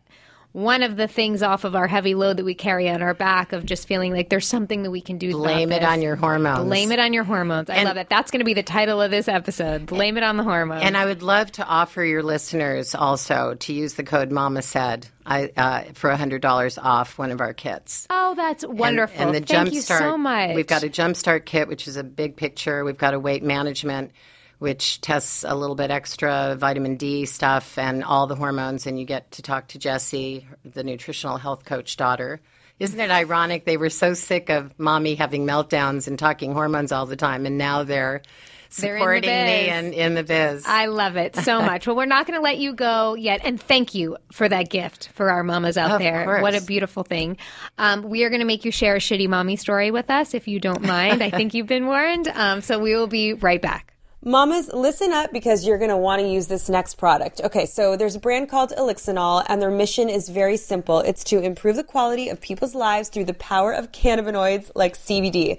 one 0.54 0.84
of 0.84 0.98
the 0.98 1.08
things 1.08 1.42
off 1.42 1.64
of 1.64 1.76
our 1.76 1.88
heavy 1.88 2.14
load 2.14 2.36
that 2.38 2.44
we 2.44 2.54
carry 2.54 2.90
on 2.90 3.02
our 3.02 3.14
back 3.14 3.54
of 3.54 3.66
just 3.66 3.88
feeling 3.88 4.12
like 4.14 4.30
there's 4.30 4.48
something 4.48 4.84
that 4.84 4.92
we 4.92 5.00
can 5.00 5.18
do. 5.18 5.32
Blame 5.32 5.72
it 5.72 5.82
on 5.84 6.02
your 6.02 6.16
hormones. 6.18 6.66
Blame 6.66 6.92
it 6.92 7.00
on 7.00 7.14
your 7.14 7.24
hormones. 7.24 7.70
I 7.70 7.76
And- 7.76 7.86
love 7.86 7.96
that. 7.96 8.10
That's 8.10 8.32
going 8.32 8.40
to 8.40 8.46
be 8.46 8.54
the 8.54 8.62
title 8.64 9.02
of 9.02 9.12
this 9.12 9.28
episode. 9.30 9.86
Blame 9.86 10.18
it 10.18 10.24
on 10.24 10.36
the 10.36 10.44
hormones. 10.44 10.84
And 10.84 10.98
I 10.98 11.06
would 11.06 11.24
love 11.24 11.52
to 11.54 11.66
offer 11.66 12.04
your 12.04 12.22
listeners 12.22 12.94
also 12.96 13.54
to 13.56 13.74
use 13.74 13.94
the 13.94 14.04
code 14.04 14.30
Mama 14.32 14.62
Said 14.62 15.08
I, 15.26 15.52
uh, 15.56 15.84
for 15.94 16.10
hundred 16.12 16.42
dollars 16.42 16.78
off 16.78 17.18
one 17.18 17.32
of 17.32 17.40
our 17.40 17.54
kits. 17.54 18.08
oh, 18.10 18.36
that's 18.36 18.64
And- 18.66 18.78
wonderful. 18.78 19.22
And, 19.28 19.36
the 19.36 19.40
Thank 19.42 19.70
Jumpstart, 19.70 19.74
you 19.74 19.82
so 19.82 20.18
much. 20.18 20.56
We've 20.56 20.68
got 20.68 20.84
a 20.84 20.90
Jumpstart 20.90 21.46
kit, 21.46 21.68
which 21.70 21.88
is 21.88 21.96
a 21.96 22.04
big 22.04 22.36
picture. 22.36 22.84
We've 22.84 22.98
got 22.98 23.14
a 23.14 23.20
weight 23.20 23.44
management, 23.44 24.12
which 24.62 25.02
tests 25.02 25.44
a 25.44 25.56
little 25.56 25.76
bit 25.76 25.90
extra 25.90 26.56
vitamin 26.56 26.96
D 26.96 27.26
stuff 27.26 27.80
and 27.80 28.04
all 28.04 28.28
the 28.28 28.36
hormones. 28.36 28.86
And 28.86 29.00
you 29.00 29.06
get 29.06 29.32
to 29.32 29.42
talk 29.42 29.70
to 29.70 29.80
Jessie, 29.80 30.46
the 30.64 30.84
nutritional 30.84 31.38
health 31.38 31.66
coach 31.66 31.98
daughter. 31.98 32.40
Isn't 32.78 33.00
it 33.00 33.10
ironic? 33.10 33.66
They 33.66 33.78
were 33.78 33.90
so 33.90 34.14
sick 34.14 34.50
of 34.52 34.78
mommy 34.78 35.16
having 35.16 35.48
meltdowns 35.48 36.08
and 36.08 36.20
talking 36.20 36.54
hormones 36.54 36.92
all 36.92 37.08
the 37.08 37.16
time, 37.16 37.48
and 37.48 37.58
now 37.58 37.84
they're 37.84 38.22
They're 38.78 38.98
in 38.98 39.00
supporting 39.02 39.30
me 39.32 39.68
and 39.70 39.94
in 39.96 40.14
the 40.14 40.24
biz. 40.24 40.64
I 40.68 40.86
love 40.86 41.18
it 41.18 41.36
so 41.38 41.60
much. 41.64 41.88
well, 41.88 41.96
we're 41.96 42.06
not 42.06 42.28
going 42.28 42.38
to 42.38 42.44
let 42.44 42.60
you 42.60 42.74
go 42.76 43.16
yet. 43.16 43.42
And 43.44 43.60
thank 43.60 43.96
you 43.96 44.16
for 44.32 44.48
that 44.48 44.70
gift 44.70 45.10
for 45.16 45.32
our 45.32 45.44
mamas 45.44 45.76
out 45.76 45.90
Of 45.90 46.00
there. 46.02 46.24
course. 46.24 46.42
What 46.44 46.54
a 46.56 46.62
beautiful 46.62 47.02
thing. 47.04 47.38
Um, 47.80 48.04
we 48.04 48.26
are 48.26 48.30
going 48.30 48.42
to 48.42 48.46
make 48.46 48.64
you 48.64 48.72
share 48.72 48.96
a 48.96 49.00
shitty 49.00 49.28
mommy 49.28 49.56
story 49.56 49.90
with 49.90 50.12
us 50.12 50.36
if 50.36 50.48
you 50.48 50.60
don't 50.60 50.84
mind. 50.84 51.24
I 51.24 51.32
think 51.32 51.56
you've 51.56 51.66
been 51.68 51.88
warned. 51.88 52.28
Um, 52.28 52.62
so 52.62 52.78
we 52.78 52.96
will 52.96 53.08
be 53.08 53.34
right 53.34 53.60
back. 53.62 53.88
Mamas, 54.24 54.70
listen 54.72 55.12
up 55.12 55.34
because 55.34 55.66
you're 55.66 55.80
going 55.80 55.90
to 55.90 55.98
want 55.98 56.22
to 56.22 56.28
use 56.28 56.46
this 56.46 56.70
next 56.70 56.94
product. 57.00 57.42
Okay, 57.44 57.66
so 57.66 57.98
there's 57.98 58.16
a 58.16 58.20
brand 58.20 58.50
called 58.50 58.72
Elixinol, 58.78 59.44
and 59.50 59.60
their 59.60 59.72
mission 59.72 60.10
is 60.10 60.30
very 60.30 60.58
simple. 60.58 61.00
It's 61.00 61.24
to 61.24 61.40
improve 61.40 61.76
the 61.76 61.84
quality 61.84 62.30
of 62.30 62.40
people's 62.40 62.76
lives 62.76 63.10
through 63.10 63.26
the 63.26 63.34
power 63.34 63.72
of 63.72 63.92
cannabinoids 63.92 64.70
like 64.76 64.96
CBD. 64.96 65.58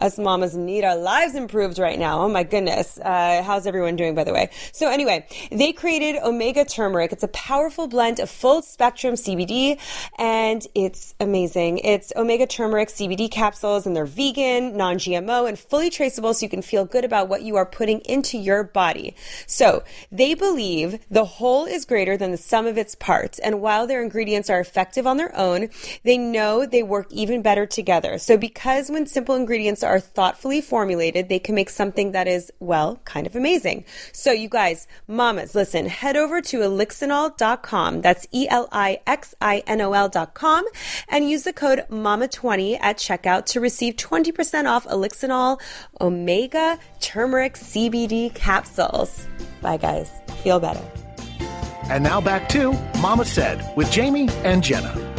Us 0.00 0.18
mamas 0.18 0.56
need 0.56 0.84
our 0.84 0.96
lives 0.96 1.34
improved 1.34 1.78
right 1.78 1.98
now. 1.98 2.22
Oh 2.22 2.28
my 2.28 2.44
goodness. 2.44 2.98
Uh, 2.98 3.42
how's 3.44 3.66
everyone 3.66 3.96
doing, 3.96 4.14
by 4.14 4.24
the 4.24 4.32
way? 4.32 4.50
So 4.72 4.88
anyway, 4.88 5.26
they 5.50 5.72
created 5.72 6.20
Omega 6.22 6.64
Turmeric. 6.64 7.12
It's 7.12 7.24
a 7.24 7.28
powerful 7.28 7.88
blend 7.88 8.20
of 8.20 8.30
full 8.30 8.62
spectrum 8.62 9.14
CBD, 9.14 9.78
and 10.18 10.64
it's 10.74 11.14
amazing. 11.18 11.78
It's 11.78 12.12
Omega 12.14 12.46
Turmeric 12.46 12.90
CBD 12.90 13.30
capsules, 13.30 13.86
and 13.86 13.96
they're 13.96 14.06
vegan, 14.06 14.76
non-GMO, 14.76 15.48
and 15.48 15.58
fully 15.58 15.90
traceable, 15.90 16.32
so 16.32 16.46
you 16.46 16.50
can 16.50 16.62
feel 16.62 16.84
good 16.84 17.04
about 17.04 17.28
what 17.28 17.42
you 17.42 17.56
are 17.56 17.66
putting 17.66 17.98
into 18.00 18.38
your 18.38 18.62
body. 18.62 19.16
So 19.46 19.82
they 20.12 20.34
believe 20.34 21.00
the 21.10 21.24
whole 21.24 21.64
is 21.66 21.84
greater 21.84 22.16
than 22.16 22.30
the 22.30 22.36
sum 22.36 22.66
of 22.66 22.78
its 22.78 22.94
parts, 22.94 23.38
and 23.40 23.60
while 23.60 23.86
their 23.86 24.02
ingredients 24.02 24.48
are 24.48 24.60
effective 24.60 25.06
on 25.06 25.16
their 25.16 25.36
own, 25.36 25.70
they 26.04 26.18
know 26.18 26.64
they 26.64 26.82
work 26.82 27.08
even 27.10 27.42
better 27.42 27.66
together. 27.66 28.18
So 28.18 28.36
because 28.36 28.90
when 28.90 29.06
simple 29.06 29.34
ingredients 29.34 29.82
are 29.88 30.00
thoughtfully 30.00 30.60
formulated, 30.60 31.28
they 31.28 31.38
can 31.38 31.54
make 31.54 31.70
something 31.70 32.12
that 32.12 32.28
is, 32.28 32.52
well, 32.60 33.00
kind 33.04 33.26
of 33.26 33.34
amazing. 33.34 33.84
So 34.12 34.32
you 34.32 34.48
guys, 34.48 34.86
mamas, 35.06 35.54
listen, 35.54 35.86
head 35.86 36.16
over 36.16 36.40
to 36.42 36.58
elixinol.com. 36.58 38.00
That's 38.00 38.26
E-L-I-X-I-N-O-L.com 38.32 38.64
and 41.08 41.30
use 41.30 41.42
the 41.44 41.52
code 41.52 41.84
MAMA20 41.90 42.78
at 42.80 42.98
checkout 42.98 43.46
to 43.46 43.60
receive 43.60 43.96
20% 43.96 44.66
off 44.68 44.86
Elixinol 44.86 45.60
Omega 46.00 46.78
Turmeric 47.00 47.54
CBD 47.54 48.34
capsules. 48.34 49.26
Bye 49.60 49.76
guys. 49.76 50.10
Feel 50.42 50.60
better. 50.60 50.84
And 51.84 52.04
now 52.04 52.20
back 52.20 52.48
to 52.50 52.72
Mama 53.00 53.24
Said 53.24 53.76
with 53.76 53.90
Jamie 53.90 54.28
and 54.44 54.62
Jenna. 54.62 55.17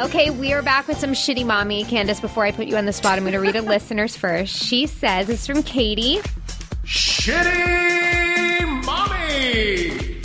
Okay, 0.00 0.30
we 0.30 0.54
are 0.54 0.62
back 0.62 0.88
with 0.88 0.98
some 0.98 1.12
shitty 1.12 1.44
mommy. 1.44 1.84
Candace, 1.84 2.18
before 2.18 2.46
I 2.46 2.50
put 2.50 2.66
you 2.66 2.76
on 2.76 2.86
the 2.86 2.94
spot, 2.94 3.18
I'm 3.18 3.24
going 3.24 3.34
to 3.34 3.40
read 3.40 3.56
a 3.56 3.62
listener's 3.62 4.16
first. 4.16 4.56
She 4.62 4.86
says, 4.86 5.28
it's 5.28 5.46
from 5.46 5.62
Katie. 5.62 6.16
Shitty 6.84 8.84
Mommy! 8.86 10.22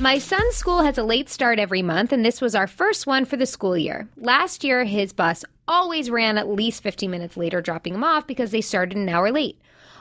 My 0.00 0.18
son's 0.18 0.56
school 0.56 0.82
has 0.82 0.98
a 0.98 1.04
late 1.04 1.30
start 1.30 1.60
every 1.60 1.82
month, 1.82 2.12
and 2.12 2.24
this 2.24 2.40
was 2.40 2.56
our 2.56 2.66
first 2.66 3.06
one 3.06 3.24
for 3.24 3.36
the 3.36 3.46
school 3.46 3.78
year. 3.78 4.08
Last 4.16 4.64
year, 4.64 4.84
his 4.84 5.12
bus 5.12 5.44
always 5.68 6.10
ran 6.10 6.36
at 6.36 6.48
least 6.48 6.82
15 6.82 7.08
minutes 7.10 7.36
later, 7.36 7.62
dropping 7.62 7.94
him 7.94 8.02
off 8.02 8.26
because 8.26 8.50
they 8.50 8.60
started 8.60 8.98
an 8.98 9.08
hour 9.08 9.30
late. 9.30 9.56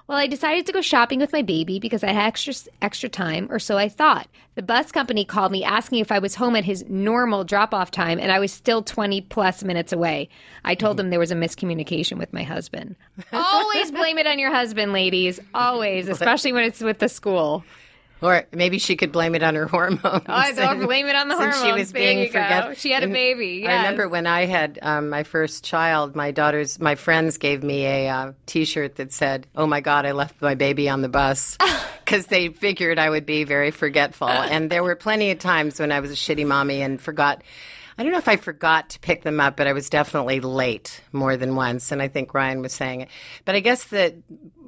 Well, 0.09 0.17
I 0.17 0.25
decided 0.25 0.65
to 0.65 0.71
go 0.71 0.81
shopping 0.81 1.19
with 1.19 1.31
my 1.31 1.43
baby 1.43 1.77
because 1.77 2.03
I 2.03 2.11
had 2.11 2.25
extra 2.25 2.55
extra 2.81 3.09
time, 3.09 3.47
or 3.51 3.59
so 3.59 3.77
I 3.77 3.89
thought. 3.89 4.27
The 4.55 4.63
bus 4.63 4.91
company 4.91 5.23
called 5.23 5.51
me 5.51 5.63
asking 5.63 5.99
if 5.99 6.11
I 6.11 6.17
was 6.17 6.33
home 6.33 6.55
at 6.55 6.65
his 6.65 6.83
normal 6.89 7.43
drop-off 7.43 7.91
time, 7.91 8.17
and 8.19 8.31
I 8.31 8.39
was 8.39 8.51
still 8.51 8.81
20 8.81 9.21
plus 9.21 9.63
minutes 9.63 9.93
away. 9.93 10.29
I 10.65 10.73
told 10.73 10.93
mm-hmm. 10.93 10.97
them 10.97 11.09
there 11.11 11.19
was 11.19 11.29
a 11.29 11.35
miscommunication 11.35 12.17
with 12.17 12.33
my 12.33 12.41
husband. 12.41 12.95
Always 13.31 13.91
blame 13.91 14.17
it 14.17 14.25
on 14.25 14.39
your 14.39 14.51
husband, 14.51 14.93
ladies. 14.93 15.39
Always, 15.53 16.09
especially 16.09 16.53
when 16.53 16.63
it's 16.63 16.81
with 16.81 16.97
the 16.97 17.07
school. 17.07 17.63
Or 18.21 18.43
maybe 18.51 18.79
she 18.79 18.95
could 18.95 19.11
blame 19.11 19.33
it 19.35 19.43
on 19.43 19.55
her 19.55 19.65
hormones. 19.67 20.01
Oh, 20.27 20.51
don't 20.55 20.81
blame 20.81 21.07
it 21.07 21.15
on 21.15 21.27
the 21.29 21.37
Since 21.37 21.55
hormones. 21.55 21.75
she 21.75 21.79
was 21.79 21.91
There 21.93 22.01
being 22.01 22.27
forget- 22.27 22.77
She 22.77 22.91
had 22.91 23.03
a 23.03 23.05
And 23.05 23.13
baby. 23.13 23.65
I 23.67 23.77
remember 23.77 24.09
when 24.09 24.27
I 24.27 24.45
had 24.45 24.77
um, 24.81 25.09
my 25.09 25.23
first 25.23 25.63
child, 25.63 26.15
my 26.15 26.31
daughters, 26.31 26.79
my 26.79 26.95
friends 26.95 27.37
gave 27.37 27.63
me 27.63 27.85
a 27.85 28.09
uh, 28.09 28.31
T-shirt 28.45 28.95
that 28.97 29.13
said, 29.13 29.47
"Oh 29.55 29.67
my 29.67 29.79
God, 29.81 30.05
I 30.05 30.11
left 30.11 30.41
my 30.41 30.55
baby 30.55 30.89
on 30.89 31.01
the 31.01 31.09
bus," 31.09 31.57
because 32.05 32.25
they 32.27 32.49
figured 32.49 32.99
I 32.99 33.09
would 33.09 33.25
be 33.25 33.43
very 33.45 33.71
forgetful. 33.71 34.27
And 34.29 34.69
there 34.69 34.83
were 34.83 34.95
plenty 34.95 35.31
of 35.31 35.39
times 35.39 35.79
when 35.79 35.91
I 35.91 35.99
was 36.01 36.11
a 36.11 36.15
shitty 36.15 36.45
mommy 36.45 36.81
and 36.81 36.99
forgot. 37.01 37.41
I 37.99 38.03
don't 38.03 38.13
know 38.13 38.17
if 38.17 38.29
I 38.29 38.37
forgot 38.37 38.91
to 38.91 38.99
pick 39.01 39.23
them 39.23 39.41
up, 39.41 39.57
but 39.57 39.67
I 39.67 39.73
was 39.73 39.89
definitely 39.89 40.39
late 40.39 41.01
more 41.11 41.35
than 41.35 41.57
once. 41.57 41.91
And 41.91 42.01
I 42.01 42.07
think 42.07 42.33
Ryan 42.33 42.61
was 42.61 42.71
saying 42.71 43.01
it. 43.01 43.09
But 43.43 43.55
I 43.55 43.59
guess 43.59 43.83
that 43.87 44.15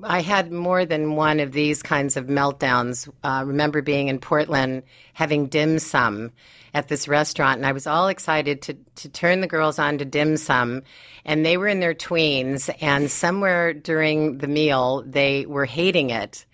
I 0.03 0.19
had 0.19 0.51
more 0.51 0.83
than 0.85 1.15
one 1.15 1.39
of 1.39 1.53
these 1.53 1.81
kinds 1.81 2.17
of 2.17 2.25
meltdowns. 2.25 3.09
Uh, 3.23 3.43
remember 3.45 3.81
being 3.81 4.09
in 4.09 4.19
Portland 4.19 4.83
having 5.13 5.47
dim 5.47 5.79
sum 5.79 6.33
at 6.73 6.89
this 6.89 7.07
restaurant, 7.07 7.55
and 7.55 7.65
I 7.65 7.71
was 7.71 7.87
all 7.87 8.09
excited 8.09 8.63
to, 8.63 8.73
to 8.95 9.07
turn 9.07 9.39
the 9.39 9.47
girls 9.47 9.79
on 9.79 9.97
to 9.99 10.05
dim 10.05 10.35
sum. 10.35 10.83
And 11.23 11.45
they 11.45 11.55
were 11.55 11.69
in 11.69 11.79
their 11.79 11.93
tweens, 11.93 12.69
and 12.81 13.09
somewhere 13.09 13.73
during 13.73 14.39
the 14.39 14.47
meal, 14.47 15.05
they 15.07 15.45
were 15.45 15.65
hating 15.65 16.09
it. 16.09 16.45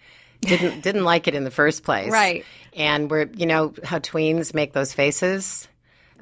Didn't 0.42 0.82
didn't 0.84 1.06
like 1.06 1.28
it 1.28 1.34
in 1.34 1.44
the 1.44 1.50
first 1.50 1.82
place, 1.82 2.12
Right. 2.12 2.46
And 2.76 3.10
we're 3.10 3.28
you 3.36 3.48
know 3.48 3.74
how 3.84 3.98
tweens 3.98 4.54
make 4.54 4.74
those 4.74 4.94
faces, 4.94 5.68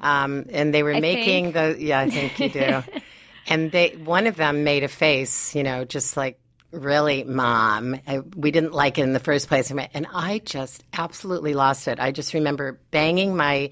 um, 0.00 0.46
and 0.50 0.72
they 0.74 0.82
were 0.82 0.94
I 0.94 1.00
making 1.00 1.52
think. 1.52 1.76
the 1.78 1.82
yeah 1.84 2.00
I 2.00 2.10
think 2.10 2.38
you 2.40 2.48
do, 2.48 2.82
and 3.46 3.70
they 3.72 3.90
one 3.90 4.26
of 4.26 4.36
them 4.36 4.64
made 4.64 4.84
a 4.84 4.88
face 4.88 5.54
you 5.54 5.62
know 5.62 5.84
just 5.84 6.16
like 6.16 6.38
really 6.72 7.24
mom 7.24 7.98
I, 8.06 8.18
we 8.18 8.50
didn't 8.50 8.72
like 8.72 8.98
it 8.98 9.02
in 9.02 9.12
the 9.12 9.20
first 9.20 9.48
place 9.48 9.70
and 9.70 10.06
I 10.12 10.40
just 10.44 10.84
absolutely 10.92 11.54
lost 11.54 11.88
it. 11.88 11.98
I 11.98 12.12
just 12.12 12.34
remember 12.34 12.78
banging 12.90 13.36
my 13.36 13.70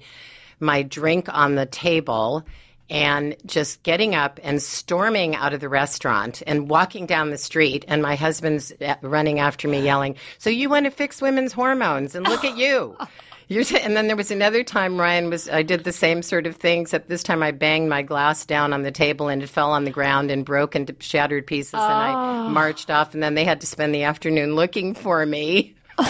my 0.59 0.83
drink 0.83 1.27
on 1.29 1.55
the 1.55 1.65
table 1.65 2.45
and 2.89 3.35
just 3.45 3.81
getting 3.83 4.13
up 4.13 4.39
and 4.43 4.61
storming 4.61 5.35
out 5.35 5.53
of 5.53 5.59
the 5.59 5.69
restaurant 5.69 6.43
and 6.45 6.69
walking 6.69 7.05
down 7.05 7.31
the 7.31 7.37
street 7.37 7.83
and 7.87 8.01
my 8.01 8.15
husband's 8.15 8.71
uh, 8.81 8.95
running 9.01 9.39
after 9.39 9.67
me 9.67 9.81
yelling 9.81 10.15
so 10.37 10.49
you 10.49 10.69
want 10.69 10.85
to 10.85 10.91
fix 10.91 11.21
women's 11.21 11.51
hormones 11.51 12.15
and 12.15 12.27
look 12.27 12.45
at 12.45 12.57
you 12.57 12.95
t- 13.49 13.79
and 13.79 13.95
then 13.95 14.07
there 14.07 14.15
was 14.15 14.31
another 14.31 14.63
time 14.63 14.99
Ryan 14.99 15.29
was 15.29 15.49
I 15.49 15.63
did 15.63 15.83
the 15.83 15.91
same 15.91 16.21
sort 16.21 16.47
of 16.47 16.55
thing 16.55 16.81
except 16.81 17.09
this 17.09 17.23
time 17.23 17.43
I 17.43 17.51
banged 17.51 17.89
my 17.89 18.01
glass 18.01 18.45
down 18.45 18.73
on 18.73 18.83
the 18.83 18.91
table 18.91 19.27
and 19.27 19.43
it 19.43 19.47
fell 19.47 19.71
on 19.71 19.83
the 19.83 19.91
ground 19.91 20.31
and 20.31 20.45
broke 20.45 20.75
into 20.75 20.95
shattered 20.99 21.47
pieces 21.47 21.73
and 21.73 21.83
I 21.83 22.13
oh. 22.13 22.49
marched 22.49 22.89
off 22.89 23.13
and 23.13 23.21
then 23.21 23.35
they 23.35 23.45
had 23.45 23.61
to 23.61 23.67
spend 23.67 23.93
the 23.93 24.03
afternoon 24.03 24.55
looking 24.55 24.93
for 24.93 25.25
me 25.25 25.75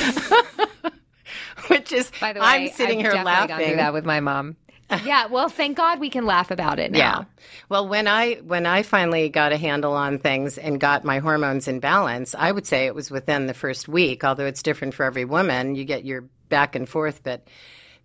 which 1.67 1.91
is 1.91 2.11
By 2.19 2.33
the 2.33 2.39
way, 2.39 2.45
I'm 2.45 2.67
sitting 2.69 2.99
I've 2.99 3.05
here 3.05 3.11
definitely 3.11 3.23
gone 3.23 3.49
laughing 3.49 3.67
through 3.67 3.75
that 3.77 3.93
with 3.93 4.05
my 4.05 4.19
mom. 4.19 4.55
yeah, 5.03 5.25
well, 5.27 5.49
thank 5.49 5.77
God 5.77 5.99
we 5.99 6.11
can 6.11 6.27
laugh 6.27 6.51
about 6.51 6.77
it 6.77 6.91
now. 6.91 6.97
Yeah. 6.99 7.23
Well, 7.69 7.87
when 7.87 8.07
I 8.07 8.35
when 8.35 8.67
I 8.67 8.83
finally 8.83 9.29
got 9.29 9.51
a 9.51 9.57
handle 9.57 9.93
on 9.93 10.19
things 10.19 10.59
and 10.59 10.79
got 10.79 11.03
my 11.03 11.19
hormones 11.19 11.67
in 11.67 11.79
balance, 11.79 12.35
I 12.37 12.51
would 12.51 12.67
say 12.67 12.85
it 12.85 12.93
was 12.93 13.09
within 13.09 13.47
the 13.47 13.55
first 13.55 13.87
week, 13.87 14.23
although 14.23 14.45
it's 14.45 14.61
different 14.61 14.93
for 14.93 15.03
every 15.03 15.25
woman. 15.25 15.73
You 15.73 15.85
get 15.85 16.05
your 16.05 16.25
back 16.49 16.75
and 16.75 16.87
forth, 16.87 17.21
but 17.23 17.47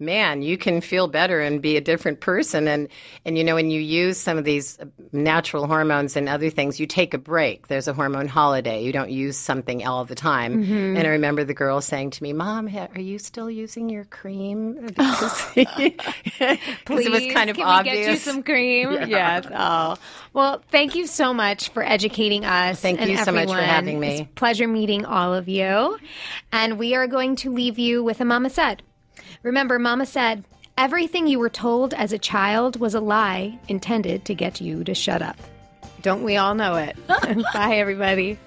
man, 0.01 0.43
you 0.43 0.57
can 0.57 0.81
feel 0.81 1.09
better 1.09 1.41
and 1.41 1.61
be 1.61 1.77
a 1.77 1.81
different 1.81 2.21
person 2.21 2.67
and 2.67 2.89
and 3.25 3.37
you 3.37 3.45
know 3.45 3.55
when 3.55 3.71
you 3.71 3.81
use 3.81 4.19
some 4.19 4.39
of 4.39 4.45
these 4.45 4.79
natural 5.13 5.67
hormones 5.67 6.17
and 6.17 6.29
other 6.29 6.51
things, 6.51 6.81
you 6.81 6.87
take 6.87 7.15
a 7.15 7.19
break. 7.19 7.69
There's 7.69 7.87
a 7.87 7.93
hormone 7.93 8.29
holiday. 8.29 8.83
You 8.83 8.93
don't 8.93 9.11
use 9.11 9.37
something 9.37 9.87
all 9.87 10.05
the 10.05 10.15
time. 10.15 10.63
Mm-hmm. 10.63 10.97
And 10.97 11.07
I 11.07 11.11
remember 11.11 11.45
the 11.45 11.55
girl 11.55 11.81
saying 11.81 12.11
to 12.13 12.23
me, 12.23 12.33
"Mom, 12.33 12.69
are 12.69 13.01
you 13.01 13.19
still 13.19 13.51
using 13.51 13.89
your 13.89 14.05
cream?" 14.05 14.87
Because, 14.87 15.47
because 15.55 15.95
it 16.39 16.89
was 16.89 17.21
Please, 17.21 17.35
kind 17.35 17.51
of 17.51 17.57
can 17.57 17.67
obvious. 17.67 17.97
we 17.97 18.03
get 18.03 18.11
you 18.11 18.17
some 18.17 18.43
cream? 18.43 18.99
Yes. 19.11 19.47
Oh. 19.53 19.97
Well, 20.33 20.63
thank 20.71 20.95
you 20.95 21.07
so 21.07 21.35
much 21.35 21.71
for 21.71 21.83
educating 21.83 22.45
us. 22.45 22.81
Thank 22.81 23.01
you 23.01 23.17
so 23.17 23.33
much 23.33 23.49
for 23.49 23.55
everyone. 23.55 23.65
having 23.65 24.01
me. 24.01 24.09
It's 24.09 24.21
a 24.21 24.25
pleasure 24.35 24.69
meeting 24.69 25.05
all 25.05 25.35
of 25.35 25.49
you. 25.49 25.99
And 26.53 26.79
we 26.79 26.95
are 26.95 27.09
going 27.09 27.37
to 27.37 27.53
leave 27.53 27.79
you 27.79 28.05
with 28.05 28.21
a 28.21 28.25
Mama 28.25 28.51
Said. 28.51 28.83
Remember, 29.43 29.79
Mama 29.79 30.05
said, 30.05 30.45
everything 30.77 31.27
you 31.27 31.39
were 31.39 31.49
told 31.49 31.95
as 31.95 32.13
a 32.13 32.19
child 32.19 32.79
was 32.79 32.95
a 32.95 33.01
lie 33.01 33.59
intended 33.69 34.25
to 34.27 34.35
get 34.35 34.61
you 34.61 34.85
to 34.85 34.95
shut 34.95 35.23
up. 35.23 35.37
Don't 36.03 36.23
we 36.23 36.37
all 36.37 36.55
know 36.55 36.77
it? 36.77 36.97
Bye, 37.53 37.77
everybody. 37.77 38.39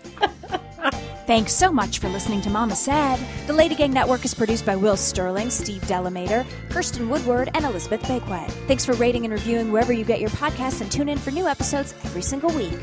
Thanks 1.25 1.53
so 1.53 1.71
much 1.71 1.99
for 1.99 2.09
listening 2.09 2.41
to 2.41 2.49
Mama 2.49 2.75
Said. 2.75 3.17
The 3.47 3.53
Lady 3.53 3.75
Gang 3.75 3.93
Network 3.93 4.25
is 4.25 4.33
produced 4.33 4.65
by 4.65 4.75
Will 4.75 4.97
Sterling, 4.97 5.49
Steve 5.49 5.81
Delamater, 5.83 6.45
Kirsten 6.69 7.09
Woodward, 7.09 7.49
and 7.53 7.63
Elizabeth 7.63 8.01
Bakeway. 8.03 8.45
Thanks 8.67 8.85
for 8.85 8.93
rating 8.93 9.23
and 9.23 9.31
reviewing 9.31 9.71
wherever 9.71 9.93
you 9.93 10.03
get 10.03 10.19
your 10.19 10.31
podcasts 10.31 10.81
and 10.81 10.91
tune 10.91 11.07
in 11.09 11.17
for 11.17 11.31
new 11.31 11.47
episodes 11.47 11.93
every 12.03 12.21
single 12.21 12.51
week. 12.51 12.77